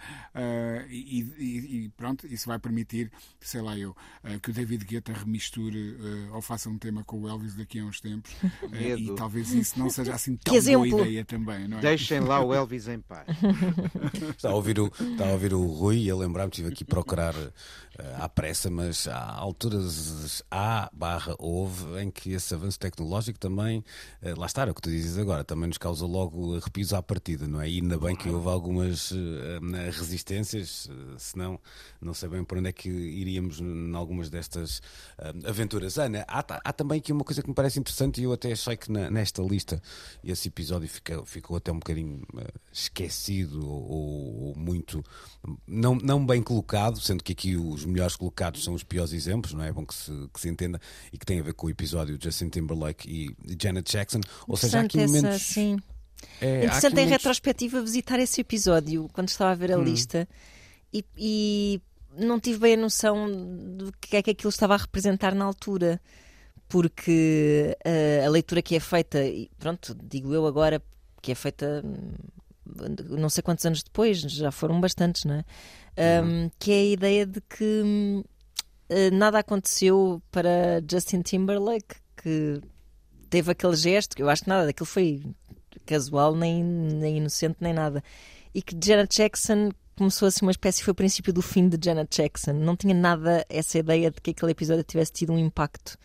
e, 0.90 1.22
e, 1.38 1.86
e 1.86 1.90
pronto, 1.90 2.26
isso 2.28 2.48
vai 2.48 2.60
permitir 2.60 3.12
sei 3.44 3.62
lá 3.62 3.78
eu, 3.78 3.92
uh, 3.92 4.40
que 4.42 4.50
o 4.50 4.54
David 4.54 4.86
Guetta 4.86 5.14
remisture 5.14 5.78
uh, 5.78 6.36
ou 6.36 6.42
faça 6.42 6.70
um 6.70 6.78
tema 6.78 7.04
com 7.04 7.22
o 7.22 7.28
Elvis 7.28 7.56
daqui 7.56 7.80
a 7.80 7.86
uns 7.86 8.00
tempos. 8.00 8.32
Uh, 8.42 8.76
e 8.98 9.16
talvez 9.16 9.52
isso 9.54 9.78
não 9.78 9.90
seja 9.90 10.14
assim 10.14 10.36
tão 10.44 10.54
boa 10.62 10.88
ideia 10.88 11.26
também, 11.26 11.68
não 11.68 11.78
é? 11.78 11.82
Deixem 11.82 12.20
lá 12.20 12.44
o 12.44 12.54
Elvis 12.56 12.88
em 12.88 13.00
paz. 13.00 13.28
está, 14.30 14.50
a 14.50 14.56
ouvir 14.56 14.80
o, 14.80 14.88
está 14.88 15.28
a 15.28 15.32
ouvir 15.34 15.54
o 15.54 15.66
Rui 15.66 16.04
e 16.04 16.12
a 16.12 16.16
lembrar-me, 16.16 16.50
estive 16.50 16.70
aqui 16.70 16.84
a 16.84 16.88
procurar 16.88 17.36
à 18.18 18.28
pressa, 18.28 18.72
mas 18.72 19.08
há 19.08 19.34
alturas 19.36 20.44
há 20.50 20.90
barra 20.92 21.36
houve 21.38 22.02
em 22.02 22.10
que 22.10 22.32
esse 22.32 22.54
avanço 22.54 22.80
tecnológico 22.80 23.38
também, 23.38 23.84
lá 24.36 24.48
está, 24.48 24.66
é 24.66 24.72
o 24.72 24.74
que 24.74 24.82
tu 24.82 24.90
dizes 24.90 25.18
agora, 25.18 25.44
também 25.44 25.68
nos 25.68 25.78
causa 25.78 26.06
logo 26.06 26.56
arrepios 26.56 26.92
à 26.92 27.04
partida, 27.04 27.48
não 27.48 27.62
é? 27.62 27.70
E 27.70 27.76
ainda 27.80 28.00
bem 28.00 28.16
que 28.16 28.30
houve 28.30 28.50
algumas 28.50 29.14
resistências, 29.92 30.90
senão 31.18 31.60
não 32.02 32.16
sei 32.16 32.30
bem 32.30 32.44
por 32.44 32.58
onde 32.58 32.70
é 32.70 32.72
que 32.72 32.90
iríamos 33.24 33.60
em 33.60 33.96
algumas 33.96 34.30
destas 34.30 34.80
uh, 35.18 35.50
aventuras. 35.50 35.98
Ana, 35.98 36.24
há, 36.28 36.40
há, 36.64 36.74
também 36.74 37.00
aqui 37.00 37.12
uma 37.12 37.24
coisa 37.24 37.42
que 37.42 37.50
me 37.50 37.56
parece 37.56 37.80
interessante 37.80 38.22
e 38.22 38.26
eu 38.26 38.34
até 38.34 38.52
achei 38.52 38.78
que 38.78 38.92
na, 38.92 39.10
nesta 39.10 39.42
lista 39.42 39.82
esse 40.24 40.48
episódio 40.48 40.88
ficou, 40.88 41.26
ficou 41.26 41.58
até 41.58 41.72
um 41.72 41.80
bocadinho 41.80 42.22
uh, 42.34 42.60
esquecido 42.72 43.68
ou, 43.68 44.48
ou, 44.48 44.56
muito 44.56 45.04
não, 45.68 45.96
não 45.96 46.26
bem 46.26 46.42
colocado, 46.44 47.00
sendo 47.00 47.24
que 47.24 47.34
aqui 47.34 47.56
os 47.56 47.86
melhores 47.86 48.16
colocados 48.16 48.64
são 48.64 48.74
os 48.74 48.84
piores 48.84 49.14
exemplos, 49.14 49.54
não 49.54 49.64
é? 49.64 49.70
é 49.70 49.72
bom 49.72 49.86
que 49.86 49.96
se, 49.96 50.12
que 50.34 50.40
se 50.40 50.50
entenda 50.50 50.80
e 51.12 51.18
que 51.18 51.26
tem 51.26 51.40
a 51.40 51.44
ver 51.44 51.54
com 51.54 51.68
o 51.68 51.70
episódio 51.70 52.18
de 52.18 52.26
Justin 52.26 52.50
Timberlake 52.50 53.10
e 53.10 53.56
Janet 53.62 53.92
Jackson. 53.92 54.22
Ou 54.48 54.56
seja, 54.56 54.80
há 54.80 54.82
aqui 54.84 55.00
essa, 55.00 55.14
momentos. 55.14 55.42
Sim. 55.42 55.80
É, 56.40 56.66
Interessante 56.66 56.94
em 56.94 56.96
momentos... 56.96 57.12
retrospectiva 57.12 57.82
visitar 57.82 58.20
esse 58.20 58.42
episódio 58.42 59.10
quando 59.12 59.30
estava 59.30 59.52
a 59.52 59.56
ver 59.56 59.72
a 59.72 59.78
hum. 59.78 59.84
lista 59.84 60.28
e, 60.94 61.04
e 61.18 61.82
não 62.18 62.40
tive 62.40 62.60
bem 62.60 62.74
a 62.76 62.78
noção 62.78 63.30
do 63.76 63.92
que 64.00 64.18
é 64.18 64.24
que 64.24 64.32
aquilo 64.32 64.50
estava 64.50 64.74
a 64.74 64.78
representar 64.78 65.34
na 65.34 65.46
altura, 65.46 66.00
porque 66.68 67.78
uh, 67.86 68.26
a 68.26 68.30
leitura 68.30 68.62
que 68.62 68.76
é 68.76 68.80
feita, 68.80 69.24
e 69.24 69.50
pronto, 69.60 69.96
digo 70.02 70.34
eu 70.34 70.46
agora, 70.46 70.82
que 71.22 71.32
é 71.32 71.36
feita 71.36 71.82
hum, 71.86 72.14
não 73.10 73.30
sei 73.30 73.44
quantos 73.44 73.66
anos 73.66 73.84
depois, 73.84 74.20
já 74.20 74.52
foram 74.52 74.80
bastantes, 74.80 75.26
não 75.26 75.36
é? 75.36 75.46
Um, 76.22 76.26
uhum. 76.26 76.52
Que 76.58 76.72
é 76.72 76.76
a 76.76 76.86
ideia 76.86 77.26
de 77.26 77.42
que 77.42 77.82
uh, 78.90 79.16
nada 79.16 79.40
aconteceu 79.40 80.22
para 80.32 80.82
Justin 80.90 81.22
Timberlake, 81.22 81.96
que 82.18 82.62
teve 83.30 83.52
aquele 83.52 83.76
gesto, 83.76 84.16
que 84.16 84.24
eu 84.24 84.30
acho 84.30 84.44
que 84.44 84.50
nada 84.50 84.66
daquilo 84.66 84.86
foi 84.86 85.22
casual, 85.86 86.36
nem, 86.36 86.64
nem 86.64 87.18
inocente, 87.18 87.58
nem 87.60 87.74
nada. 87.74 88.04
E 88.54 88.62
que 88.62 88.76
Janet 88.82 89.16
Jackson 89.16 89.72
começou 89.98 90.28
assim 90.28 90.46
uma 90.46 90.52
espécie, 90.52 90.84
foi 90.84 90.92
o 90.92 90.96
princípio 90.96 91.34
do 91.34 91.42
fim 91.42 91.68
de 91.68 91.78
Janet 91.84 92.16
Jackson. 92.16 92.54
Não 92.54 92.76
tinha 92.76 92.94
nada 92.94 93.46
essa 93.50 93.78
ideia 93.78 94.12
de 94.12 94.20
que 94.22 94.32
aquele 94.32 94.52
episódio 94.52 94.84
tivesse 94.84 95.12
tido 95.12 95.34
um 95.34 95.40
impacto 95.40 95.98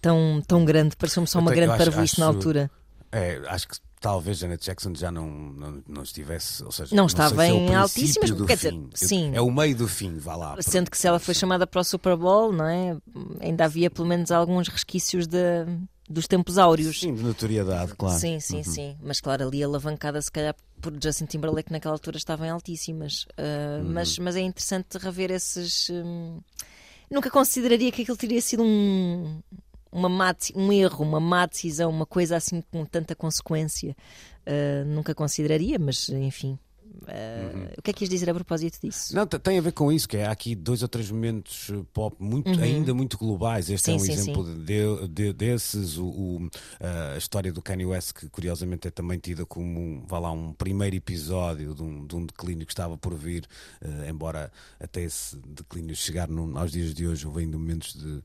tão, 0.00 0.42
tão 0.46 0.64
grande. 0.64 0.96
Pareceu-me 0.96 1.26
só 1.26 1.38
uma 1.38 1.52
grande 1.52 1.76
parvoíce 1.76 2.18
na 2.18 2.26
altura. 2.26 2.70
É, 3.10 3.40
acho 3.46 3.68
que 3.68 3.76
talvez 4.02 4.38
Janet 4.38 4.62
Jackson 4.64 4.94
já 4.94 5.10
não, 5.10 5.28
não, 5.28 5.82
não 5.88 6.02
estivesse, 6.02 6.62
ou 6.64 6.72
seja, 6.72 6.94
não, 6.94 7.02
não 7.02 7.06
estava 7.06 7.46
em 7.46 7.70
é 7.70 7.74
altíssimas, 7.74 8.30
quer 8.46 8.56
dizer, 8.56 8.74
sim. 8.94 9.30
É 9.32 9.40
o 9.40 9.50
meio 9.50 9.76
do 9.76 9.86
fim, 9.86 10.18
vá 10.18 10.34
lá. 10.34 10.56
Sendo 10.60 10.90
que 10.90 10.98
se 10.98 11.06
ela 11.06 11.20
foi 11.20 11.34
chamada 11.34 11.66
para 11.66 11.80
o 11.80 11.84
Super 11.84 12.16
Bowl, 12.16 12.52
não 12.52 12.66
é? 12.66 12.96
Ainda 13.40 13.64
havia 13.64 13.88
pelo 13.88 14.08
menos 14.08 14.30
alguns 14.32 14.66
resquícios 14.68 15.26
de, 15.26 15.38
dos 16.10 16.26
tempos 16.26 16.58
áureos. 16.58 17.00
Sim, 17.00 17.14
de 17.14 17.22
notoriedade, 17.22 17.94
claro. 17.94 18.18
Sim, 18.18 18.40
sim, 18.40 18.58
uhum. 18.58 18.64
sim. 18.64 18.96
Mas 19.00 19.20
claro, 19.20 19.46
ali 19.46 19.62
alavancada 19.62 20.20
se 20.20 20.32
calhar 20.32 20.54
por 20.82 20.92
Justin 21.02 21.24
Timberlake 21.26 21.72
naquela 21.72 21.94
altura 21.94 22.18
estavam 22.18 22.52
altíssimas. 22.52 23.22
Uh, 23.38 23.82
uhum. 23.82 23.92
mas, 23.92 24.18
mas 24.18 24.36
é 24.36 24.40
interessante 24.40 24.98
rever 24.98 25.30
esses. 25.30 25.88
Um... 25.88 26.40
Nunca 27.10 27.30
consideraria 27.30 27.92
que 27.92 28.02
aquilo 28.02 28.16
teria 28.16 28.40
sido 28.40 28.62
um, 28.62 29.40
uma 29.90 30.08
má, 30.08 30.34
um 30.54 30.72
erro, 30.72 31.04
uma 31.04 31.20
má 31.20 31.46
decisão, 31.46 31.90
uma 31.90 32.06
coisa 32.06 32.36
assim 32.36 32.62
com 32.70 32.84
tanta 32.84 33.14
consequência. 33.14 33.96
Uh, 34.44 34.84
nunca 34.86 35.14
consideraria, 35.14 35.78
mas 35.78 36.08
enfim, 36.08 36.58
uhum. 37.08 37.64
O 37.78 37.82
que 37.82 37.90
é 37.90 37.92
que 37.92 38.00
quis 38.00 38.08
dizer 38.08 38.30
a 38.30 38.34
propósito 38.34 38.78
disso? 38.82 39.14
Não, 39.14 39.26
tem 39.26 39.58
a 39.58 39.62
ver 39.62 39.72
com 39.72 39.90
isso, 39.90 40.08
que 40.08 40.16
é, 40.16 40.26
há 40.26 40.30
aqui 40.30 40.54
dois 40.54 40.82
ou 40.82 40.88
três 40.88 41.10
momentos 41.10 41.70
eh, 41.70 41.82
pop 41.92 42.16
muito, 42.18 42.50
uhum. 42.50 42.62
ainda 42.62 42.94
muito 42.94 43.18
globais. 43.18 43.70
Este 43.70 43.86
sim, 43.86 43.92
é 43.92 43.94
um 43.96 43.98
sim, 43.98 44.12
exemplo 44.12 44.44
sim. 44.44 44.64
De, 44.64 45.08
de, 45.08 45.32
desses. 45.32 45.98
O, 45.98 46.06
o, 46.06 46.50
a 47.14 47.16
história 47.16 47.52
do 47.52 47.62
Kanye 47.62 47.86
West, 47.86 48.12
que 48.12 48.28
curiosamente 48.28 48.88
é 48.88 48.90
também 48.90 49.18
tida 49.18 49.44
como 49.46 50.04
vá 50.06 50.18
lá, 50.18 50.32
um 50.32 50.52
primeiro 50.52 50.96
episódio 50.96 51.74
de 51.74 51.82
um, 51.82 52.06
de 52.06 52.16
um 52.16 52.26
declínio 52.26 52.66
que 52.66 52.72
estava 52.72 52.96
por 52.96 53.14
vir, 53.14 53.46
uh, 53.82 54.08
embora 54.08 54.50
até 54.80 55.02
esse 55.02 55.36
declínio 55.36 55.94
chegar 55.94 56.28
num, 56.28 56.56
aos 56.58 56.72
dias 56.72 56.94
de 56.94 57.06
hoje, 57.06 57.26
houve 57.26 57.40
ainda 57.40 57.58
momentos 57.58 57.94
de. 57.94 58.08
Uh, 58.08 58.22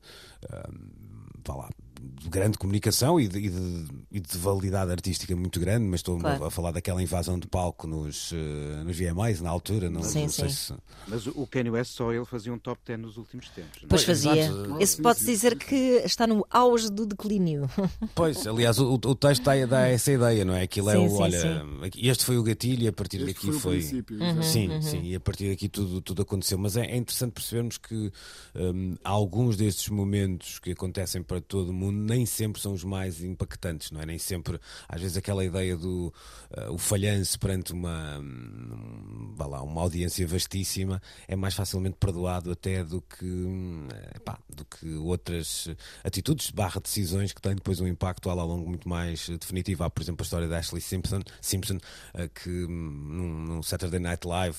vá 1.44 1.54
lá, 1.54 1.70
de 2.00 2.28
grande 2.28 2.58
comunicação 2.58 3.20
e 3.20 3.28
de, 3.28 3.38
e, 3.38 3.50
de, 3.50 3.86
e 4.12 4.20
de, 4.20 4.38
validade 4.38 4.90
artística 4.90 5.34
muito 5.34 5.58
grande, 5.58 5.84
mas 5.84 6.00
estou 6.00 6.18
claro. 6.18 6.44
a 6.44 6.50
falar 6.50 6.72
daquela 6.72 7.02
invasão 7.02 7.38
de 7.38 7.46
palco 7.46 7.86
nos, 7.86 8.32
uh, 8.32 8.84
nos 8.84 8.98
VMAs 8.98 9.40
na 9.40 9.50
altura. 9.50 9.90
Não, 9.90 10.02
sim, 10.02 10.22
não 10.22 10.28
sim. 10.28 10.48
Se... 10.48 10.74
Mas 11.06 11.26
o 11.26 11.46
Kanye 11.46 11.70
West 11.70 11.92
só 11.92 12.12
ele 12.12 12.24
fazia 12.24 12.52
um 12.52 12.58
top 12.58 12.80
10 12.86 13.00
nos 13.00 13.16
últimos 13.16 13.48
tempos. 13.50 13.82
Pois 13.88 14.04
fazia. 14.04 14.50
Esse 14.80 15.00
pode-se 15.00 15.26
dizer 15.26 15.56
que 15.56 16.02
está 16.04 16.26
no 16.26 16.46
auge 16.50 16.90
do 16.90 17.06
declínio. 17.06 17.68
Pois, 18.14 18.46
aliás, 18.46 18.78
o, 18.78 18.94
o 18.94 19.14
texto 19.14 19.44
dá, 19.44 19.66
dá 19.66 19.86
essa 19.86 20.10
ideia, 20.10 20.44
não 20.44 20.54
é? 20.54 20.62
Aquilo 20.62 20.90
é 20.90 20.94
sim, 20.94 21.04
é 21.04 21.06
o, 21.06 21.10
sim, 21.10 21.22
olha, 21.22 21.66
este 21.96 22.24
foi 22.24 22.36
o 22.36 22.42
gatilho 22.42 22.84
e 22.84 22.88
a 22.88 22.92
partir 22.92 23.18
este 23.18 23.34
daqui 23.34 23.52
foi. 23.52 23.80
foi... 23.80 24.04
Uhum, 24.10 24.42
sim, 24.42 24.68
uhum. 24.68 24.82
sim, 24.82 25.02
e 25.04 25.14
a 25.14 25.20
partir 25.20 25.50
daqui 25.50 25.68
tudo, 25.68 26.00
tudo 26.00 26.22
aconteceu. 26.22 26.58
Mas 26.58 26.76
é, 26.76 26.86
é 26.86 26.96
interessante 26.96 27.32
percebermos 27.32 27.78
que 27.78 28.12
um, 28.54 28.96
alguns 29.04 29.56
destes 29.56 29.88
momentos 29.88 30.58
que 30.58 30.72
acontecem 30.72 31.22
para 31.22 31.40
todo 31.40 31.70
o 31.70 31.72
mundo 31.72 31.87
nem 31.90 32.26
sempre 32.26 32.60
são 32.60 32.72
os 32.72 32.84
mais 32.84 33.22
impactantes, 33.22 33.90
não 33.90 34.00
é? 34.00 34.06
Nem 34.06 34.18
sempre, 34.18 34.60
às 34.88 35.00
vezes, 35.00 35.16
aquela 35.16 35.44
ideia 35.44 35.76
do 35.76 36.12
uh, 36.50 36.72
o 36.72 36.78
falhanço 36.78 37.38
perante 37.38 37.72
uma, 37.72 38.18
um, 38.18 39.34
lá, 39.38 39.62
uma 39.62 39.80
audiência 39.80 40.26
vastíssima 40.26 41.00
é 41.26 41.36
mais 41.36 41.54
facilmente 41.54 41.96
perdoado 41.98 42.50
até 42.50 42.84
do 42.84 43.00
que, 43.00 43.24
uh, 43.24 44.38
do 44.48 44.64
que 44.64 44.94
outras 44.94 45.68
atitudes 46.04 46.50
barra 46.50 46.80
decisões 46.80 47.32
que 47.32 47.40
têm 47.40 47.54
depois 47.54 47.80
um 47.80 47.86
impacto 47.86 48.30
a 48.30 48.34
longo 48.34 48.68
muito 48.68 48.88
mais 48.88 49.28
definitivo. 49.28 49.84
Há, 49.84 49.90
por 49.90 50.02
exemplo, 50.02 50.22
a 50.22 50.24
história 50.24 50.48
da 50.48 50.58
Ashley 50.58 50.80
Simpson, 50.80 51.20
Simpson 51.40 51.76
uh, 51.76 52.28
que 52.34 52.64
hum, 52.64 53.46
num, 53.48 53.62
Saturday 53.62 54.00
Night 54.00 54.26
Live 54.26 54.58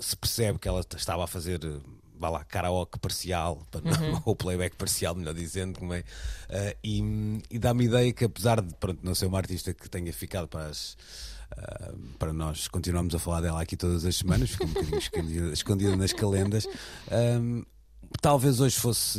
se 0.00 0.16
percebe 0.16 0.58
que 0.58 0.68
ela 0.68 0.84
estava 0.96 1.24
a 1.24 1.26
fazer 1.26 1.60
vá 2.18 2.28
lá, 2.30 2.44
karaoke 2.44 2.98
parcial, 2.98 3.62
uhum. 3.74 4.22
ou 4.26 4.36
playback 4.36 4.76
parcial, 4.76 5.14
melhor 5.14 5.34
dizendo, 5.34 5.78
como 5.78 5.94
é? 5.94 6.00
Uh, 6.00 6.76
e, 6.82 7.42
e 7.50 7.58
dá-me 7.58 7.84
ideia 7.84 8.12
que, 8.12 8.24
apesar 8.24 8.60
de 8.60 8.74
pronto, 8.74 9.00
não 9.02 9.14
ser 9.14 9.26
uma 9.26 9.38
artista 9.38 9.72
que 9.72 9.88
tenha 9.88 10.12
ficado 10.12 10.48
para 10.48 10.66
as. 10.66 10.96
Uh, 11.50 11.96
para 12.18 12.32
nós 12.32 12.68
continuamos 12.68 13.14
a 13.14 13.18
falar 13.18 13.40
dela 13.40 13.62
aqui 13.62 13.76
todas 13.76 14.04
as 14.04 14.16
semanas, 14.16 14.50
fica 14.50 14.64
um 14.64 14.68
bocadinho 14.68 14.98
escondida, 15.00 15.52
escondida 15.52 15.96
nas 15.96 16.12
calendas. 16.12 16.66
Um, 17.10 17.64
talvez 18.20 18.60
hoje 18.60 18.78
fosse 18.78 19.18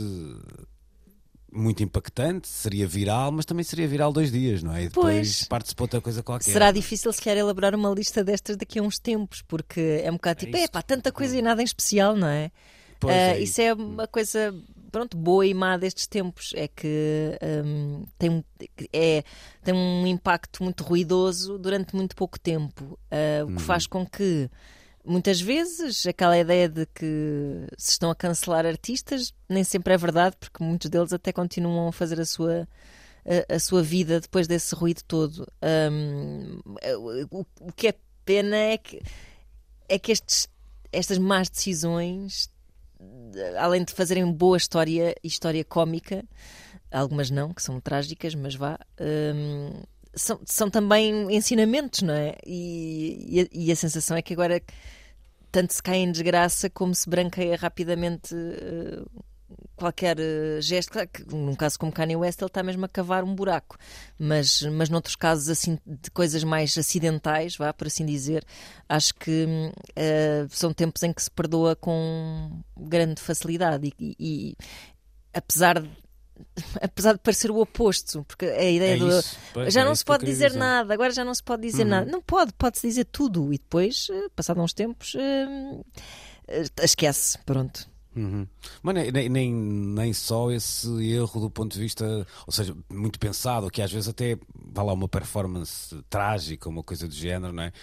muito 1.51 1.83
impactante, 1.83 2.47
seria 2.47 2.88
viral, 2.88 3.31
mas 3.31 3.45
também 3.45 3.63
seria 3.63 3.88
viral 3.88 4.12
dois 4.12 4.31
dias, 4.31 4.62
não 4.63 4.73
é? 4.73 4.83
E 4.83 4.88
depois 4.88 5.43
parte-se 5.45 5.75
para 5.75 5.83
outra 5.83 6.01
coisa 6.01 6.23
qualquer. 6.23 6.51
Será 6.51 6.71
difícil 6.71 7.12
se 7.12 7.21
quer 7.21 7.35
elaborar 7.38 7.75
uma 7.75 7.89
lista 7.89 8.23
destas 8.23 8.55
daqui 8.55 8.79
a 8.79 8.83
uns 8.83 8.99
tempos, 8.99 9.41
porque 9.41 10.01
é 10.03 10.09
um 10.09 10.15
bocado 10.15 10.41
é 10.41 10.45
tipo, 10.45 10.57
é 10.57 10.67
pá, 10.67 10.81
tanta 10.81 11.12
coisa 11.12 11.38
e 11.38 11.41
nada 11.41 11.62
em 11.62 11.65
especial, 11.65 12.15
não 12.15 12.27
é? 12.27 12.51
Uh, 13.07 13.12
é 13.12 13.39
isso. 13.39 13.62
é 13.62 13.73
uma 13.73 14.07
coisa 14.07 14.53
pronto, 14.91 15.15
boa 15.15 15.45
e 15.45 15.53
má 15.53 15.77
destes 15.77 16.07
tempos 16.07 16.51
é 16.55 16.67
que 16.67 17.38
um, 17.63 18.05
tem, 18.17 18.43
é, 18.91 19.23
tem 19.63 19.73
um 19.73 20.07
impacto 20.07 20.63
muito 20.63 20.83
ruidoso 20.83 21.59
durante 21.59 21.95
muito 21.95 22.15
pouco 22.15 22.39
tempo, 22.39 22.83
uh, 22.85 23.43
o 23.43 23.47
que 23.47 23.53
uhum. 23.53 23.59
faz 23.59 23.85
com 23.85 24.05
que 24.05 24.49
Muitas 25.09 25.39
vezes 25.39 26.05
aquela 26.05 26.38
ideia 26.38 26.67
de 26.67 26.85
que 26.85 27.65
se 27.77 27.91
estão 27.91 28.12
a 28.12 28.15
cancelar 28.15 28.65
artistas 28.65 29.33
nem 29.47 29.63
sempre 29.63 29.93
é 29.93 29.97
verdade, 29.97 30.35
porque 30.39 30.63
muitos 30.63 30.89
deles 30.89 31.13
até 31.13 31.31
continuam 31.31 31.87
a 31.87 31.91
fazer 31.91 32.19
a 32.19 32.25
sua, 32.25 32.67
a, 33.25 33.56
a 33.56 33.60
sua 33.60 33.81
vida 33.81 34.19
depois 34.19 34.45
desse 34.45 34.75
ruído 34.75 35.02
todo. 35.08 35.47
Um, 35.91 36.60
o, 37.31 37.45
o, 37.62 37.71
que 37.71 37.87
é 37.87 37.95
pena 38.25 38.56
é 38.56 38.77
que, 38.77 39.02
é 39.87 39.97
que 39.97 40.12
estes, 40.12 40.50
estas 40.91 41.17
más 41.17 41.50
decisões, 41.50 42.52
além 43.58 43.83
de 43.83 43.93
fazerem 43.93 44.31
boa 44.31 44.58
história 44.58 45.15
e 45.23 45.27
história 45.27 45.63
cómica, 45.63 46.23
algumas 46.91 47.29
não, 47.29 47.54
que 47.54 47.62
são 47.62 47.79
trágicas, 47.79 48.35
mas 48.35 48.56
vá. 48.56 48.79
Um, 49.00 49.83
são, 50.15 50.39
são 50.45 50.69
também 50.69 51.33
ensinamentos, 51.35 52.02
não 52.02 52.13
é? 52.13 52.35
E, 52.45 53.25
e, 53.29 53.41
a, 53.41 53.47
e, 53.52 53.71
a, 53.71 53.75
sensação 53.75 54.17
é 54.17 54.21
que 54.21 54.33
agora 54.33 54.62
tanto 55.52 55.73
se 55.73 55.81
cai 55.81 55.97
em 55.97 56.12
desgraça 56.12 56.69
como 56.69 56.93
se 56.93 57.10
branqueia 57.10 57.56
rapidamente 57.56 58.33
uh, 58.33 59.10
qualquer 59.80 60.17
uh, 60.19 60.62
gesto. 60.62 60.92
Claro 60.92 61.08
que 61.08 61.23
num 61.34 61.56
caso 61.56 61.80
como 61.80 61.92
Kanye 61.92 62.15
West 62.15 62.42
ele 62.42 62.48
está 62.48 62.62
mesmo 62.62 62.86
a 62.86 62.90
cavar 62.90 63.23
um 63.23 63.34
buraco, 63.34 63.77
mas, 64.17 64.62
mas 64.62 64.90
noutros 64.90 65.15
casos 65.15 65.50
assim 65.50 65.77
de 65.86 66.12
coisas 66.12 66.44
mais 66.44 66.77
acidentais, 66.77 67.56
vá 67.56 67.73
por 67.73 67.88
assim 67.88 68.06
dizer, 68.06 68.46
acho 68.88 69.13
que 69.15 69.46
uh, 69.46 70.48
são 70.50 70.73
tempos 70.73 71.04
em 71.04 71.13
que 71.13 71.23
se 71.23 71.32
perdoa 71.32 71.75
com 71.75 72.62
grande 72.77 73.21
facilidade 73.21 73.94
e, 74.00 74.15
e 74.19 74.56
apesar 75.34 75.82
de 75.82 75.90
apesar 76.82 77.13
de 77.13 77.19
parecer 77.19 77.52
o 77.52 77.60
oposto, 77.60 78.23
porque 78.25 78.46
a 78.46 78.69
ideia 78.69 78.96
é 78.96 78.98
do 78.98 79.10
pois, 79.54 79.73
já 79.73 79.82
é 79.82 79.86
não 79.86 79.96
se 79.96 80.06
pode 80.06 80.25
dizer, 80.25 80.48
dizer, 80.48 80.60
nada, 80.60 80.94
agora 80.94 81.12
já 81.12 81.23
não 81.23 81.34
se 81.34 81.44
pode 81.44 81.62
dizer 81.63 81.84
uhum. 81.84 81.90
nada. 81.90 82.12
Não 82.12 82.21
pode, 82.21 82.54
pode-se 82.54 82.88
dizer 82.88 83.06
tudo 83.06 83.54
e 83.54 83.58
depois, 83.58 84.08
eh, 84.12 84.30
passado 84.36 84.62
uns 84.62 84.73
tempos, 84.73 85.15
uh, 85.15 85.86
esquece, 86.82 87.38
pronto. 87.46 87.88
Uhum. 88.15 88.47
Mas 88.81 88.95
nem, 88.95 89.29
nem, 89.29 89.53
nem 89.53 90.13
só 90.13 90.51
esse 90.51 90.87
erro 91.12 91.41
do 91.41 91.49
ponto 91.49 91.73
de 91.73 91.79
vista, 91.79 92.25
ou 92.45 92.51
seja, 92.51 92.75
muito 92.91 93.19
pensado, 93.19 93.69
que 93.69 93.81
às 93.81 93.91
vezes 93.91 94.10
até 94.10 94.37
vai 94.55 94.85
lá 94.85 94.93
uma 94.93 95.07
performance 95.07 95.95
trágica, 96.10 96.69
uma 96.69 96.83
coisa 96.83 97.07
do 97.07 97.13
género, 97.13 97.53
não 97.53 97.63
é? 97.63 97.73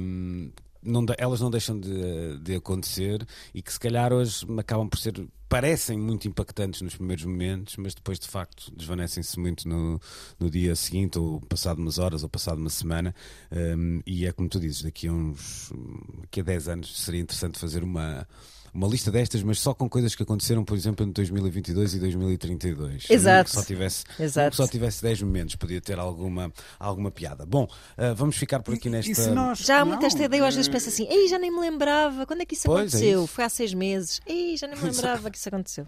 Um, 0.00 0.50
não, 0.82 1.04
elas 1.18 1.40
não 1.40 1.50
deixam 1.50 1.78
de, 1.78 2.38
de 2.38 2.54
acontecer 2.54 3.26
e 3.52 3.60
que 3.60 3.72
se 3.72 3.80
calhar 3.80 4.12
hoje 4.12 4.46
acabam 4.58 4.88
por 4.88 4.98
ser 4.98 5.28
parecem 5.48 5.98
muito 5.98 6.28
impactantes 6.28 6.82
nos 6.82 6.94
primeiros 6.94 7.24
momentos, 7.24 7.76
mas 7.78 7.94
depois 7.94 8.18
de 8.18 8.28
facto 8.28 8.70
desvanecem-se 8.76 9.40
muito 9.40 9.66
no, 9.66 9.98
no 10.38 10.50
dia 10.50 10.76
seguinte, 10.76 11.18
ou 11.18 11.40
passado 11.40 11.78
umas 11.78 11.98
horas, 11.98 12.22
ou 12.22 12.28
passado 12.28 12.58
uma 12.58 12.68
semana. 12.68 13.14
Um, 13.50 14.00
e 14.06 14.26
é 14.26 14.32
como 14.32 14.48
tu 14.48 14.60
dizes, 14.60 14.82
daqui 14.82 15.08
a 15.08 15.12
uns 15.12 15.72
daqui 16.20 16.40
a 16.40 16.44
10 16.44 16.68
anos 16.68 17.02
seria 17.02 17.20
interessante 17.20 17.58
fazer 17.58 17.82
uma 17.82 18.28
uma 18.72 18.86
lista 18.86 19.10
destas, 19.10 19.42
mas 19.42 19.60
só 19.60 19.74
com 19.74 19.88
coisas 19.88 20.14
que 20.14 20.22
aconteceram, 20.22 20.64
por 20.64 20.76
exemplo, 20.76 21.04
em 21.06 21.10
2022 21.10 21.94
e 21.94 21.98
2032. 21.98 23.10
Exato. 23.10 23.50
Que 23.50 23.56
só 23.56 23.62
tivesse, 23.62 24.04
Exato. 24.18 24.56
só 24.56 24.66
tivesse 24.66 25.02
10 25.02 25.22
momentos, 25.22 25.56
podia 25.56 25.80
ter 25.80 25.98
alguma, 25.98 26.52
alguma 26.78 27.10
piada. 27.10 27.44
Bom, 27.46 27.64
uh, 27.64 28.14
vamos 28.14 28.36
ficar 28.36 28.60
por 28.60 28.74
aqui 28.74 28.88
nesta. 28.88 29.30
Nós... 29.34 29.58
Já 29.58 29.80
há 29.80 29.84
muito 29.84 30.04
esta 30.04 30.22
ideia, 30.22 30.40
eu 30.40 30.46
às 30.46 30.54
vezes 30.54 30.68
penso 30.68 30.88
assim, 30.88 31.06
ei, 31.08 31.28
já 31.28 31.38
nem 31.38 31.50
me 31.50 31.60
lembrava, 31.60 32.26
quando 32.26 32.42
é 32.42 32.46
que 32.46 32.54
isso 32.54 32.66
pois 32.66 32.78
é 32.78 32.96
aconteceu? 32.96 33.20
É 33.20 33.24
isso. 33.24 33.32
Foi 33.32 33.44
há 33.44 33.48
seis 33.48 33.74
meses, 33.74 34.20
ei, 34.26 34.56
já 34.56 34.66
nem 34.66 34.76
me 34.76 34.90
lembrava 34.90 35.30
que 35.30 35.38
isso 35.38 35.48
aconteceu. 35.48 35.86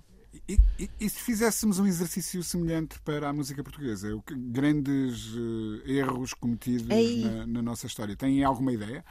E, 0.49 0.59
e, 0.79 0.91
e, 1.01 1.09
se 1.09 1.21
fizéssemos 1.21 1.79
um 1.79 1.87
exercício 1.87 2.43
semelhante 2.43 3.01
para 3.01 3.29
a 3.29 3.33
música 3.33 3.63
portuguesa? 3.63 4.15
O 4.15 4.23
que, 4.23 4.35
grandes 4.35 5.27
uh, 5.35 5.83
erros 5.85 6.35
cometidos 6.35 6.87
na, 6.87 7.47
na, 7.47 7.63
nossa 7.63 7.87
história. 7.87 8.17
Têm 8.17 8.45
alguma 8.45 8.73
ideia? 8.73 9.05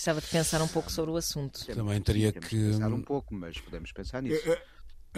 Precisava 0.00 0.22
de 0.22 0.28
pensar 0.28 0.62
um 0.62 0.66
pouco 0.66 0.90
sobre 0.90 1.10
o 1.10 1.16
assunto. 1.18 1.66
Também 1.66 2.00
teria 2.00 2.32
que. 2.32 2.40
pensar 2.40 2.90
um 2.90 3.02
pouco, 3.02 3.34
mas 3.34 3.58
podemos 3.58 3.92
pensar 3.92 4.22
nisso. 4.22 4.48
É, 4.48 4.52
é, 4.52 4.62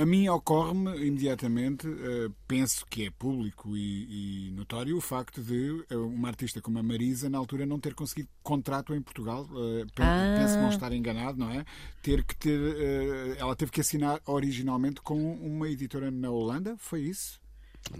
a 0.02 0.04
mim 0.04 0.28
ocorre-me 0.28 1.06
imediatamente, 1.06 1.86
uh, 1.86 2.34
penso 2.48 2.84
que 2.86 3.06
é 3.06 3.10
público 3.12 3.76
e, 3.76 4.48
e, 4.48 4.50
notório, 4.50 4.96
o 4.96 5.00
facto 5.00 5.40
de 5.40 5.70
uh, 5.70 6.04
uma 6.04 6.26
artista 6.26 6.60
como 6.60 6.80
a 6.80 6.82
Marisa, 6.82 7.30
na 7.30 7.38
altura, 7.38 7.64
não 7.64 7.78
ter 7.78 7.94
conseguido 7.94 8.28
contrato 8.42 8.92
em 8.92 9.00
Portugal. 9.00 9.44
Uh, 9.52 9.86
ah. 10.00 10.34
Penso 10.40 10.58
não 10.58 10.70
estar 10.70 10.92
enganado, 10.92 11.38
não 11.38 11.52
é? 11.52 11.64
Ter 12.02 12.24
que 12.24 12.34
ter. 12.34 13.36
ela 13.38 13.54
teve 13.54 13.70
que 13.70 13.80
assinar 13.80 14.20
originalmente 14.26 15.00
com 15.00 15.34
uma 15.34 15.68
editora 15.68 16.10
na 16.10 16.28
Holanda, 16.28 16.74
foi 16.76 17.02
isso? 17.02 17.40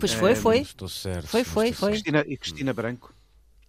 Pois 0.01 0.13
foi, 0.13 0.35
foi. 0.35 0.59
Estou 0.63 0.89
certo. 0.89 1.29
Foi, 1.29 1.45
foi, 1.45 1.73
foi. 1.73 1.93
Cristina, 1.93 2.25
e 2.27 2.37
Cristina 2.37 2.73
Branco 2.73 3.15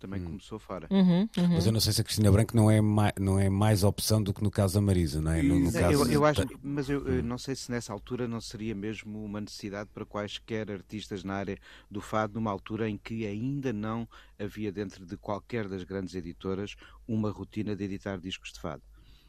também 0.03 0.21
hum. 0.21 0.25
começou 0.25 0.59
fora. 0.59 0.85
Uhum, 0.91 1.21
uhum. 1.37 1.47
Mas 1.53 1.65
eu 1.65 1.71
não 1.71 1.79
sei 1.79 1.93
se 1.93 2.01
a 2.01 2.03
Cristina 2.03 2.29
Branco 2.29 2.53
não 2.53 2.69
é 2.69 2.81
mais, 2.81 3.13
não 3.17 3.39
é 3.39 3.49
mais 3.49 3.85
opção 3.85 4.21
do 4.21 4.33
que 4.33 4.43
no 4.43 4.51
caso 4.51 4.73
da 4.73 4.81
Marisa, 4.81 5.21
não 5.21 5.31
é? 5.31 5.41
No, 5.41 5.57
no 5.57 5.71
caso 5.71 6.03
eu, 6.03 6.11
eu 6.11 6.25
acho, 6.25 6.41
mas 6.61 6.89
eu, 6.89 6.99
hum. 6.99 7.21
não 7.23 7.37
sei 7.37 7.55
se 7.55 7.71
nessa 7.71 7.93
altura 7.93 8.27
não 8.27 8.41
seria 8.41 8.75
mesmo 8.75 9.23
uma 9.23 9.39
necessidade 9.39 9.89
para 9.93 10.05
quaisquer 10.05 10.69
artistas 10.69 11.23
na 11.23 11.35
área 11.35 11.57
do 11.89 12.01
fado, 12.01 12.33
numa 12.33 12.51
altura 12.51 12.89
em 12.89 12.97
que 12.97 13.25
ainda 13.25 13.71
não 13.71 14.05
havia 14.37 14.73
dentro 14.73 15.05
de 15.05 15.15
qualquer 15.15 15.69
das 15.69 15.85
grandes 15.85 16.13
editoras 16.15 16.75
uma 17.07 17.31
rotina 17.31 17.73
de 17.73 17.85
editar 17.85 18.17
discos 18.17 18.51
de 18.51 18.59
fado. 18.59 18.83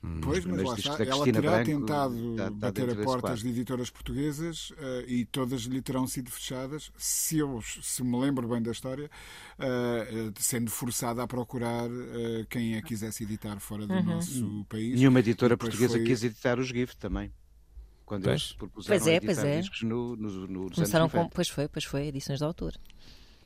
Hum. 0.05 0.21
Pois, 0.21 0.45
mas 0.45 0.63
lá 0.63 0.75
está. 0.75 1.03
Ela 1.03 1.25
terá 1.25 1.41
Branco 1.41 1.65
tentado 1.65 2.31
está, 2.33 2.45
está 2.45 2.51
bater 2.51 2.91
a 2.91 3.03
portas 3.03 3.41
de 3.41 3.49
editoras 3.49 3.89
portuguesas 3.89 4.71
uh, 4.73 5.09
e 5.09 5.25
todas 5.25 5.63
lhe 5.63 5.81
terão 5.81 6.07
sido 6.07 6.31
fechadas, 6.31 6.93
se 6.99 7.39
eu 7.39 7.63
se 7.63 8.05
me 8.05 8.21
lembro 8.21 8.47
bem 8.47 8.61
da 8.61 8.71
história, 8.71 9.11
uh, 9.59 10.33
sendo 10.39 10.71
forçada 10.71 11.23
a 11.23 11.27
procurar 11.27 11.89
uh, 11.89 12.47
quem 12.51 12.77
a 12.77 12.83
quisesse 12.83 13.25
editar 13.25 13.59
fora 13.61 13.87
do 13.87 13.95
uhum. 13.95 14.03
nosso 14.03 14.67
país. 14.69 14.99
Nenhuma 14.99 15.21
editora 15.21 15.57
portuguesa 15.57 15.95
foi... 15.95 16.05
quis 16.05 16.23
editar 16.23 16.59
os 16.59 16.69
GIF 16.69 16.95
também. 16.97 17.33
Quando 18.05 18.25
pois. 18.25 18.43
eles 18.43 18.53
propuseram 18.53 19.01
pois 19.01 19.15
é, 19.15 19.21
pois 19.21 19.39
é. 19.39 19.61
discos 19.61 19.83
no, 19.83 20.15
no, 20.17 20.47
no, 20.47 20.71
Começaram 20.71 21.09
com, 21.09 21.31
pois 21.31 21.49
foi, 21.49 21.67
pois 21.67 21.85
foi, 21.87 22.09
edições 22.09 22.41
de 22.41 22.45
autor. 22.45 22.75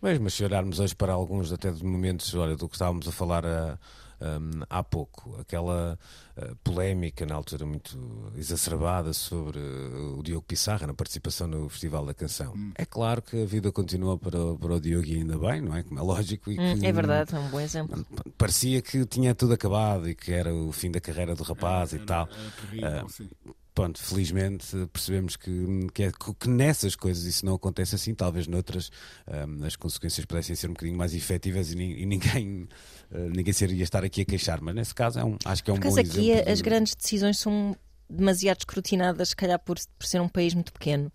Mas, 0.01 0.19
mas 0.19 0.35
se 0.35 0.45
olharmos 0.45 0.81
hoje 0.81 0.97
para 0.97 1.13
alguns 1.13 1.53
até 1.53 1.71
de 1.71 1.85
momentos, 1.85 2.35
olha, 2.35 2.57
do 2.57 2.69
que 2.69 2.75
estávamos 2.75 3.07
a 3.07 3.13
falar 3.13 3.47
a 3.47 3.79
um, 4.21 4.63
há 4.69 4.83
pouco. 4.83 5.37
Aquela 5.41 5.99
uh, 6.37 6.57
polémica 6.57 7.25
na 7.25 7.35
altura 7.35 7.65
muito 7.65 7.99
exacerbada 8.37 9.13
sobre 9.13 9.59
uh, 9.59 10.19
o 10.19 10.23
Diogo 10.23 10.45
Pissarra 10.47 10.87
na 10.87 10.95
participação 10.95 11.47
no 11.47 11.69
Festival 11.69 12.05
da 12.07 12.15
Canção. 12.15 12.53
Hum. 12.55 12.73
É 12.75 12.85
claro 12.85 13.23
que 13.23 13.43
a 13.43 13.47
vida 13.47 13.71
continua 13.71 14.19
para, 14.19 14.39
para 14.57 14.75
o 14.75 14.81
Diogo 14.81 15.07
e 15.07 15.17
ainda 15.17 15.39
bem, 15.39 15.61
não 15.61 15.77
é? 15.77 15.83
Como 15.83 15.99
é 15.99 16.03
lógico. 16.03 16.51
E 16.51 16.59
hum, 16.59 16.79
que, 16.79 16.87
é 16.87 16.93
verdade, 16.93 17.35
é 17.35 17.39
um 17.39 17.49
bom 17.49 17.61
exemplo. 17.61 18.05
Parecia 18.37 18.83
que 18.83 19.05
tinha 19.07 19.35
tudo 19.35 19.55
acabado 19.55 20.09
e 20.09 20.15
que 20.15 20.33
era 20.33 20.55
o 20.55 20.73
fim 20.73 20.91
da 20.91 21.01
carreira 21.01 21.35
do 21.35 21.43
rapaz 21.43 21.93
era, 21.93 22.03
e 22.03 22.07
tal. 22.07 22.29
Era 22.29 23.05
terrível, 23.07 23.07
uh, 23.47 23.55
pronto, 23.79 24.03
felizmente 24.03 24.67
percebemos 24.93 25.37
que, 25.37 25.87
que, 25.95 26.03
é, 26.03 26.11
que, 26.11 26.49
nessas 26.49 26.97
coisas 26.97 27.23
isso 27.23 27.47
não 27.47 27.55
acontece 27.55 27.95
assim, 27.95 28.13
talvez 28.13 28.49
noutras 28.49 28.91
um, 29.29 29.65
as 29.65 29.77
consequências 29.77 30.27
pudessem 30.27 30.57
ser 30.57 30.67
um 30.67 30.73
bocadinho 30.73 30.99
mais 30.99 31.15
efetivas 31.15 31.73
e, 31.73 31.77
e 31.77 32.05
ninguém, 32.05 32.69
uh, 33.13 33.31
ninguém 33.33 33.53
seria 33.53 33.85
estar 33.85 34.03
aqui 34.03 34.23
a 34.23 34.25
queixar, 34.25 34.61
mas 34.61 34.75
nesse 34.75 34.93
caso 34.93 35.21
é 35.21 35.25
um, 35.25 35.39
acho 35.45 35.63
que 35.63 35.71
é 35.71 35.75
um 35.75 35.79
bom 35.79 35.87
exemplo. 35.87 36.11
aqui 36.11 36.43
de... 36.43 36.51
as 36.51 36.61
grandes 36.61 36.97
decisões 36.97 37.39
são 37.39 37.77
demasiado 38.11 38.59
escrutinadas, 38.59 39.29
se 39.29 39.37
calhar 39.37 39.61
por, 39.61 39.77
por 39.97 40.07
ser 40.09 40.21
um 40.21 40.29
país 40.29 40.55
muito 40.55 40.73
pequeno. 40.73 41.13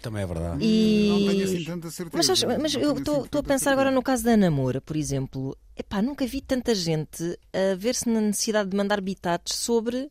Também 0.00 0.22
é 0.22 0.26
verdade. 0.26 0.64
E... 0.64 1.08
Não 1.10 1.30
tenho 1.30 1.44
assim 1.44 1.64
tanta 1.64 1.90
certeza. 1.90 2.46
Mas, 2.46 2.58
mas 2.62 2.74
eu 2.74 2.96
estou 2.96 3.18
assim 3.20 3.38
a 3.38 3.42
pensar 3.42 3.72
agora 3.72 3.90
no 3.90 4.02
caso 4.02 4.24
da 4.24 4.34
Namora, 4.34 4.80
por 4.80 4.96
exemplo. 4.96 5.54
Epá, 5.76 6.00
nunca 6.00 6.26
vi 6.26 6.40
tanta 6.40 6.74
gente 6.74 7.38
a 7.52 7.74
ver-se 7.76 8.08
na 8.08 8.20
necessidade 8.20 8.70
de 8.70 8.76
mandar 8.76 9.00
bitates 9.02 9.56
sobre 9.56 10.10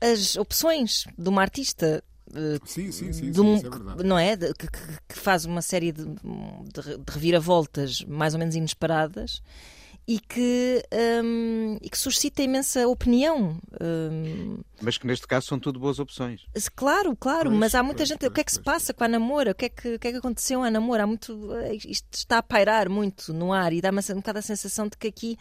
as 0.00 0.36
opções 0.36 1.04
de 1.16 1.28
uma 1.28 1.42
artista. 1.42 2.02
Uh, 2.30 2.58
sim, 2.66 2.90
sim, 2.90 3.12
sim, 3.12 3.32
sim 3.32 3.40
um, 3.40 3.56
é 3.56 4.02
não 4.02 4.18
é? 4.18 4.34
De, 4.34 4.52
que, 4.54 4.66
que, 4.66 5.18
faz 5.18 5.44
uma 5.44 5.62
série 5.62 5.92
de, 5.92 6.04
de, 6.04 6.98
de, 6.98 7.12
reviravoltas 7.12 8.00
mais 8.08 8.34
ou 8.34 8.40
menos 8.40 8.56
inesperadas 8.56 9.40
e 10.06 10.18
que, 10.18 10.82
um, 11.22 11.78
e 11.80 11.88
que 11.88 11.96
suscita 11.96 12.42
imensa 12.42 12.86
opinião. 12.86 13.58
Um, 13.80 14.58
mas 14.80 14.98
que 14.98 15.06
neste 15.06 15.26
caso 15.26 15.46
são 15.46 15.58
tudo 15.58 15.78
boas 15.78 15.98
opções. 15.98 16.46
Claro, 16.74 17.16
claro, 17.16 17.48
pois, 17.50 17.60
mas 17.60 17.74
há 17.74 17.82
muita 17.82 17.98
pois, 17.98 18.08
gente. 18.08 18.18
Pois, 18.20 18.30
o 18.30 18.34
que 18.34 18.40
é 18.40 18.44
que 18.44 18.52
se 18.52 18.60
passa 18.60 18.92
com 18.92 19.04
a 19.04 19.08
namora? 19.08 19.52
O 19.52 19.54
que 19.54 19.66
é 19.66 19.68
que, 19.68 19.94
o 19.94 19.98
que, 19.98 20.08
é 20.08 20.12
que 20.12 20.18
aconteceu 20.18 20.62
à 20.62 20.70
namora? 20.70 21.04
Há 21.04 21.06
muito, 21.06 21.54
eh, 21.54 21.76
isto 21.86 22.06
está 22.12 22.38
a 22.38 22.42
pairar 22.42 22.88
muito 22.88 23.32
no 23.32 23.52
ar 23.52 23.72
e 23.72 23.80
dá-me 23.80 24.00
um 24.10 24.16
bocado 24.16 24.38
a 24.38 24.42
sensação 24.42 24.88
de 24.88 24.96
que 24.96 25.08
aqui 25.08 25.38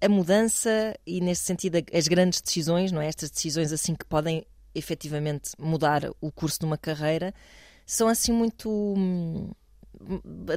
a 0.00 0.08
mudança 0.08 0.94
e, 1.06 1.20
nesse 1.20 1.42
sentido, 1.42 1.76
as 1.92 2.08
grandes 2.08 2.40
decisões, 2.40 2.90
não 2.90 3.00
é? 3.00 3.08
Estas 3.08 3.30
decisões 3.30 3.72
assim 3.72 3.94
que 3.94 4.04
podem 4.04 4.44
efetivamente 4.74 5.50
mudar 5.58 6.10
o 6.20 6.30
curso 6.30 6.60
de 6.60 6.64
uma 6.64 6.78
carreira, 6.78 7.34
são 7.84 8.08
assim 8.08 8.32
muito 8.32 8.70
hum, 8.70 9.50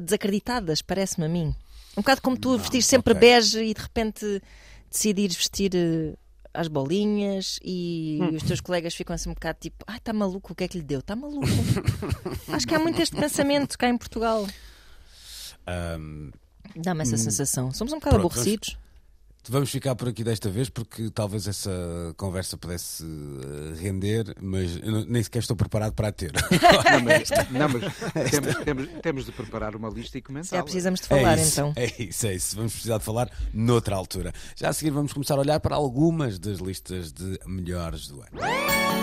desacreditadas, 0.02 0.82
parece-me 0.82 1.26
a 1.26 1.30
mim. 1.30 1.56
Um 1.98 2.02
bocado 2.02 2.22
como 2.22 2.38
tu 2.38 2.58
vestir 2.58 2.82
sempre 2.82 3.14
okay. 3.14 3.30
bege 3.30 3.64
e 3.64 3.74
de 3.74 3.82
repente 3.82 4.42
decidires 4.90 5.36
vestir 5.36 5.72
uh, 5.76 6.18
as 6.54 6.68
bolinhas 6.68 7.60
e 7.64 8.20
hum. 8.22 8.36
os 8.36 8.44
teus 8.44 8.62
colegas 8.62 8.94
ficam 8.96 9.14
assim 9.16 9.30
um 9.30 9.34
bocado 9.34 9.58
tipo, 9.60 9.84
ai, 9.88 9.96
ah, 9.96 9.98
está 9.98 10.14
maluco, 10.14 10.54
o 10.54 10.56
que 10.56 10.64
é 10.64 10.68
que 10.68 10.78
lhe 10.78 10.84
deu? 10.84 11.00
Está 11.00 11.16
maluco. 11.16 11.48
Acho 12.50 12.68
que 12.68 12.76
há 12.76 12.80
muito 12.80 13.02
este 13.02 13.16
pensamento 13.16 13.78
cá 13.78 13.90
em 13.90 13.98
Portugal. 13.98 14.48
Um... 15.98 16.32
Dá-me 16.76 17.02
essa 17.02 17.16
hum. 17.16 17.20
sensação. 17.20 17.74
Somos 17.74 17.94
um 17.94 17.98
bocado 17.98 18.16
Pronto, 18.18 18.32
aborrecidos. 18.32 18.78
Vamos 19.50 19.70
ficar 19.70 19.96
por 19.96 20.08
aqui 20.08 20.24
desta 20.24 20.50
vez 20.50 20.70
porque 20.70 21.10
talvez 21.10 21.48
essa 21.48 21.72
conversa 22.16 22.58
pudesse 22.58 23.04
eh, 23.04 23.82
render, 23.82 24.36
mas 24.42 24.80
nem 25.08 25.22
sequer 25.22 25.40
estou 25.40 25.56
preparado 25.56 25.94
para 25.94 26.08
a 26.08 26.12
ter. 26.12 26.32
não, 26.92 27.00
mas, 27.02 27.30
não, 27.52 27.70
mas 27.70 28.32
temos, 28.32 28.56
temos, 28.64 28.90
temos, 29.02 29.26
de 29.26 29.32
preparar 29.32 29.76
uma 29.76 29.90
lista 29.90 30.18
e 30.18 30.22
começar. 30.22 30.58
É, 30.58 30.64
precisamos 30.64 31.02
de 31.02 31.08
falar 31.08 31.38
é 31.38 31.42
isso, 31.42 31.52
então. 31.52 31.74
É 31.76 32.04
isso, 32.04 32.28
é 32.28 32.36
isso. 32.36 32.56
Vamos 32.56 32.72
precisar 32.74 32.98
de 32.98 33.04
falar 33.04 33.30
noutra 33.54 33.96
altura. 33.96 34.32
Já 34.56 34.70
a 34.70 34.74
seguir 34.74 34.92
vamos 34.92 35.12
começar 35.12 35.36
a 35.36 35.40
olhar 35.40 35.60
para 35.60 35.76
algumas 35.76 36.40
das 36.40 36.60
listas 36.60 37.12
de 37.12 37.38
melhores 37.46 38.08
do 38.08 38.22
ano. 38.22 39.03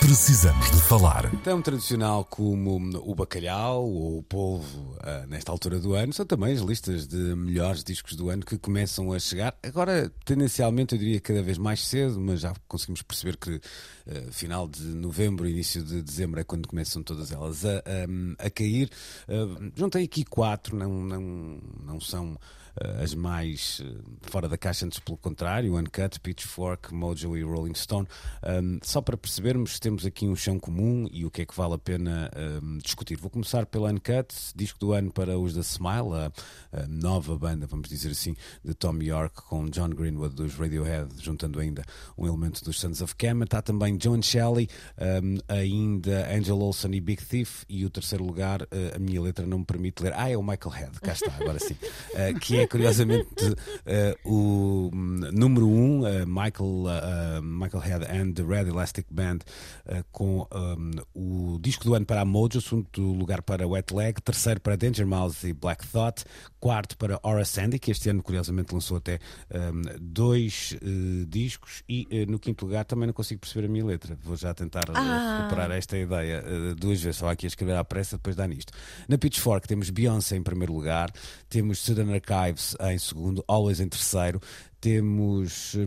Precisamos 0.00 0.70
de 0.70 0.80
falar. 0.80 1.30
Tão 1.44 1.60
tradicional 1.60 2.24
como 2.24 2.76
o 2.98 3.14
bacalhau 3.14 3.84
ou 3.84 4.18
o 4.18 4.22
polvo 4.22 4.96
uh, 4.96 5.26
nesta 5.28 5.52
altura 5.52 5.78
do 5.78 5.94
ano, 5.94 6.12
são 6.12 6.24
também 6.24 6.54
as 6.54 6.60
listas 6.60 7.06
de 7.06 7.16
melhores 7.16 7.84
discos 7.84 8.16
do 8.16 8.30
ano 8.30 8.44
que 8.44 8.58
começam 8.58 9.12
a 9.12 9.18
chegar. 9.18 9.54
Agora, 9.62 10.10
tendencialmente, 10.24 10.94
eu 10.94 10.98
diria 10.98 11.20
cada 11.20 11.42
vez 11.42 11.58
mais 11.58 11.86
cedo, 11.86 12.18
mas 12.18 12.40
já 12.40 12.54
conseguimos 12.66 13.02
perceber 13.02 13.36
que 13.36 13.56
uh, 13.56 14.32
final 14.32 14.66
de 14.66 14.82
novembro, 14.82 15.46
início 15.46 15.84
de 15.84 16.02
dezembro 16.02 16.40
é 16.40 16.44
quando 16.44 16.66
começam 16.66 17.02
todas 17.02 17.30
elas 17.30 17.64
a, 17.64 17.76
a, 17.78 18.46
a 18.46 18.50
cair. 18.50 18.90
Uh, 19.28 19.70
juntei 19.76 20.04
aqui 20.04 20.24
quatro, 20.24 20.76
não, 20.76 20.90
não, 20.90 21.60
não 21.84 22.00
são 22.00 22.36
as 23.02 23.14
mais 23.14 23.80
uh, 23.80 24.02
fora 24.22 24.48
da 24.48 24.56
caixa, 24.56 24.86
antes 24.86 24.98
pelo 24.98 25.16
contrário, 25.16 25.76
Uncut, 25.76 26.20
Pitchfork, 26.20 26.94
Mojo 26.94 27.36
e 27.36 27.42
Rolling 27.42 27.74
Stone. 27.74 28.06
Um, 28.42 28.78
só 28.82 29.00
para 29.00 29.16
percebermos, 29.16 29.78
temos 29.78 30.06
aqui 30.06 30.26
um 30.26 30.36
chão 30.36 30.58
comum 30.58 31.08
e 31.10 31.24
o 31.24 31.30
que 31.30 31.42
é 31.42 31.46
que 31.46 31.56
vale 31.56 31.74
a 31.74 31.78
pena 31.78 32.30
um, 32.62 32.78
discutir. 32.78 33.16
Vou 33.16 33.30
começar 33.30 33.66
pela 33.66 33.90
Uncut, 33.90 34.34
disco 34.54 34.78
do 34.78 34.92
ano 34.92 35.12
para 35.12 35.38
os 35.38 35.54
da 35.54 35.60
Smile, 35.60 36.14
a, 36.14 36.32
a, 36.72 36.86
nova 36.86 37.36
banda, 37.36 37.66
vamos 37.66 37.88
dizer 37.88 38.10
assim, 38.10 38.34
de 38.64 38.74
Tom 38.74 38.96
York 39.02 39.42
com 39.42 39.66
John 39.66 39.90
Greenwood 39.90 40.34
dos 40.34 40.54
Radiohead, 40.54 41.10
juntando 41.18 41.58
ainda 41.60 41.82
um 42.16 42.26
elemento 42.26 42.64
dos 42.64 42.78
Sons 42.78 43.00
of 43.00 43.14
Kemet. 43.16 43.44
Está 43.44 43.62
também 43.62 43.96
John 43.96 44.22
Shelley, 44.22 44.68
um, 45.22 45.38
ainda 45.48 46.32
Angel 46.34 46.58
Olsen 46.58 46.94
e 46.94 47.00
Big 47.00 47.24
Thief, 47.24 47.64
e 47.68 47.84
o 47.84 47.90
terceiro 47.90 48.24
lugar, 48.24 48.62
uh, 48.62 48.66
a 48.96 48.98
minha 48.98 49.20
letra 49.20 49.46
não 49.46 49.58
me 49.58 49.64
permite 49.64 50.02
ler. 50.02 50.12
Ah, 50.14 50.30
é 50.30 50.36
o 50.36 50.42
Michael 50.42 50.70
Head, 50.70 51.00
cá 51.00 51.12
está, 51.12 51.32
agora 51.34 51.58
sim. 51.58 51.74
Uh, 51.74 52.38
que 52.38 52.58
é 52.58 52.59
curiosamente 52.66 53.44
uh, 53.44 54.16
o 54.24 54.90
número 55.32 55.68
1, 55.68 55.70
um, 55.70 56.00
uh, 56.00 56.26
Michael, 56.26 56.84
uh, 56.86 57.42
Michael 57.42 57.82
Head 57.82 58.06
and 58.06 58.32
the 58.34 58.42
Red 58.42 58.68
Elastic 58.68 59.06
Band, 59.10 59.38
com 60.12 60.46
um, 60.52 60.90
o 61.14 61.58
disco 61.60 61.84
do 61.84 61.94
ano 61.94 62.06
para 62.06 62.20
a 62.20 62.24
Mojo, 62.24 62.60
segundo 62.60 63.12
lugar 63.12 63.42
para 63.42 63.66
Wet 63.66 63.94
Leg, 63.94 64.20
terceiro 64.22 64.60
para 64.60 64.76
Danger 64.76 65.06
Mouse 65.06 65.46
e 65.46 65.52
Black 65.52 65.86
Thought, 65.86 66.24
quarto 66.58 66.96
para 66.96 67.18
Aura 67.22 67.44
Sandy, 67.44 67.78
que 67.78 67.90
este 67.90 68.08
ano 68.08 68.22
curiosamente 68.22 68.72
lançou 68.72 68.96
até 68.96 69.18
um, 69.52 69.82
dois 70.00 70.76
discos, 71.28 71.82
e 71.88 72.26
no 72.26 72.38
quinto 72.38 72.64
lugar 72.64 72.84
também 72.84 73.06
não 73.06 73.14
consigo 73.14 73.40
perceber 73.40 73.66
a 73.66 73.68
minha 73.68 73.84
letra. 73.84 74.16
Vou 74.22 74.36
já 74.36 74.54
tentar 74.54 74.84
ah. 74.94 75.38
recuperar 75.38 75.70
esta 75.72 75.96
ideia 75.96 76.42
duas 76.76 77.00
vezes, 77.00 77.18
só 77.18 77.28
aqui 77.28 77.46
a 77.46 77.48
escrever 77.48 77.76
à 77.76 77.84
pressa, 77.84 78.16
depois 78.16 78.36
dá 78.36 78.46
nisto. 78.46 78.72
Na 79.08 79.18
Pitchfork 79.18 79.66
temos 79.66 79.90
Beyoncé 79.90 80.36
em 80.36 80.42
primeiro 80.42 80.72
lugar, 80.72 81.10
temos 81.48 81.78
Southern 81.78 82.12
Archive 82.12 82.49
em 82.92 82.98
segundo, 82.98 83.44
Always 83.46 83.80
em 83.80 83.88
terceiro. 83.88 84.40
Temos 84.80 85.74
uh, 85.74 85.78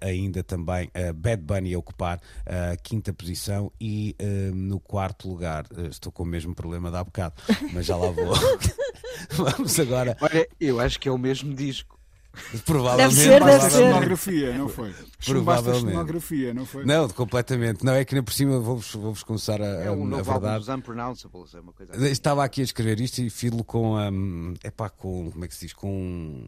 ainda 0.00 0.42
também 0.42 0.90
a 0.94 1.12
Bad 1.12 1.42
Bunny 1.42 1.74
a 1.74 1.78
ocupar 1.78 2.18
a 2.46 2.76
quinta 2.76 3.12
posição 3.12 3.70
e 3.78 4.16
uh, 4.20 4.54
no 4.54 4.80
quarto 4.80 5.28
lugar, 5.28 5.66
eh, 5.76 5.88
estou 5.88 6.10
com 6.10 6.22
o 6.22 6.26
mesmo 6.26 6.54
problema 6.54 6.90
da 6.90 7.00
há 7.00 7.04
bocado, 7.04 7.34
mas 7.74 7.84
já 7.84 7.94
lá 7.94 8.10
vou. 8.10 8.32
Vamos 9.30 9.78
agora. 9.78 10.16
Olha, 10.20 10.48
eu 10.60 10.80
acho 10.80 10.98
que 10.98 11.08
é 11.08 11.12
o 11.12 11.18
mesmo 11.18 11.54
disco. 11.54 11.97
Provavelmente. 12.64 13.16
Deve 13.16 13.28
ser, 13.28 13.44
deve 13.44 13.64
ser. 13.64 13.70
Cenografia, 13.70 14.58
não 14.58 14.68
foi? 14.68 14.94
Provavelmente. 15.24 15.90
cenografia, 15.90 16.54
não 16.54 16.66
foi? 16.66 16.84
Não, 16.84 17.08
completamente. 17.08 17.84
Não, 17.84 17.94
é 17.94 18.04
que 18.04 18.14
na 18.14 18.22
por 18.22 18.32
cima 18.32 18.58
vou-vos 18.58 18.92
vou 18.94 19.14
começar 19.26 19.60
a, 19.60 19.66
é 19.66 19.90
um 19.90 20.14
a 20.14 20.22
verdade. 20.22 20.58
Dos 20.58 20.68
unpronounceables, 20.68 21.54
é 21.54 21.60
uma 21.60 21.72
coisa 21.72 21.94
assim. 21.94 22.06
Estava 22.06 22.44
aqui 22.44 22.60
a 22.60 22.64
escrever 22.64 23.00
isto 23.00 23.18
e 23.20 23.30
filo 23.30 23.64
com. 23.64 23.96
Um, 23.96 24.54
epá, 24.62 24.88
com. 24.88 25.30
Como 25.30 25.44
é 25.44 25.48
que 25.48 25.54
se 25.54 25.66
diz? 25.66 25.72
Com 25.72 26.46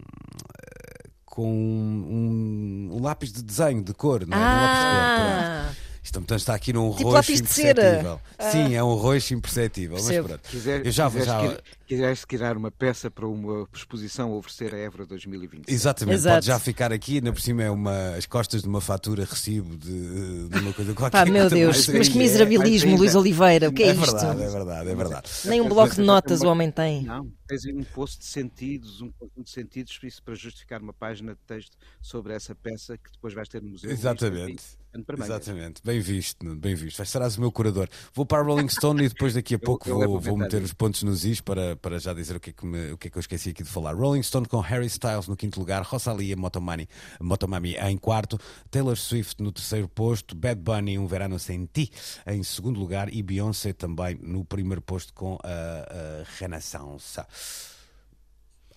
com 1.31 1.47
um, 1.47 2.91
um, 2.93 3.03
lápis 3.03 3.33
de 3.33 3.41
desenho 3.43 3.83
de 3.85 3.95
cor, 3.95 4.27
não 4.27 4.37
é? 4.37 4.41
Ah. 4.43 5.73
Isto 6.03 6.19
portanto, 6.19 6.41
está 6.41 6.55
aqui 6.55 6.73
num 6.73 6.93
tipo 6.93 7.11
roxo 7.11 7.33
imperceptível. 7.33 8.21
Ah. 8.37 8.51
Sim, 8.51 8.75
é 8.75 8.83
um 8.83 8.95
roxo 8.95 9.35
imperceptível. 9.35 9.97
Mas 10.03 10.27
pronto. 10.27 10.41
Quiser, 10.51 10.85
eu 10.85 10.91
já, 10.91 11.09
já... 11.09 11.59
Quiseste 11.91 12.25
criar 12.25 12.57
uma 12.57 12.71
peça 12.71 13.11
para 13.11 13.27
uma 13.27 13.67
exposição 13.75 14.31
a 14.33 14.37
oferecer 14.37 14.73
a 14.73 14.79
Évora 14.79 15.05
2020. 15.07 15.69
Exatamente, 15.69 16.15
Exato. 16.15 16.37
pode 16.37 16.47
já 16.47 16.59
ficar 16.61 16.93
aqui, 16.93 17.17
ainda 17.17 17.33
por 17.33 17.41
cima 17.41 17.65
é 17.65 17.71
uma, 17.71 18.11
as 18.11 18.27
costas 18.27 18.63
de 18.63 18.69
uma 18.69 18.81
fatura 18.81 19.25
recibo 19.25 19.77
de, 19.77 20.49
de 20.49 20.59
uma 20.61 20.73
coisa 20.73 20.95
qualquer. 20.95 21.25
Pá, 21.25 21.29
meu 21.29 21.51
Deus, 21.51 21.89
mas 21.89 22.09
que 22.09 22.17
miserabilismo, 22.17 22.97
Luís 22.97 23.17
Oliveira, 23.17 23.69
o 23.69 23.73
que 23.73 23.83
é, 23.83 23.89
é 23.89 23.93
isto? 23.93 24.05
É 24.05 24.07
verdade, 24.07 24.41
é 24.41 24.49
verdade, 24.49 24.89
é 24.89 24.95
verdade. 24.95 25.31
Nem 25.47 25.61
um 25.61 25.69
bloco 25.69 25.97
de 25.97 26.03
notas 26.03 26.43
o 26.43 26.47
homem 26.47 26.71
tem. 26.71 27.03
Não, 27.03 27.29
tens 27.49 27.67
um 27.67 27.83
posto 27.83 28.21
de 28.21 28.27
sentidos, 28.27 29.01
um 29.01 29.11
conjunto 29.11 29.43
de 29.43 29.51
sentidos, 29.51 29.99
isso 30.05 30.23
para 30.23 30.37
justificar 30.37 30.81
uma 30.81 30.93
página 30.93 31.33
de 31.33 31.41
texto 31.45 31.77
sobre 32.01 32.35
essa 32.35 32.55
peça 32.55 32.97
que 32.97 33.11
depois 33.11 33.35
vais 33.35 33.49
ter 33.49 33.61
no 33.61 33.71
museu. 33.71 33.91
Exatamente. 33.91 34.79
Exatamente, 34.93 35.81
bem 35.85 36.01
visto, 36.01 36.45
bem 36.57 36.75
visto. 36.75 37.05
Serás 37.05 37.37
o 37.37 37.41
meu 37.41 37.53
curador. 37.53 37.89
Vou 38.13 38.27
para 38.27 38.43
a 38.43 38.43
Rolling 38.43 38.69
Stone 38.69 39.05
e 39.05 39.09
depois 39.09 39.35
daqui 39.35 39.55
a 39.55 39.59
pouco 39.59 39.89
eu, 39.89 40.03
eu 40.03 40.09
vou, 40.09 40.21
vou 40.21 40.37
meter 40.37 40.61
os 40.63 40.73
pontos 40.73 41.05
nos 41.05 41.25
is 41.25 41.41
para, 41.41 41.77
para 41.81 41.99
já 41.99 42.13
dizer 42.13 42.37
o 42.37 42.41
que, 42.41 42.51
é 42.51 42.53
que 42.53 42.67
me, 42.67 42.93
o 42.93 42.99
que 42.99 43.09
é 43.09 43.11
que 43.11 43.19
eu 43.19 43.21
esqueci 43.21 43.51
aqui 43.51 43.63
de 43.63 43.69
falar. 43.69 43.95
Rolling 43.95 44.23
Stone 44.23 44.47
com 44.47 44.61
Harry 44.61 44.87
Styles 44.87 45.27
no 45.27 45.37
quinto 45.37 45.59
lugar, 45.59 45.83
Rosalia 45.83 46.37
Motomami, 46.37 46.89
Motomami 47.21 47.75
em 47.77 47.97
quarto, 47.97 48.39
Taylor 48.71 48.97
Swift 48.97 49.43
no 49.43 49.53
terceiro 49.53 49.89
posto, 49.89 50.35
Bad 50.35 50.61
Bunny 50.61 50.99
Um 50.99 51.07
Verano 51.07 51.39
Sem 51.39 51.67
Ti 51.67 51.91
em 52.27 52.43
segundo 52.43 52.79
lugar 52.79 53.13
e 53.13 53.23
Beyoncé 53.23 53.73
também 53.73 54.19
no 54.23 54.45
primeiro 54.45 54.83
posto 54.83 55.13
com 55.15 55.39
a, 55.43 55.49
a 55.49 56.25
Renaissance. 56.39 57.21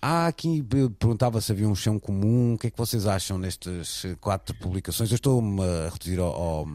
Há 0.06 0.26
aqui, 0.26 0.62
perguntava 0.62 1.40
se 1.40 1.50
havia 1.50 1.66
um 1.66 1.74
chão 1.74 1.98
comum. 1.98 2.52
O 2.52 2.58
que 2.58 2.66
é 2.66 2.70
que 2.70 2.76
vocês 2.76 3.06
acham 3.06 3.38
nestas 3.38 4.04
quatro 4.20 4.54
publicações? 4.56 5.10
Eu 5.10 5.14
estou-me 5.14 5.62
a 5.62 5.88
reduzir 5.88 6.18
ao, 6.18 6.26
ao, 6.26 6.68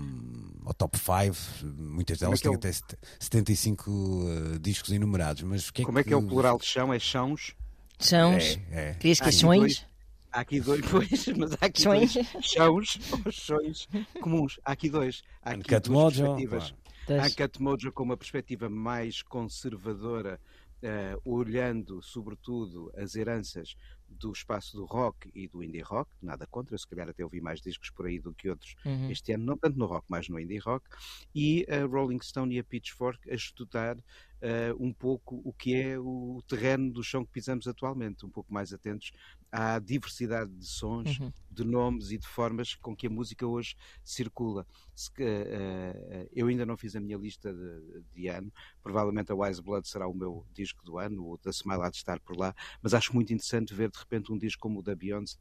ao 0.66 0.74
top 0.74 0.98
5, 0.98 1.68
muitas 1.78 2.18
delas 2.18 2.40
é 2.40 2.42
têm 2.42 2.54
é 2.54 2.56
até 2.56 2.72
75 3.20 3.92
uh, 3.92 4.58
discos 4.60 4.92
enumerados. 4.92 5.44
Mas 5.44 5.70
que 5.70 5.84
é 5.84 5.86
Como 5.86 6.00
é 6.00 6.04
que 6.04 6.12
é 6.12 6.18
o 6.18 6.24
plural 6.24 6.58
de 6.58 6.66
chão? 6.66 6.92
É 6.92 6.98
chãos? 6.98 7.56
Chãos? 8.00 8.58
É, 8.72 8.90
é. 8.90 8.94
Querias 8.96 9.20
que 9.20 9.32
chões? 9.32 9.86
Há 10.32 10.40
aqui 10.40 10.60
dois, 10.60 10.82
pois, 10.90 11.28
mas 11.38 11.52
há 11.54 11.68
aqui 11.68 11.84
chões? 11.84 12.14
dois 12.16 12.28
chãos 12.42 13.00
ou 13.12 13.32
chões 13.32 13.88
comuns. 14.20 14.60
Há 14.66 14.72
aqui 14.72 14.90
dois. 14.90 15.22
Há 15.44 15.52
aqui 15.52 15.80
duas 15.80 15.88
Mojo, 15.88 16.24
perspectivas. 16.24 16.74
Claro. 17.06 17.24
Há 17.24 17.30
Cat 17.30 17.62
Mojo 17.62 17.92
com 17.92 18.04
uma 18.04 18.18
perspectiva 18.18 18.70
mais 18.70 19.22
conservadora 19.22 20.40
uh, 20.84 21.22
olhando 21.24 22.02
sobretudo 22.02 22.92
as 22.96 23.16
heranças 23.16 23.76
do 24.08 24.32
espaço 24.32 24.76
do 24.76 24.86
rock 24.86 25.32
e 25.36 25.48
do 25.48 25.64
indie 25.64 25.82
rock, 25.82 26.10
nada 26.22 26.48
contra, 26.48 26.78
se 26.78 26.88
calhar 26.88 27.08
até 27.08 27.24
ouvi 27.24 27.40
mais 27.40 27.62
discos 27.62 27.90
por 27.92 28.08
aí 28.08 28.20
do 28.20 28.34
que 28.34 28.50
outros 28.50 28.76
uhum. 28.86 29.12
este 29.12 29.34
ano, 29.34 29.46
não 29.46 29.58
tanto 29.58 29.78
no 29.78 29.86
rock, 29.86 30.06
mas 30.10 30.28
no 30.28 30.40
indie 30.40 30.58
rock, 30.58 30.86
e 31.34 31.66
a 31.70 31.86
Rolling 31.86 32.22
Stone 32.22 32.56
e 32.56 32.60
a 32.60 32.64
Pitchfork 32.64 33.30
a 33.30 33.36
estudar 33.36 33.98
uh, 34.42 34.84
um 34.84 34.92
pouco 34.94 35.42
o 35.44 35.54
que 35.54 35.76
é 35.76 36.00
o 36.00 36.42
terreno 36.48 36.92
do 36.92 37.04
chão 37.04 37.26
que 37.26 37.32
pisamos 37.32 37.68
atualmente, 37.68 38.26
um 38.26 38.30
pouco 38.30 38.54
mais 38.54 38.74
atentos 38.74 39.12
à 39.52 39.80
diversidade 39.80 40.52
de 40.52 40.66
sons, 40.66 41.20
uhum. 41.20 41.32
de 41.50 41.64
nomes 41.64 42.12
e 42.12 42.18
de 42.18 42.28
formas 42.28 42.76
com 42.76 42.96
que 42.96 43.08
a 43.08 43.10
música 43.10 43.48
hoje 43.48 43.76
circula. 44.04 44.66
Se, 44.96 45.10
uh, 45.10 45.24
uh, 45.24 46.30
eu 46.34 46.48
ainda 46.48 46.66
não 46.66 46.78
fiz 46.78 46.96
a 46.96 47.00
minha 47.00 47.18
lista 47.18 47.52
de, 47.52 48.04
de, 48.14 48.28
ano, 48.28 48.52
provavelmente 48.84 49.32
a 49.32 49.36
Wise 49.36 49.62
Blood 49.62 49.88
será 49.88 50.08
o 50.08 50.14
meu 50.14 50.46
disco 50.54 50.84
do 50.86 51.00
ano, 51.00 51.32
o 51.32 51.38
da 51.38 51.52
Smile 51.52 51.82
há 51.82 51.90
de 51.90 51.98
estar 51.98 52.20
por 52.20 52.38
lá, 52.38 52.54
mas 52.82 52.94
acho 52.94 53.14
muito 53.16 53.34
interessante 53.34 53.74
ver 53.74 53.90
de 53.90 53.98
repente 53.98 54.32
um 54.32 54.38
disco 54.38 54.62
como 54.62 54.80
o 54.80 54.84
da 54.84 54.94
Beyoncé 54.94 55.38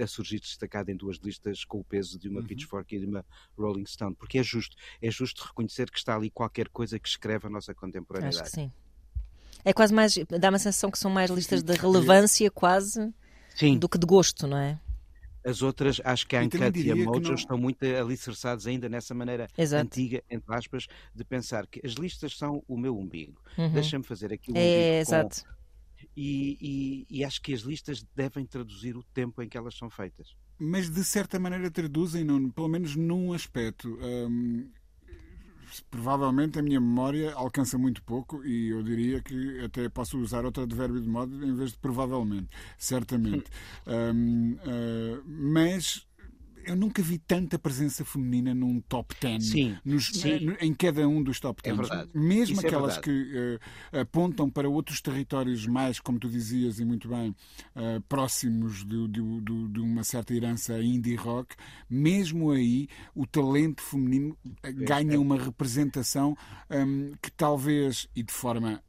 a 0.00 0.06
surgir 0.06 0.40
destacado 0.40 0.90
em 0.90 0.96
duas 0.96 1.18
listas 1.18 1.64
com 1.64 1.78
o 1.78 1.84
peso 1.84 2.18
de 2.18 2.28
uma 2.28 2.40
uhum. 2.40 2.46
Pitchfork 2.46 2.94
e 2.94 2.98
de 2.98 3.06
uma 3.06 3.24
Rolling 3.56 3.86
Stone, 3.86 4.16
porque 4.16 4.38
é 4.38 4.42
justo, 4.42 4.76
é 5.00 5.10
justo 5.10 5.44
reconhecer 5.44 5.90
que 5.90 5.98
está 5.98 6.16
ali 6.16 6.30
qualquer 6.30 6.68
coisa 6.68 6.98
que 6.98 7.08
escreve 7.08 7.46
a 7.46 7.50
nossa 7.50 7.74
contemporaneidade. 7.74 8.25
Acho 8.28 8.42
que 8.42 8.50
sim. 8.50 8.72
É 9.64 9.72
quase 9.72 9.92
mais, 9.92 10.14
dá 10.38 10.48
uma 10.48 10.58
sensação 10.58 10.90
que 10.90 10.98
são 10.98 11.10
mais 11.10 11.30
listas 11.30 11.62
de 11.62 11.72
relevância 11.72 12.50
quase 12.50 13.12
sim. 13.54 13.76
do 13.78 13.88
que 13.88 13.98
de 13.98 14.06
gosto, 14.06 14.46
não 14.46 14.58
é? 14.58 14.78
As 15.44 15.62
outras, 15.62 16.00
acho 16.04 16.26
que 16.26 16.36
a 16.36 16.42
Uncut 16.42 16.76
e 16.76 16.90
a 16.90 16.96
Mojo 16.96 17.28
não... 17.28 17.34
estão 17.34 17.58
muito 17.58 17.84
alicerçadas 17.84 18.66
ainda 18.66 18.88
nessa 18.88 19.14
maneira 19.14 19.48
Exato. 19.56 19.84
antiga, 19.84 20.22
entre 20.28 20.54
aspas, 20.54 20.86
de 21.14 21.24
pensar 21.24 21.66
que 21.68 21.80
as 21.86 21.92
listas 21.92 22.36
são 22.36 22.64
o 22.66 22.76
meu 22.76 22.98
umbigo. 22.98 23.40
Uhum. 23.56 23.72
Deixa-me 23.72 24.04
fazer 24.04 24.32
aqui 24.32 24.50
o 24.50 24.56
é, 24.56 24.98
Exato. 25.00 25.44
Com... 25.44 25.56
E, 26.16 27.06
e, 27.10 27.18
e, 27.18 27.24
acho 27.24 27.40
que 27.42 27.52
as 27.52 27.60
listas 27.60 28.04
devem 28.14 28.44
traduzir 28.44 28.96
o 28.96 29.02
tempo 29.02 29.42
em 29.42 29.48
que 29.48 29.56
elas 29.56 29.76
são 29.76 29.88
feitas. 29.88 30.34
Mas 30.58 30.90
de 30.90 31.04
certa 31.04 31.38
maneira 31.38 31.70
traduzem, 31.70 32.24
não, 32.24 32.50
pelo 32.50 32.68
menos 32.68 32.96
num 32.96 33.32
aspecto. 33.32 33.98
Hum, 34.00 34.68
provavelmente 35.80 36.58
a 36.58 36.62
minha 36.62 36.80
memória 36.80 37.32
alcança 37.34 37.78
muito 37.78 38.02
pouco 38.02 38.44
e 38.44 38.68
eu 38.70 38.82
diria 38.82 39.20
que 39.20 39.60
até 39.64 39.88
posso 39.88 40.18
usar 40.18 40.44
outro 40.44 40.62
advérbio 40.62 41.00
de 41.00 41.08
modo 41.08 41.44
em 41.44 41.54
vez 41.54 41.72
de 41.72 41.78
provavelmente, 41.78 42.48
certamente. 42.78 43.50
um, 43.86 44.52
uh, 44.52 45.22
mas 45.26 46.06
eu 46.66 46.76
nunca 46.76 47.02
vi 47.02 47.18
tanta 47.18 47.58
presença 47.58 48.04
feminina 48.04 48.54
num 48.54 48.80
top 48.80 49.14
10 49.20 49.44
sim, 49.44 49.78
nos, 49.84 50.08
sim. 50.08 50.54
em 50.60 50.74
cada 50.74 51.08
um 51.08 51.22
dos 51.22 51.38
top 51.40 51.62
10. 51.62 51.74
É 51.74 51.80
verdade. 51.80 52.10
Mesmo 52.12 52.56
Isso 52.56 52.66
é 52.66 52.68
aquelas 52.68 52.98
é 52.98 53.00
que 53.00 53.10
uh, 53.10 53.98
apontam 54.00 54.50
para 54.50 54.68
outros 54.68 55.00
territórios 55.00 55.66
mais, 55.66 56.00
como 56.00 56.18
tu 56.18 56.28
dizias 56.28 56.80
e 56.80 56.84
muito 56.84 57.08
bem, 57.08 57.30
uh, 57.30 58.00
próximos 58.08 58.84
de, 58.84 59.08
de, 59.08 59.40
de, 59.40 59.68
de, 59.68 59.80
uma 59.80 60.02
certa 60.02 60.34
herança 60.34 60.78
indie 60.80 61.14
rock, 61.14 61.54
mesmo 61.88 62.50
aí 62.50 62.88
o 63.14 63.26
talento 63.26 63.80
feminino 63.82 64.36
eh, 64.62 64.72
ganha 64.72 65.20
uma 65.20 65.38
representação 65.38 66.36
um, 66.70 67.12
que 67.22 67.30
talvez, 67.30 68.08
e 68.14 68.22
de 68.22 68.32
forma 68.32 68.82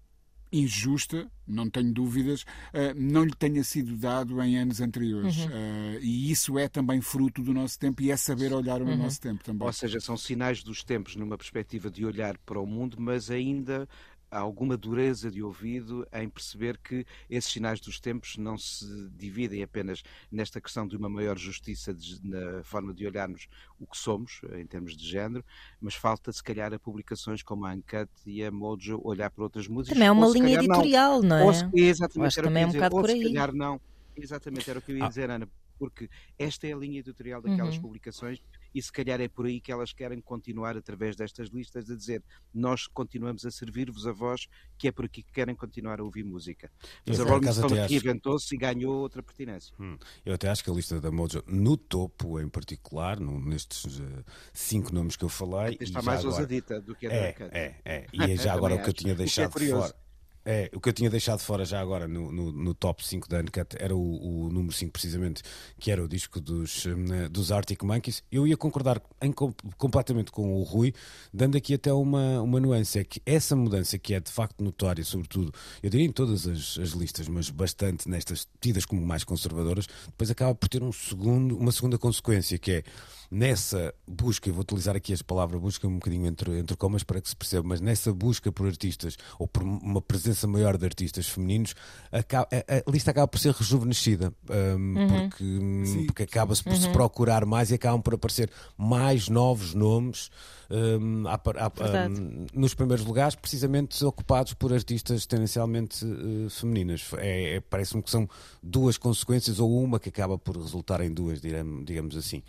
injusta, 0.59 1.29
não 1.47 1.69
tenho 1.69 1.93
dúvidas, 1.93 2.41
uh, 2.41 2.93
não 2.95 3.23
lhe 3.23 3.33
tenha 3.33 3.63
sido 3.63 3.95
dado 3.95 4.41
em 4.41 4.57
anos 4.57 4.81
anteriores. 4.81 5.37
Uhum. 5.37 5.47
Uh, 5.47 5.99
e 6.01 6.31
isso 6.31 6.57
é 6.57 6.67
também 6.67 7.01
fruto 7.01 7.41
do 7.41 7.53
nosso 7.53 7.79
tempo 7.79 8.01
e 8.01 8.11
é 8.11 8.17
saber 8.17 8.53
olhar 8.53 8.81
uhum. 8.81 8.93
o 8.93 8.97
nosso 8.97 9.19
tempo 9.21 9.43
também. 9.43 9.65
Ou 9.65 9.73
seja, 9.73 9.99
são 9.99 10.17
sinais 10.17 10.63
dos 10.63 10.83
tempos 10.83 11.15
numa 11.15 11.37
perspectiva 11.37 11.89
de 11.89 12.05
olhar 12.05 12.37
para 12.39 12.59
o 12.59 12.65
mundo, 12.65 12.97
mas 12.99 13.29
ainda 13.29 13.87
alguma 14.29 14.75
dureza 14.75 15.31
de 15.31 15.41
ouvido 15.41 16.07
em 16.13 16.29
perceber 16.29 16.77
que 16.77 17.05
esses 17.29 17.51
sinais 17.51 17.79
dos 17.79 17.99
tempos 17.99 18.37
não 18.37 18.57
se 18.57 18.85
dividem 19.15 19.63
apenas 19.63 20.03
nesta 20.31 20.59
questão 20.59 20.87
de 20.87 20.95
uma 20.95 21.09
maior 21.09 21.37
justiça 21.37 21.93
de, 21.93 22.19
na 22.23 22.63
forma 22.63 22.93
de 22.93 23.05
olharmos 23.05 23.47
o 23.79 23.85
que 23.85 23.97
somos, 23.97 24.41
em 24.55 24.65
termos 24.65 24.95
de 24.95 25.07
género, 25.07 25.43
mas 25.79 25.95
falta 25.95 26.31
se 26.31 26.43
calhar 26.43 26.73
a 26.73 26.79
publicações 26.79 27.41
como 27.41 27.65
a 27.65 27.71
Uncut 27.73 28.09
e 28.25 28.43
a 28.43 28.51
Mojo 28.51 28.99
olhar 29.03 29.29
para 29.29 29.43
outras 29.43 29.67
músicas. 29.67 29.95
Também 29.95 30.07
é 30.07 30.11
uma 30.11 30.27
linha 30.27 30.55
editorial, 30.55 31.21
não, 31.21 31.29
não 31.29 31.37
é? 31.37 31.43
Ou 31.43 31.53
se, 31.53 31.69
exatamente, 31.75 32.27
Acho 32.27 32.41
também 32.43 32.63
é 32.63 32.67
um 32.67 32.71
bocado 32.71 32.95
ou 32.95 33.01
por 33.01 33.09
aí. 33.09 33.21
Se 33.21 33.23
calhar 33.25 33.53
não. 33.53 33.79
Exatamente, 34.15 34.69
era 34.69 34.79
o 34.79 34.81
que 34.81 34.91
eu 34.91 34.97
ia 34.97 35.05
ah. 35.05 35.07
dizer, 35.07 35.29
Ana, 35.29 35.47
porque 35.77 36.09
esta 36.37 36.67
é 36.67 36.73
a 36.73 36.77
linha 36.77 36.99
editorial 36.99 37.41
daquelas 37.41 37.75
Uhum. 37.75 37.81
publicações 37.81 38.41
e 38.73 38.81
se 38.81 38.91
calhar 38.91 39.19
é 39.21 39.27
por 39.27 39.45
aí 39.45 39.59
que 39.61 39.71
elas 39.71 39.93
querem 39.93 40.19
continuar 40.21 40.75
através 40.77 41.15
destas 41.15 41.49
listas 41.49 41.89
a 41.89 41.95
dizer 41.95 42.23
nós 42.53 42.87
continuamos 42.87 43.45
a 43.45 43.51
servir-vos 43.51 44.05
a 44.07 44.11
voz, 44.11 44.47
que 44.77 44.87
é 44.87 44.91
por 44.91 45.05
aqui 45.05 45.23
que 45.23 45.31
querem 45.31 45.55
continuar 45.55 45.99
a 45.99 46.03
ouvir 46.03 46.23
música. 46.23 46.71
Mas 47.05 47.19
Eu, 47.19 47.25
a 47.25 47.29
Rolling 47.29 47.51
Stone 47.51 47.73
até 47.73 47.81
acho- 47.83 47.93
reinventou-se 47.93 48.55
e 48.55 48.57
ganhou 48.57 48.95
outra 48.95 49.23
pertinência. 49.23 49.73
Hum. 49.79 49.97
Eu 50.25 50.33
até 50.33 50.49
acho 50.49 50.63
que 50.63 50.69
a 50.69 50.73
lista 50.73 50.99
da 50.99 51.11
Mojo, 51.11 51.43
no 51.47 51.77
topo 51.77 52.39
em 52.39 52.49
particular, 52.49 53.19
no- 53.19 53.39
nestes 53.39 53.99
eh, 53.99 54.23
cinco 54.53 54.93
nomes 54.93 55.15
que 55.15 55.23
eu 55.23 55.29
falei. 55.29 55.77
Está 55.79 56.01
mais 56.01 56.19
agora- 56.19 56.35
ousadita 56.35 56.81
do 56.81 56.95
que 56.95 57.07
a 57.07 57.09
da 57.09 57.15
É, 57.15 57.35
é, 57.51 57.75
é. 57.85 58.07
E 58.13 58.31
é 58.31 58.35
já 58.35 58.53
agora 58.53 58.75
o 58.75 58.83
que 58.83 58.89
eu 58.89 58.93
tinha 58.93 59.13
é 59.13 59.15
deixado 59.15 59.51
curioso. 59.53 59.87
fora. 59.87 60.06
É, 60.49 60.69
o 60.73 60.79
que 60.79 60.87
eu 60.87 60.93
tinha 60.93 61.09
deixado 61.09 61.39
fora 61.39 61.65
já 61.65 61.81
agora 61.81 62.07
no, 62.07 62.31
no, 62.31 62.53
no 62.53 62.73
top 62.73 63.05
5 63.05 63.27
da 63.27 63.39
Uncut 63.39 63.75
era 63.77 63.93
o, 63.93 64.45
o 64.45 64.49
número 64.49 64.71
5, 64.71 64.93
precisamente, 64.93 65.43
que 65.77 65.91
era 65.91 66.01
o 66.01 66.07
disco 66.07 66.39
dos, 66.39 66.85
hum, 66.85 67.27
dos 67.29 67.51
Arctic 67.51 67.83
Monkeys. 67.83 68.23
Eu 68.31 68.47
ia 68.47 68.55
concordar 68.55 69.01
em 69.21 69.29
com- 69.33 69.53
completamente 69.77 70.31
com 70.31 70.55
o 70.55 70.63
Rui, 70.63 70.93
dando 71.33 71.57
aqui 71.57 71.73
até 71.73 71.91
uma, 71.91 72.41
uma 72.41 72.61
nuance: 72.61 72.97
é 72.97 73.03
que 73.03 73.21
essa 73.25 73.57
mudança 73.57 73.99
que 73.99 74.13
é 74.13 74.21
de 74.21 74.31
facto 74.31 74.63
notória, 74.63 75.03
sobretudo, 75.03 75.53
eu 75.83 75.89
diria 75.89 76.05
em 76.05 76.13
todas 76.13 76.47
as, 76.47 76.79
as 76.79 76.91
listas, 76.91 77.27
mas 77.27 77.49
bastante 77.49 78.07
nestas 78.07 78.47
tidas 78.61 78.85
como 78.85 79.05
mais 79.05 79.25
conservadoras, 79.25 79.85
depois 80.05 80.31
acaba 80.31 80.55
por 80.55 80.69
ter 80.69 80.81
um 80.81 80.93
segundo, 80.93 81.57
uma 81.57 81.73
segunda 81.73 81.97
consequência, 81.97 82.57
que 82.57 82.71
é 82.71 82.83
nessa 83.29 83.93
busca, 84.07 84.49
eu 84.49 84.53
vou 84.53 84.61
utilizar 84.61 84.95
aqui 84.95 85.11
as 85.13 85.21
palavras 85.21 85.59
busca 85.61 85.87
um 85.87 85.95
bocadinho 85.95 86.25
entre, 86.27 86.57
entre 86.59 86.75
comas 86.77 87.03
para 87.03 87.19
que 87.21 87.29
se 87.29 87.35
perceba, 87.35 87.67
mas 87.67 87.81
nessa 87.81 88.13
busca 88.13 88.51
por 88.51 88.67
artistas 88.67 89.17
ou 89.37 89.47
por 89.47 89.63
uma 89.63 90.01
presença 90.01 90.47
maior 90.47 90.77
de 90.77 90.85
artistas 90.85 91.27
femininos, 91.27 91.73
acaba- 92.11 92.47
a, 92.51 92.87
a 92.87 92.91
lista 92.91 93.11
acaba 93.11 93.27
por 93.27 93.39
ser 93.39 93.53
rejuvenescida, 93.53 94.33
hum, 94.77 94.95
porque, 95.07 95.43
hum, 95.43 96.03
porque 96.07 96.23
acaba-se 96.23 96.63
por 96.63 96.75
se 96.75 96.89
procurar 96.89 97.45
mais 97.45 97.71
e 97.71 97.75
acabam 97.75 98.01
por 98.01 98.13
aparecer 98.13 98.49
mais 98.77 99.27
novos 99.29 99.73
nomes 99.73 100.29
hum, 100.69 101.23
à- 101.27 101.37
Verdade. 101.77 102.21
hum, 102.21 102.45
nos 102.53 102.73
primeiros 102.73 103.05
lugares, 103.05 103.35
precisamente 103.35 104.03
ocupados 104.05 104.53
por 104.53 104.73
artistas 104.73 105.25
tendencialmente 105.25 106.05
eh, 106.05 106.49
femininas. 106.49 107.09
É, 107.17 107.55
é- 107.55 107.61
Parece-me 107.61 108.01
que 108.01 108.09
são 108.09 108.27
duas 108.63 108.97
consequências 108.97 109.59
ou 109.59 109.83
uma 109.83 109.99
que 109.99 110.09
acaba 110.09 110.37
por 110.37 110.55
resultar 110.57 111.01
em 111.01 111.11
duas, 111.11 111.41
digamos, 111.41 111.85
digamos 111.85 112.15
assim. 112.15 112.41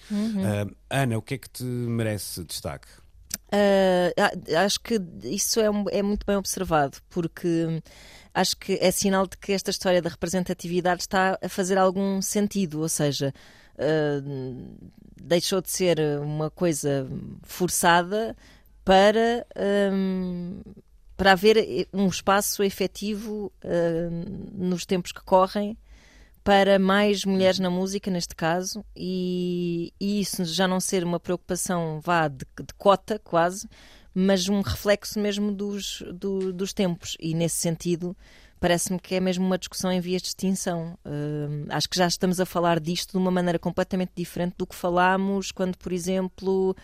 Ah, 0.91 1.03
Ana, 1.03 1.19
o 1.19 1.23
que 1.23 1.35
é 1.35 1.39
que 1.39 1.49
te 1.51 1.63
merece 1.65 2.45
destaque? 2.45 2.89
Ah, 3.53 4.13
ah, 4.57 4.65
acho 4.65 4.81
que 4.81 5.01
isso 5.25 5.61
é, 5.61 5.71
um- 5.71 5.85
é 5.91 6.03
muito 6.03 6.27
bem 6.27 6.37
observado, 6.37 6.99
porque 7.09 7.83
acho 8.35 8.57
que 8.57 8.75
é 8.81 8.91
sinal 8.91 9.27
de 9.27 9.37
que 9.37 9.53
esta 9.53 9.71
história 9.71 10.03
da 10.03 10.11
representatividade 10.11 11.03
está 11.03 11.39
a 11.43 11.49
fazer 11.49 11.79
algum 11.79 12.21
sentido, 12.23 12.81
ou 12.81 12.89
seja, 12.89 13.33
ah, 13.79 14.23
deixou 15.21 15.61
de 15.61 15.71
ser 15.71 15.99
uma 16.21 16.51
coisa 16.51 17.07
forçada 17.43 18.37
para, 18.85 19.47
hum, 19.93 20.61
para 21.17 21.33
haver 21.33 21.89
um 21.93 22.07
espaço 22.07 22.63
efetivo 22.63 23.53
hum, 23.65 24.47
nos 24.53 24.87
tempos 24.87 25.13
que 25.13 25.23
correm 25.23 25.77
para 26.49 26.79
mais 26.79 27.27
mulheres 27.27 27.59
na 27.59 27.69
música, 27.69 28.11
neste 28.11 28.35
caso, 28.35 28.83
e, 28.97 29.93
e 30.01 30.19
isso 30.23 30.47
já 30.47 30.67
não 30.67 30.81
ser 30.81 31.05
uma 31.05 31.21
preocupação 31.21 32.01
vá 32.03 32.27
de, 32.27 32.39
de 32.39 32.73
cota, 32.79 33.19
quase, 33.23 33.69
mas 34.15 34.49
um 34.49 34.63
reflexo 34.63 35.21
mesmo 35.21 35.53
dos, 35.53 36.03
do- 36.11 36.51
dos 36.51 36.73
tempos. 36.73 37.19
E 37.21 37.35
nesse 37.35 37.57
sentido, 37.57 38.17
parece-me 38.59 38.99
que 38.99 39.15
é 39.15 39.21
mesmo 39.21 39.45
uma 39.45 39.59
discussão 39.59 39.93
em 39.93 40.01
vias 40.01 40.23
de 40.23 40.29
extinção. 40.29 40.97
Hum, 41.05 41.67
acho 41.69 41.87
que 41.87 41.99
já 41.99 42.07
estamos 42.07 42.41
a 42.41 42.47
falar 42.47 42.81
disto 42.81 43.11
de 43.11 43.19
uma 43.19 43.31
maneira 43.31 43.59
completamente 43.59 44.13
diferente 44.17 44.55
do 44.57 44.67
que 44.67 44.75
falámos 44.75 45.53
quando, 45.53 45.77
por 45.77 45.93
exemplo. 45.93 46.75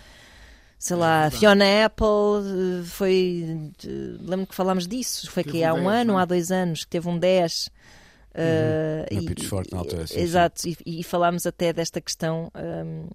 Sei 0.79 0.95
lá, 0.95 1.31
Fiona 1.31 1.87
Apple 1.87 2.05
eh, 2.05 2.85
foi. 2.85 3.73
Lembro 4.21 4.47
que 4.47 4.55
falámos 4.55 4.87
disso. 4.87 5.31
Foi 5.31 5.43
Teve 5.43 5.57
que 5.57 5.65
um 5.65 5.69
há 5.71 5.73
um 5.73 5.85
10, 5.85 5.87
ano, 5.87 6.12
não 6.12 6.19
é? 6.21 6.23
há 6.23 6.27
dois 6.27 6.53
anos, 6.53 6.85
que 6.85 6.91
teve 6.91 7.09
um 7.09 7.19
10. 7.19 7.71
Eh, 8.35 9.07
Na 9.12 9.20
e- 9.22 9.24
Pitchfork, 9.26 9.72
na 9.72 9.78
altura, 9.78 10.07
sim, 10.07 10.14
sim. 10.14 10.20
Exato, 10.20 10.68
e, 10.68 10.76
e 11.01 11.03
falámos 11.05 11.47
até 11.47 11.72
desta 11.72 12.01
questão 12.01 12.51
hum, 12.55 13.09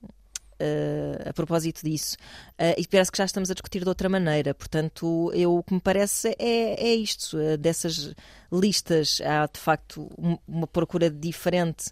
eh, 0.59 1.23
a 1.29 1.33
propósito 1.33 1.81
disso. 1.83 2.17
Eh, 2.57 2.75
e 2.77 2.87
parece 2.87 3.11
que 3.11 3.17
já 3.17 3.25
estamos 3.25 3.49
a 3.49 3.53
discutir 3.53 3.81
de 3.83 3.89
outra 3.89 4.09
maneira. 4.09 4.53
Portanto, 4.53 5.31
eu, 5.33 5.55
o 5.57 5.63
que 5.63 5.73
me 5.73 5.79
parece 5.79 6.35
é, 6.39 6.81
é 6.89 6.95
isto: 6.95 7.37
eh, 7.39 7.57
dessas 7.57 8.13
listas, 8.51 9.21
há 9.23 9.45
de 9.47 9.59
facto 9.59 10.09
um- 10.17 10.37
uma 10.47 10.67
procura 10.67 11.09
diferente 11.09 11.91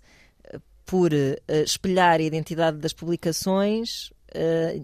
por 0.85 1.11
espelhar 1.65 2.19
a 2.19 2.23
identidade 2.23 2.77
das 2.77 2.93
publicações. 2.93 4.09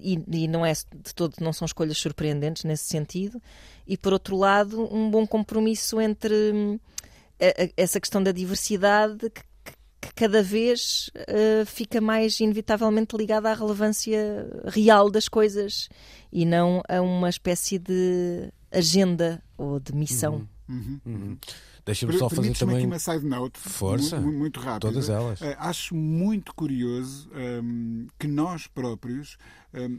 e, 0.01 0.19
e 0.31 0.47
não 0.47 0.65
é 0.65 0.73
de 0.73 1.13
todo 1.15 1.35
não 1.39 1.53
são 1.53 1.65
escolhas 1.65 1.97
surpreendentes 1.97 2.63
nesse 2.63 2.85
sentido 2.85 3.41
e 3.85 3.95
por 3.97 4.11
outro 4.13 4.35
lado 4.37 4.81
um 4.93 5.11
bom 5.11 5.27
compromisso 5.27 5.99
entre 6.01 6.33
hum, 6.53 6.79
essa 7.77 7.99
questão 7.99 8.21
da 8.23 8.31
diversidade 8.31 9.29
que, 9.29 9.41
que- 9.41 10.13
cada 10.15 10.43
vez 10.43 11.09
eh, 11.15 11.63
fica 11.65 11.99
mais 12.01 12.39
inevitavelmente 12.39 13.15
ligada 13.15 13.49
à 13.49 13.53
relevância 13.53 14.47
real 14.65 15.09
das 15.09 15.27
coisas 15.29 15.87
e 16.31 16.45
não 16.45 16.81
a 16.89 17.01
uma 17.01 17.29
espécie 17.29 17.79
de 17.79 18.51
agenda 18.71 19.41
ou 19.57 19.79
de 19.79 19.93
missão. 19.95 20.47
Uhum. 20.69 21.37
Deixa-me 21.85 22.13
Per- 22.13 22.19
só 22.19 22.29
fazer 22.29 22.53
também. 22.57 22.77
aqui 22.77 22.85
uma 22.85 22.97
side 22.99 23.25
note 23.25 23.59
Força. 23.59 24.17
mu- 24.19 24.31
mu- 24.31 24.39
muito 24.39 24.59
rápida. 24.61 24.89
Todas 24.91 25.09
elas. 25.09 25.41
Eh, 25.41 25.55
acho 25.59 25.93
muito 25.93 26.53
curioso 26.55 27.29
hum, 27.61 28.07
que 28.17 28.27
nós 28.27 28.67
próprios 28.67 29.37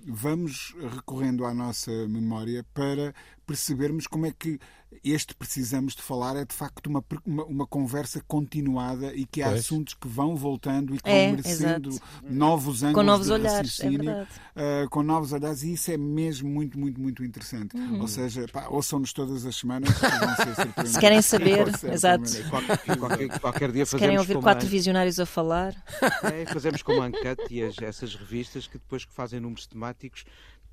vamos 0.06 0.74
recorrendo 0.94 1.44
à 1.44 1.52
nossa 1.52 1.90
memória 2.08 2.64
para 2.72 3.14
percebermos 3.46 4.06
como 4.06 4.24
é 4.26 4.32
que 4.32 4.58
este 5.02 5.34
precisamos 5.34 5.94
de 5.96 6.00
falar 6.00 6.36
é 6.36 6.44
de 6.44 6.54
facto 6.54 6.86
uma, 6.86 7.04
uma, 7.26 7.44
uma 7.44 7.66
conversa 7.66 8.22
continuada 8.28 9.12
e 9.12 9.26
que 9.26 9.42
há 9.42 9.48
Pois. 9.48 9.60
assuntos 9.60 9.92
que 9.92 10.06
vão 10.06 10.36
voltando 10.36 10.94
e 10.94 10.98
que 11.00 11.10
É, 11.10 11.26
vão 11.26 11.36
merecendo 11.36 11.90
exato. 11.90 12.06
novos 12.30 12.82
ângulos 12.84 12.94
Com 12.94 13.02
novos 13.02 13.26
de 13.26 13.32
olhares, 13.32 13.80
é 13.80 13.84
raciocínio, 13.88 14.22
uh, 14.22 14.88
com 14.90 15.02
novos 15.02 15.32
olhares 15.32 15.62
e 15.64 15.72
isso 15.72 15.90
é 15.90 15.96
mesmo 15.98 16.48
muito, 16.48 16.78
muito, 16.78 17.00
muito 17.00 17.24
interessante. 17.24 17.76
Uhum. 17.76 18.00
Ou 18.02 18.08
seja, 18.08 18.46
pá, 18.52 18.68
ouçam-nos 18.68 19.12
todas 19.12 19.44
as 19.44 19.56
semanas 19.56 19.92
que 19.92 20.00
vão 20.00 20.36
ser 20.36 20.54
surpreendentes. 20.54 20.92
Se 20.92 21.00
querem 21.00 21.20
saber, 21.22 21.66
exato. 21.92 22.30
Qualquer, 22.48 22.96
qualquer- 22.98 23.40
qualquer 23.40 23.72
dia 23.72 23.84
Se 23.84 23.90
fazemos 23.92 24.00
querem 24.00 24.18
ouvir 24.18 24.38
quatro 24.40 24.64
a- 24.66 24.70
visionários 24.70 25.18
a 25.18 25.26
falar, 25.26 25.74
É, 26.32 26.46
fazemos 26.46 26.82
como 26.82 27.02
a 27.02 27.06
Uncut 27.06 27.42
e 27.50 27.62
as- 27.64 27.76
essas 27.82 28.14
revistas 28.14 28.66
que 28.68 28.78
depois 28.78 29.04
que 29.04 29.12
fazem 29.12 29.40
números 29.40 29.63
temáticos 29.66 30.24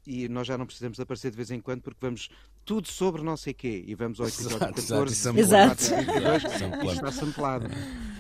e 0.06 0.28
nós 0.28 0.48
já 0.48 0.58
não 0.58 0.66
precisamos 0.66 1.00
aparecer 1.00 1.32
de 1.32 1.38
vez 1.38 1.52
em 1.52 1.60
quando 1.60 1.82
porque 1.82 2.00
vamos 2.02 2.30
tudo 2.66 2.88
sobre 2.88 3.24
não 3.24 3.38
sei 3.38 3.54
quê 3.54 3.84
e 3.86 3.96
vamos 3.96 4.20
ao 4.20 4.28
episódio 4.28 4.58
Exato, 4.58 4.80
exato, 4.80 5.12
14 5.12 5.14
isso 5.14 5.30
é 5.30 5.34
e 5.34 5.40
Exato. 5.40 5.84
22 5.84 6.42
Samplado. 6.42 6.86
e 6.86 6.94
está 6.94 7.12
samplado. 7.12 7.70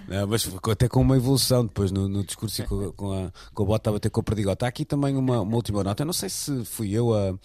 Não, 0.07 0.27
mas 0.27 0.43
ficou 0.43 0.73
até 0.73 0.87
com 0.87 1.01
uma 1.01 1.15
evolução 1.15 1.65
depois 1.65 1.91
no, 1.91 2.07
no 2.07 2.23
discurso 2.23 2.61
e 2.61 2.65
com, 2.65 2.91
com 2.91 3.13
a, 3.13 3.31
com 3.53 3.63
a 3.63 3.65
bota 3.65 3.89
a 3.89 3.93
bater 3.93 4.09
com 4.09 4.19
o 4.19 4.23
perdigota. 4.23 4.65
Há 4.65 4.69
aqui 4.69 4.83
também 4.83 5.15
uma, 5.15 5.41
uma 5.41 5.55
última 5.55 5.83
nota. 5.83 6.03
Eu 6.03 6.07
não 6.07 6.13
sei 6.13 6.29
se 6.29 6.65
fui 6.65 6.91
eu 6.91 7.13
a, 7.13 7.31
uh, 7.31 7.37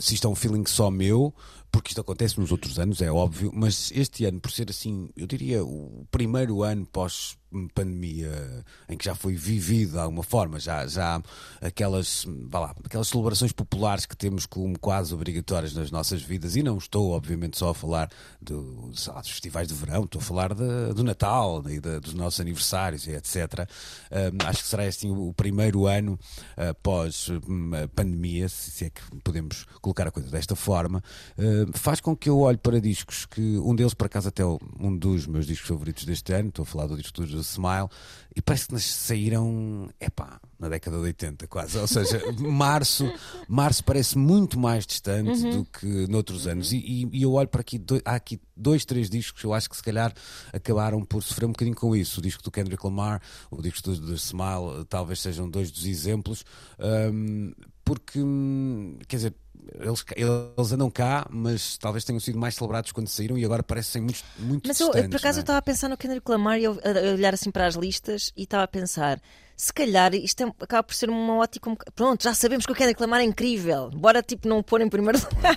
se 0.00 0.14
isto 0.14 0.26
é 0.26 0.30
um 0.30 0.34
feeling 0.34 0.64
só 0.66 0.90
meu, 0.90 1.34
porque 1.70 1.90
isto 1.90 2.00
acontece 2.00 2.38
nos 2.40 2.50
outros 2.50 2.78
anos, 2.78 3.00
é 3.02 3.10
óbvio, 3.10 3.50
mas 3.54 3.90
este 3.94 4.24
ano, 4.24 4.40
por 4.40 4.50
ser 4.50 4.70
assim, 4.70 5.10
eu 5.16 5.26
diria 5.26 5.64
o 5.64 6.06
primeiro 6.10 6.62
ano 6.62 6.86
pós 6.86 7.36
pandemia 7.74 8.64
em 8.88 8.96
que 8.96 9.04
já 9.04 9.14
foi 9.14 9.34
vivido 9.34 9.92
de 9.92 9.98
alguma 9.98 10.22
forma, 10.22 10.60
já, 10.60 10.86
já 10.86 11.22
aquelas, 11.60 12.26
vá 12.48 12.60
lá, 12.60 12.74
aquelas 12.84 13.08
celebrações 13.08 13.52
populares 13.52 14.04
que 14.04 14.16
temos 14.16 14.44
como 14.44 14.78
quase 14.78 15.14
obrigatórias 15.14 15.72
nas 15.72 15.90
nossas 15.90 16.22
vidas, 16.22 16.56
e 16.56 16.62
não 16.62 16.76
estou, 16.76 17.12
obviamente, 17.12 17.58
só 17.58 17.70
a 17.70 17.74
falar 17.74 18.10
do, 18.40 18.90
lá, 19.06 19.20
dos 19.20 19.30
festivais 19.30 19.68
de 19.68 19.74
verão, 19.74 20.04
estou 20.04 20.20
a 20.20 20.24
falar 20.24 20.54
de, 20.54 20.92
do 20.94 21.02
Natal 21.02 21.62
e 21.68 21.80
de, 21.80 22.00
dos 22.00 22.14
nossos 22.14 22.40
aniversários 22.40 23.06
e 23.06 23.12
etc. 23.12 23.68
Um, 24.10 24.46
acho 24.46 24.62
que 24.62 24.68
será 24.68 24.84
assim 24.84 25.10
o 25.10 25.32
primeiro 25.32 25.86
ano 25.86 26.18
uh, 26.56 26.74
pós 26.82 27.28
um, 27.30 27.70
pandemia, 27.94 28.48
se 28.48 28.86
é 28.86 28.90
que 28.90 29.00
podemos 29.22 29.64
colocar 29.80 30.06
a 30.06 30.10
coisa 30.10 30.30
desta 30.30 30.54
forma, 30.54 31.02
uh, 31.38 31.57
faz 31.74 32.00
com 32.00 32.16
que 32.16 32.28
eu 32.28 32.40
olhe 32.40 32.58
para 32.58 32.80
discos 32.80 33.26
que 33.26 33.58
um 33.58 33.74
deles, 33.74 33.94
por 33.94 34.06
acaso, 34.06 34.28
até 34.28 34.44
um 34.44 34.96
dos 34.96 35.26
meus 35.26 35.46
discos 35.46 35.68
favoritos 35.68 36.04
deste 36.04 36.32
ano, 36.32 36.48
estou 36.48 36.62
a 36.62 36.66
falar 36.66 36.86
do 36.86 36.96
disco 36.96 37.24
do 37.24 37.40
Smile, 37.40 37.88
e 38.34 38.42
parece 38.42 38.68
que 38.68 38.78
saíram, 38.80 39.88
epá, 40.00 40.40
na 40.58 40.68
década 40.68 40.96
de 40.96 41.02
80 41.04 41.46
quase, 41.46 41.78
ou 41.78 41.86
seja, 41.86 42.22
março, 42.38 43.10
março 43.48 43.82
parece 43.84 44.16
muito 44.16 44.58
mais 44.58 44.86
distante 44.86 45.44
uhum. 45.44 45.50
do 45.50 45.64
que 45.64 46.06
noutros 46.08 46.46
anos, 46.46 46.72
e, 46.72 46.76
e, 46.78 47.08
e 47.12 47.22
eu 47.22 47.32
olho 47.32 47.48
para 47.48 47.60
aqui, 47.60 47.82
há 48.04 48.14
aqui 48.14 48.40
dois, 48.56 48.84
três 48.84 49.08
discos 49.08 49.40
que 49.40 49.46
eu 49.46 49.54
acho 49.54 49.68
que 49.68 49.76
se 49.76 49.82
calhar 49.82 50.12
acabaram 50.52 51.04
por 51.04 51.22
sofrer 51.22 51.46
um 51.46 51.52
bocadinho 51.52 51.76
com 51.76 51.94
isso, 51.94 52.20
o 52.20 52.22
disco 52.22 52.42
do 52.42 52.50
Kendrick 52.50 52.84
Lamar, 52.84 53.20
o 53.50 53.62
disco 53.62 53.82
do, 53.82 53.96
do 53.98 54.14
Smile, 54.14 54.84
talvez 54.88 55.20
sejam 55.20 55.48
dois 55.48 55.70
dos 55.70 55.86
exemplos, 55.86 56.44
um, 57.12 57.52
porque, 57.84 58.20
hum, 58.20 58.98
quer 59.08 59.16
dizer, 59.16 59.34
eles, 59.74 60.04
eles 60.16 60.72
andam 60.72 60.90
cá, 60.90 61.26
mas 61.30 61.76
talvez 61.78 62.04
tenham 62.04 62.20
sido 62.20 62.38
mais 62.38 62.54
celebrados 62.54 62.92
quando 62.92 63.08
saíram 63.08 63.36
e 63.38 63.44
agora 63.44 63.62
parecem 63.62 64.02
muito, 64.02 64.20
muito 64.38 64.66
Mas 64.66 64.80
eu, 64.80 64.90
por 64.90 65.16
acaso, 65.16 65.38
é? 65.38 65.40
eu 65.40 65.42
estava 65.42 65.58
a 65.58 65.62
pensar 65.62 65.88
no 65.88 65.96
Kendrick 65.96 66.30
Lamar 66.30 66.58
e 66.58 66.64
eu, 66.64 66.72
a 66.72 67.12
olhar 67.14 67.34
assim 67.34 67.50
para 67.50 67.66
as 67.66 67.74
listas 67.74 68.32
e 68.36 68.42
estava 68.44 68.64
a 68.64 68.68
pensar. 68.68 69.20
Se 69.56 69.72
calhar 69.72 70.14
isto 70.14 70.40
é, 70.44 70.52
acaba 70.60 70.84
por 70.84 70.94
ser 70.94 71.10
uma 71.10 71.38
ótica. 71.38 71.68
Pronto, 71.94 72.22
já 72.22 72.32
sabemos 72.32 72.64
que 72.64 72.70
o 72.70 72.74
Kendrick 72.76 73.00
Lamar 73.00 73.20
é 73.20 73.24
incrível. 73.24 73.90
Bora 73.90 74.22
tipo 74.22 74.46
não 74.48 74.58
o 74.58 74.62
pôr 74.62 74.80
em 74.80 74.88
primeiro 74.88 75.18
lugar. 75.34 75.56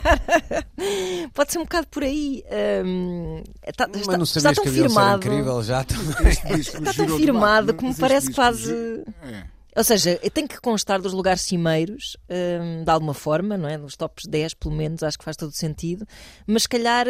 Pode 1.35 1.51
ser 1.51 1.59
um 1.59 1.63
bocado 1.63 1.85
por 1.87 2.01
aí. 2.03 2.43
Um, 2.83 3.43
está, 3.63 3.87
Mas 3.87 4.01
está, 4.01 4.17
não 4.17 4.25
sabias 4.25 4.51
está 4.51 4.53
tão 4.55 4.63
que 4.63 4.71
firmado. 4.71 5.17
incrível 5.27 5.63
já 5.63 5.81
está 5.81 6.93
tão 6.93 7.17
firmado 7.17 7.73
como 7.75 7.95
parece 7.95 8.31
quase. 8.33 8.73
É. 9.21 9.60
Ou 9.75 9.83
seja, 9.83 10.19
tem 10.33 10.45
que 10.45 10.59
constar 10.59 11.01
dos 11.01 11.13
lugares 11.13 11.41
cimeiros, 11.41 12.17
um, 12.29 12.83
de 12.83 12.91
alguma 12.91 13.13
forma, 13.13 13.57
não 13.57 13.69
é? 13.69 13.77
Nos 13.77 13.95
tops 13.95 14.25
10, 14.27 14.55
pelo 14.55 14.75
menos, 14.75 15.01
acho 15.01 15.17
que 15.17 15.23
faz 15.23 15.37
todo 15.37 15.53
sentido. 15.53 16.05
Mas 16.45 16.63
se 16.63 16.69
calhar, 16.69 17.07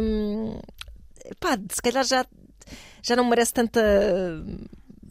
um, 0.00 0.58
pá, 1.38 1.56
se 1.70 1.80
calhar 1.80 2.04
já, 2.04 2.26
já 3.02 3.14
não 3.14 3.24
merece 3.24 3.52
tanta. 3.52 3.80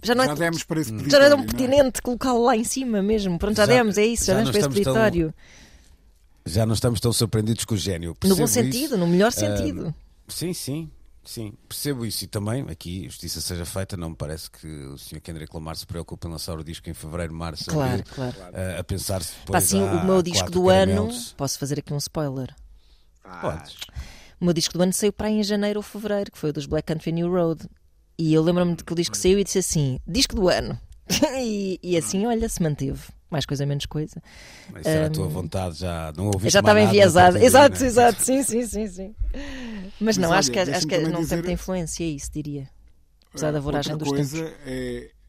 Já 0.04 0.16
não 0.16 0.24
é, 0.24 0.28
já 0.28 0.34
demos 0.34 0.64
para 0.64 0.82
esse 0.82 1.10
Já 1.10 1.20
não 1.20 1.26
é 1.26 1.30
tão 1.30 1.44
pertinente 1.46 2.00
é? 2.00 2.02
colocá-lo 2.02 2.44
lá 2.44 2.58
em 2.58 2.64
cima 2.64 3.02
mesmo. 3.02 3.38
Pronto, 3.40 3.56
já, 3.56 3.66
já 3.66 3.74
demos, 3.74 3.98
é 3.98 4.06
isso, 4.06 4.26
já, 4.26 4.34
já 4.34 4.40
demos 4.40 4.52
para 4.52 4.60
esse 4.60 4.70
peditório. 4.70 5.34
Tão, 5.34 6.54
já 6.54 6.66
não 6.66 6.74
estamos 6.74 7.00
tão 7.00 7.14
surpreendidos 7.14 7.66
com 7.66 7.76
o 7.76 7.78
gênio. 7.78 8.18
No 8.24 8.36
bom 8.36 8.48
sentido, 8.48 8.96
isso. 8.96 8.98
no 8.98 9.08
melhor 9.08 9.32
sentido. 9.32 9.90
Uh, 9.90 9.94
sim, 10.32 10.54
sim. 10.54 10.92
Sim, 11.24 11.54
percebo 11.68 12.04
isso 12.06 12.24
e 12.24 12.28
também 12.28 12.66
aqui, 12.70 13.04
justiça 13.04 13.40
seja 13.42 13.64
feita, 13.64 13.96
não 13.96 14.10
me 14.10 14.16
parece 14.16 14.50
que 14.50 14.68
o 14.68 14.98
Sr. 14.98 15.22
Kendrick 15.22 15.54
Lamar 15.54 15.76
se 15.76 15.86
preocupe 15.86 16.28
em 16.28 16.32
lançar 16.32 16.58
o 16.58 16.64
disco 16.64 16.90
em 16.90 16.94
fevereiro, 16.96 17.34
março, 17.34 17.66
claro, 17.70 17.92
abril, 17.92 18.06
claro. 18.14 18.36
Uh, 18.38 18.80
a 18.80 18.84
pensar-se 18.84 19.34
depois. 19.40 19.64
Assim, 19.64 19.82
o 19.84 20.04
meu 20.04 20.22
disco 20.24 20.50
do 20.50 20.66
caramelos. 20.66 21.28
ano, 21.28 21.36
posso 21.38 21.60
fazer 21.60 21.78
aqui 21.80 21.94
um 21.94 21.98
spoiler? 21.98 22.56
Podes. 23.40 23.78
O 24.40 24.46
meu 24.46 24.54
disco 24.54 24.76
do 24.76 24.82
ano 24.82 24.92
saiu 24.92 25.14
para 25.14 25.28
aí 25.28 25.36
em 25.36 25.44
janeiro 25.44 25.80
ou 25.80 25.84
fevereiro, 25.84 26.32
que 26.32 26.38
foi 26.40 26.50
o 26.50 26.54
dos 26.54 26.66
Black 26.66 26.88
Country 26.88 27.12
New 27.12 27.32
Road. 27.32 27.70
E 28.18 28.34
eu 28.34 28.42
lembro-me 28.42 28.76
de 28.76 28.84
que 28.84 28.92
o 28.92 28.96
disco 28.96 29.16
saiu 29.16 29.38
e 29.38 29.44
disse 29.44 29.60
assim: 29.60 30.00
disco 30.08 30.36
do 30.36 30.50
ano. 30.50 30.80
e, 31.40 31.80
e 31.84 31.96
assim, 31.96 32.26
olha, 32.26 32.50
se 32.50 32.64
manteve 32.64 33.04
mais 33.32 33.46
coisa, 33.46 33.66
menos 33.66 33.86
coisa. 33.86 34.22
Mas 34.72 34.86
era 34.86 35.04
um, 35.04 35.08
a 35.08 35.10
tua 35.10 35.28
vontade, 35.28 35.80
já 35.80 36.14
não 36.16 36.26
ouvi 36.28 36.50
Já 36.50 36.60
estava 36.60 36.82
enviesada. 36.82 37.44
Exato, 37.44 37.80
né? 37.80 37.88
exato, 37.88 38.22
sim, 38.22 38.44
sim, 38.44 38.66
sim, 38.66 38.88
sim. 38.88 39.16
Mas, 39.34 39.92
Mas 40.00 40.18
não, 40.18 40.30
olha, 40.30 40.40
acho 40.40 40.52
que, 40.52 40.60
acho 40.60 40.88
que 40.88 40.98
não 41.00 41.22
dizer... 41.22 41.30
tem 41.30 41.38
muita 41.38 41.52
influência, 41.54 42.04
é 42.04 42.08
isso, 42.08 42.30
diria. 42.32 42.70
Apesar 43.30 43.52
da 43.52 43.60
voragem 43.60 43.96
dos 43.96 44.10
coisa 44.10 44.44
tempos. 44.44 44.60
É 44.66 45.21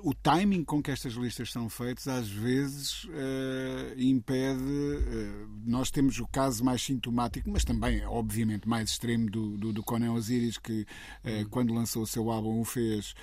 o 0.00 0.14
timing 0.14 0.64
com 0.64 0.80
que 0.80 0.90
estas 0.90 1.14
listas 1.14 1.50
são 1.50 1.68
feitas 1.68 2.06
às 2.06 2.28
vezes 2.28 3.04
uh, 3.04 3.94
impede. 3.96 4.62
Uh, 4.62 5.48
nós 5.66 5.90
temos 5.90 6.18
o 6.20 6.26
caso 6.26 6.64
mais 6.64 6.82
sintomático, 6.82 7.50
mas 7.50 7.64
também, 7.64 8.04
obviamente, 8.06 8.68
mais 8.68 8.90
extremo 8.90 9.28
do, 9.28 9.56
do, 9.56 9.72
do 9.72 9.82
Conan 9.82 10.12
Osiris, 10.12 10.56
que 10.56 10.82
uh, 10.82 11.48
quando 11.50 11.74
lançou 11.74 12.02
o 12.02 12.06
seu 12.06 12.30
álbum 12.30 12.60
o 12.60 12.64
fez 12.64 13.14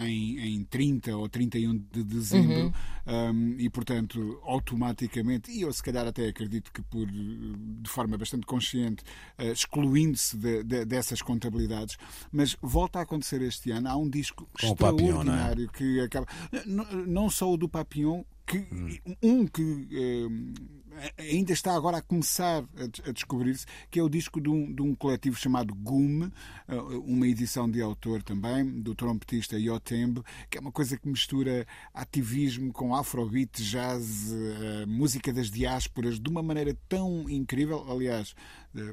em, 0.00 0.38
em 0.38 0.64
30 0.64 1.16
ou 1.16 1.28
31 1.28 1.78
de 1.92 2.02
dezembro, 2.02 2.72
uhum. 3.06 3.30
um, 3.30 3.56
e 3.58 3.70
portanto, 3.70 4.40
automaticamente, 4.44 5.50
e 5.50 5.62
eu 5.62 5.72
se 5.72 5.82
calhar 5.82 6.06
até 6.06 6.28
acredito 6.28 6.72
que 6.72 6.82
por, 6.82 7.06
de 7.06 7.88
forma 7.88 8.18
bastante 8.18 8.46
consciente, 8.46 9.02
excluindo-se 9.38 10.36
de, 10.36 10.62
de, 10.62 10.84
dessas 10.84 11.22
contabilidades, 11.22 11.96
mas 12.30 12.56
volta 12.60 12.98
a 12.98 13.02
acontecer 13.02 13.40
este 13.42 13.70
ano. 13.70 13.88
Há 13.88 13.96
um 13.96 14.08
disco 14.08 14.48
com 14.60 14.66
extraordinário. 14.66 15.53
Que 15.72 16.00
acaba. 16.00 16.26
Não, 16.66 16.84
não 17.06 17.30
só 17.30 17.52
o 17.52 17.56
do 17.56 17.68
Papillon, 17.68 18.22
que, 18.46 18.58
hum. 18.58 18.98
um 19.22 19.46
que 19.46 19.88
eh, 19.90 21.22
ainda 21.22 21.52
está 21.52 21.74
agora 21.74 21.98
a 21.98 22.02
começar 22.02 22.62
a, 22.62 23.08
a 23.08 23.12
descobrir-se, 23.12 23.66
que 23.90 23.98
é 23.98 24.02
o 24.02 24.08
disco 24.08 24.40
de 24.40 24.48
um, 24.48 24.72
de 24.72 24.82
um 24.82 24.94
coletivo 24.94 25.36
chamado 25.36 25.74
Gume, 25.74 26.30
eh, 26.68 26.74
uma 27.04 27.26
edição 27.26 27.70
de 27.70 27.80
autor 27.80 28.22
também, 28.22 28.82
do 28.82 28.94
trompetista 28.94 29.58
Yotembe, 29.58 30.22
que 30.50 30.58
é 30.58 30.60
uma 30.60 30.72
coisa 30.72 30.96
que 30.96 31.08
mistura 31.08 31.66
ativismo 31.92 32.72
com 32.72 32.94
afrobeat, 32.94 33.62
jazz, 33.62 34.30
uh, 34.30 34.86
música 34.86 35.32
das 35.32 35.50
diásporas, 35.50 36.20
de 36.20 36.28
uma 36.28 36.42
maneira 36.42 36.76
tão 36.88 37.28
incrível. 37.28 37.84
Aliás, 37.90 38.34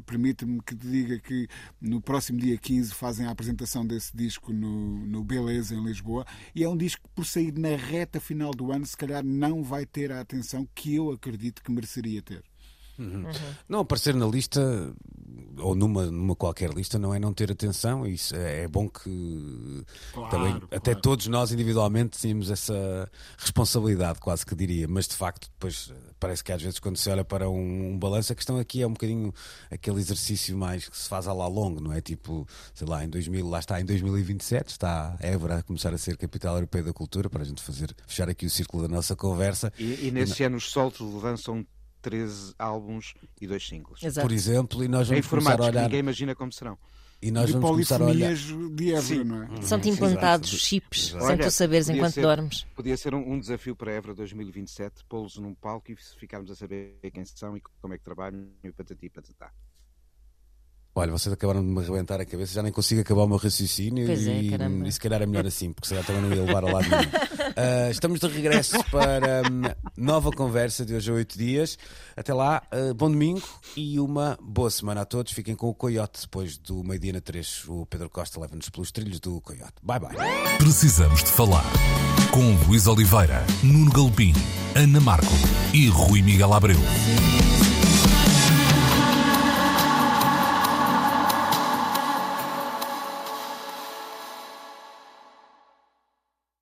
permite-me 0.06 0.62
que 0.62 0.76
te 0.76 0.88
diga 0.88 1.20
que 1.20 1.48
no 1.80 2.02
próximo 2.02 2.40
dia 2.40 2.58
15 2.58 2.94
fazem 2.94 3.26
a 3.26 3.32
apresentação 3.32 3.86
desse 3.86 4.16
disco 4.16 4.54
no, 4.54 5.06
no 5.06 5.24
Beleza, 5.24 5.76
em 5.76 5.84
Lisboa, 5.84 6.26
e 6.54 6.64
é 6.64 6.70
um 6.70 6.78
disco 6.78 7.08
que, 7.08 7.14
por 7.16 7.26
sair 7.26 7.54
na 7.58 7.76
reta 7.76 8.20
final 8.20 8.52
do 8.52 8.72
ano, 8.72 8.86
se 8.86 8.98
calhar 8.98 9.24
não 9.24 9.64
vai 9.64 9.86
ter 9.86 10.12
a 10.12 10.22
atenção 10.22 10.68
que 10.76 10.96
eu 10.96 11.12
acredito 11.12 11.64
que 11.64 11.72
mereceria 11.72 12.22
ter. 12.22 12.51
Uhum. 13.02 13.26
Uhum. 13.26 13.56
Não 13.68 13.80
aparecer 13.80 14.14
na 14.14 14.26
lista 14.26 14.62
ou 15.58 15.76
numa, 15.76 16.06
numa 16.06 16.36
qualquer 16.36 16.72
lista 16.72 16.98
não 16.98 17.14
é 17.14 17.20
não 17.20 17.34
ter 17.34 17.52
atenção, 17.52 18.06
isso 18.06 18.36
é, 18.36 18.64
é 18.64 18.68
bom 18.68 18.88
que 18.88 19.84
claro, 20.14 20.30
também, 20.30 20.52
claro. 20.52 20.68
até 20.72 20.96
todos 20.96 21.28
nós 21.28 21.52
individualmente 21.52 22.18
tínhamos 22.18 22.50
essa 22.50 23.10
responsabilidade, 23.38 24.20
quase 24.20 24.46
que 24.46 24.56
diria, 24.56 24.88
mas 24.88 25.08
de 25.08 25.16
facto 25.16 25.50
depois 25.52 25.92
parece 26.20 26.44
que 26.44 26.52
às 26.52 26.62
vezes 26.62 26.80
quando 26.80 26.98
se 26.98 27.10
olha 27.10 27.24
para 27.24 27.50
um, 27.50 27.94
um 27.94 28.00
balanço, 28.00 28.32
a 28.32 28.36
questão 28.36 28.58
aqui 28.58 28.82
é 28.82 28.88
um 28.88 28.94
bocadinho 28.94 29.34
aquele 29.70 30.00
exercício 30.00 30.58
mais 30.58 30.88
que 30.88 30.98
se 30.98 31.10
faz 31.10 31.28
a 31.28 31.34
lá 31.34 31.48
longo, 31.48 31.82
não 31.82 31.94
é? 31.94 32.02
Tipo, 32.02 32.48
sei 32.74 32.88
lá, 32.88 33.04
em 33.04 33.10
2000, 33.10 33.48
lá 33.48 33.60
está, 33.60 33.80
em 33.80 33.86
2027 33.86 34.70
está 34.70 35.16
a 35.20 35.28
Évora 35.28 35.58
a 35.58 35.64
começar 35.64 35.94
a 35.94 35.98
ser 35.98 36.18
capital 36.18 36.56
europeia 36.56 36.84
da 36.84 36.94
cultura, 36.94 37.30
para 37.30 37.42
a 37.42 37.46
gente 37.46 37.62
fazer, 37.62 37.96
fechar 38.08 38.30
aqui 38.30 38.46
o 38.46 38.50
círculo 38.50 38.84
da 38.84 38.90
nossa 38.90 39.16
conversa. 39.16 39.72
E, 39.78 40.08
e 40.08 40.12
nesse 40.12 40.44
e, 40.44 40.46
ano 40.46 40.58
os 40.58 40.72
soltos 40.72 41.02
lançam 41.22 41.66
13 42.02 42.54
álbuns 42.58 43.14
e 43.40 43.48
dois 43.48 43.68
singles. 43.68 44.04
Exato. 44.04 44.28
Por 44.28 44.34
exemplo, 44.34 44.84
e 44.84 44.88
nós 44.88 45.08
vamos 45.08 45.28
começar 45.28 45.60
a 45.60 45.66
olhar... 45.66 45.84
ninguém 45.84 46.00
imagina 46.00 46.36
como 46.36 46.52
serão. 46.52 46.78
E 47.22 47.30
nós 47.30 47.48
de 47.48 47.54
vamos 47.54 47.70
começar 47.70 48.02
a 48.02 48.06
olhar. 48.06 48.34
De 48.34 48.94
Évora, 48.94 49.24
não 49.24 49.44
é? 49.44 49.62
São-te 49.62 49.90
implantados 49.90 50.50
chips, 50.50 51.10
Exato. 51.10 51.26
sem 51.28 51.38
tu 51.38 51.52
saberes 51.52 51.88
enquanto 51.88 52.14
ser, 52.14 52.22
dormes. 52.22 52.64
Podia 52.76 52.98
ser 52.98 53.14
um, 53.14 53.34
um 53.34 53.40
desafio 53.40 53.76
para 53.76 53.92
a 53.92 53.94
Évora 53.94 54.16
2027, 54.16 55.06
pô-los 55.08 55.38
num 55.38 55.54
palco 55.54 55.92
e 55.92 55.96
ficarmos 55.96 56.50
a 56.50 56.56
saber 56.56 56.98
quem 57.14 57.24
são 57.24 57.56
e 57.56 57.62
como 57.80 57.94
é 57.94 57.98
que 57.98 58.04
trabalham 58.04 58.48
e 58.64 58.72
patati 58.72 59.08
patatá. 59.08 59.52
Olha, 61.02 61.12
vocês 61.12 61.34
acabaram 61.34 61.62
de 61.62 61.68
me 61.68 61.80
arrebentar 61.80 62.22
a 62.22 62.26
cabeça, 62.26 62.54
já 62.54 62.62
nem 62.62 62.72
consigo 62.72 63.02
acabar 63.02 63.24
o 63.24 63.28
meu 63.28 63.38
raciocínio 63.38 64.06
pois 64.06 64.28
é, 64.28 64.40
e, 64.40 64.88
e 64.88 64.92
se 64.92 65.00
calhar 65.00 65.20
é 65.20 65.26
melhor 65.26 65.48
assim, 65.48 65.74
porque 65.74 65.88
se 65.88 65.96
calhar 65.96 66.06
também 66.06 66.22
não 66.22 66.32
ia 66.32 66.44
levar 66.44 66.64
a 66.64 66.74
lado 66.74 66.88
nenhum. 66.88 67.02
Uh, 67.02 67.90
estamos 67.90 68.20
de 68.20 68.28
regresso 68.28 68.78
para 68.92 69.42
um, 69.52 69.64
nova 69.98 70.30
conversa 70.30 70.86
de 70.86 70.94
hoje 70.94 71.10
a 71.10 71.16
oito 71.16 71.40
dias. 71.40 71.76
Até 72.16 72.36
lá, 72.36 72.62
uh, 72.72 72.94
bom 72.94 73.10
domingo 73.10 73.42
e 73.76 74.00
uma 74.00 74.38
boa 74.40 74.70
semana 74.70 75.02
a 75.02 75.06
todos. 75.06 75.34
Fiquem 75.34 75.56
com 75.56 75.70
o 75.70 75.74
Coyote 75.74 76.22
depois 76.22 76.56
do 76.56 76.84
meio-dia 76.84 77.14
na 77.14 77.22
3. 77.22 77.64
O 77.68 77.88
Pedro 77.88 78.08
Costa 78.08 78.40
leva-nos 78.40 78.70
pelos 78.70 78.92
trilhos 78.92 79.20
do 79.20 79.42
Coyote. 79.42 79.74
Bye 79.82 80.00
bye. 80.02 80.16
Precisamos 80.60 81.24
de 81.24 81.32
falar 81.32 81.66
com 82.30 82.54
Luís 82.68 82.86
Oliveira, 82.86 83.44
Nuno 83.64 83.92
Galpim, 83.92 84.34
Ana 84.76 85.02
Marco 85.02 85.34
e 85.74 85.88
Rui 85.88 86.22
Miguel 86.22 86.54
Abreu. 86.54 86.78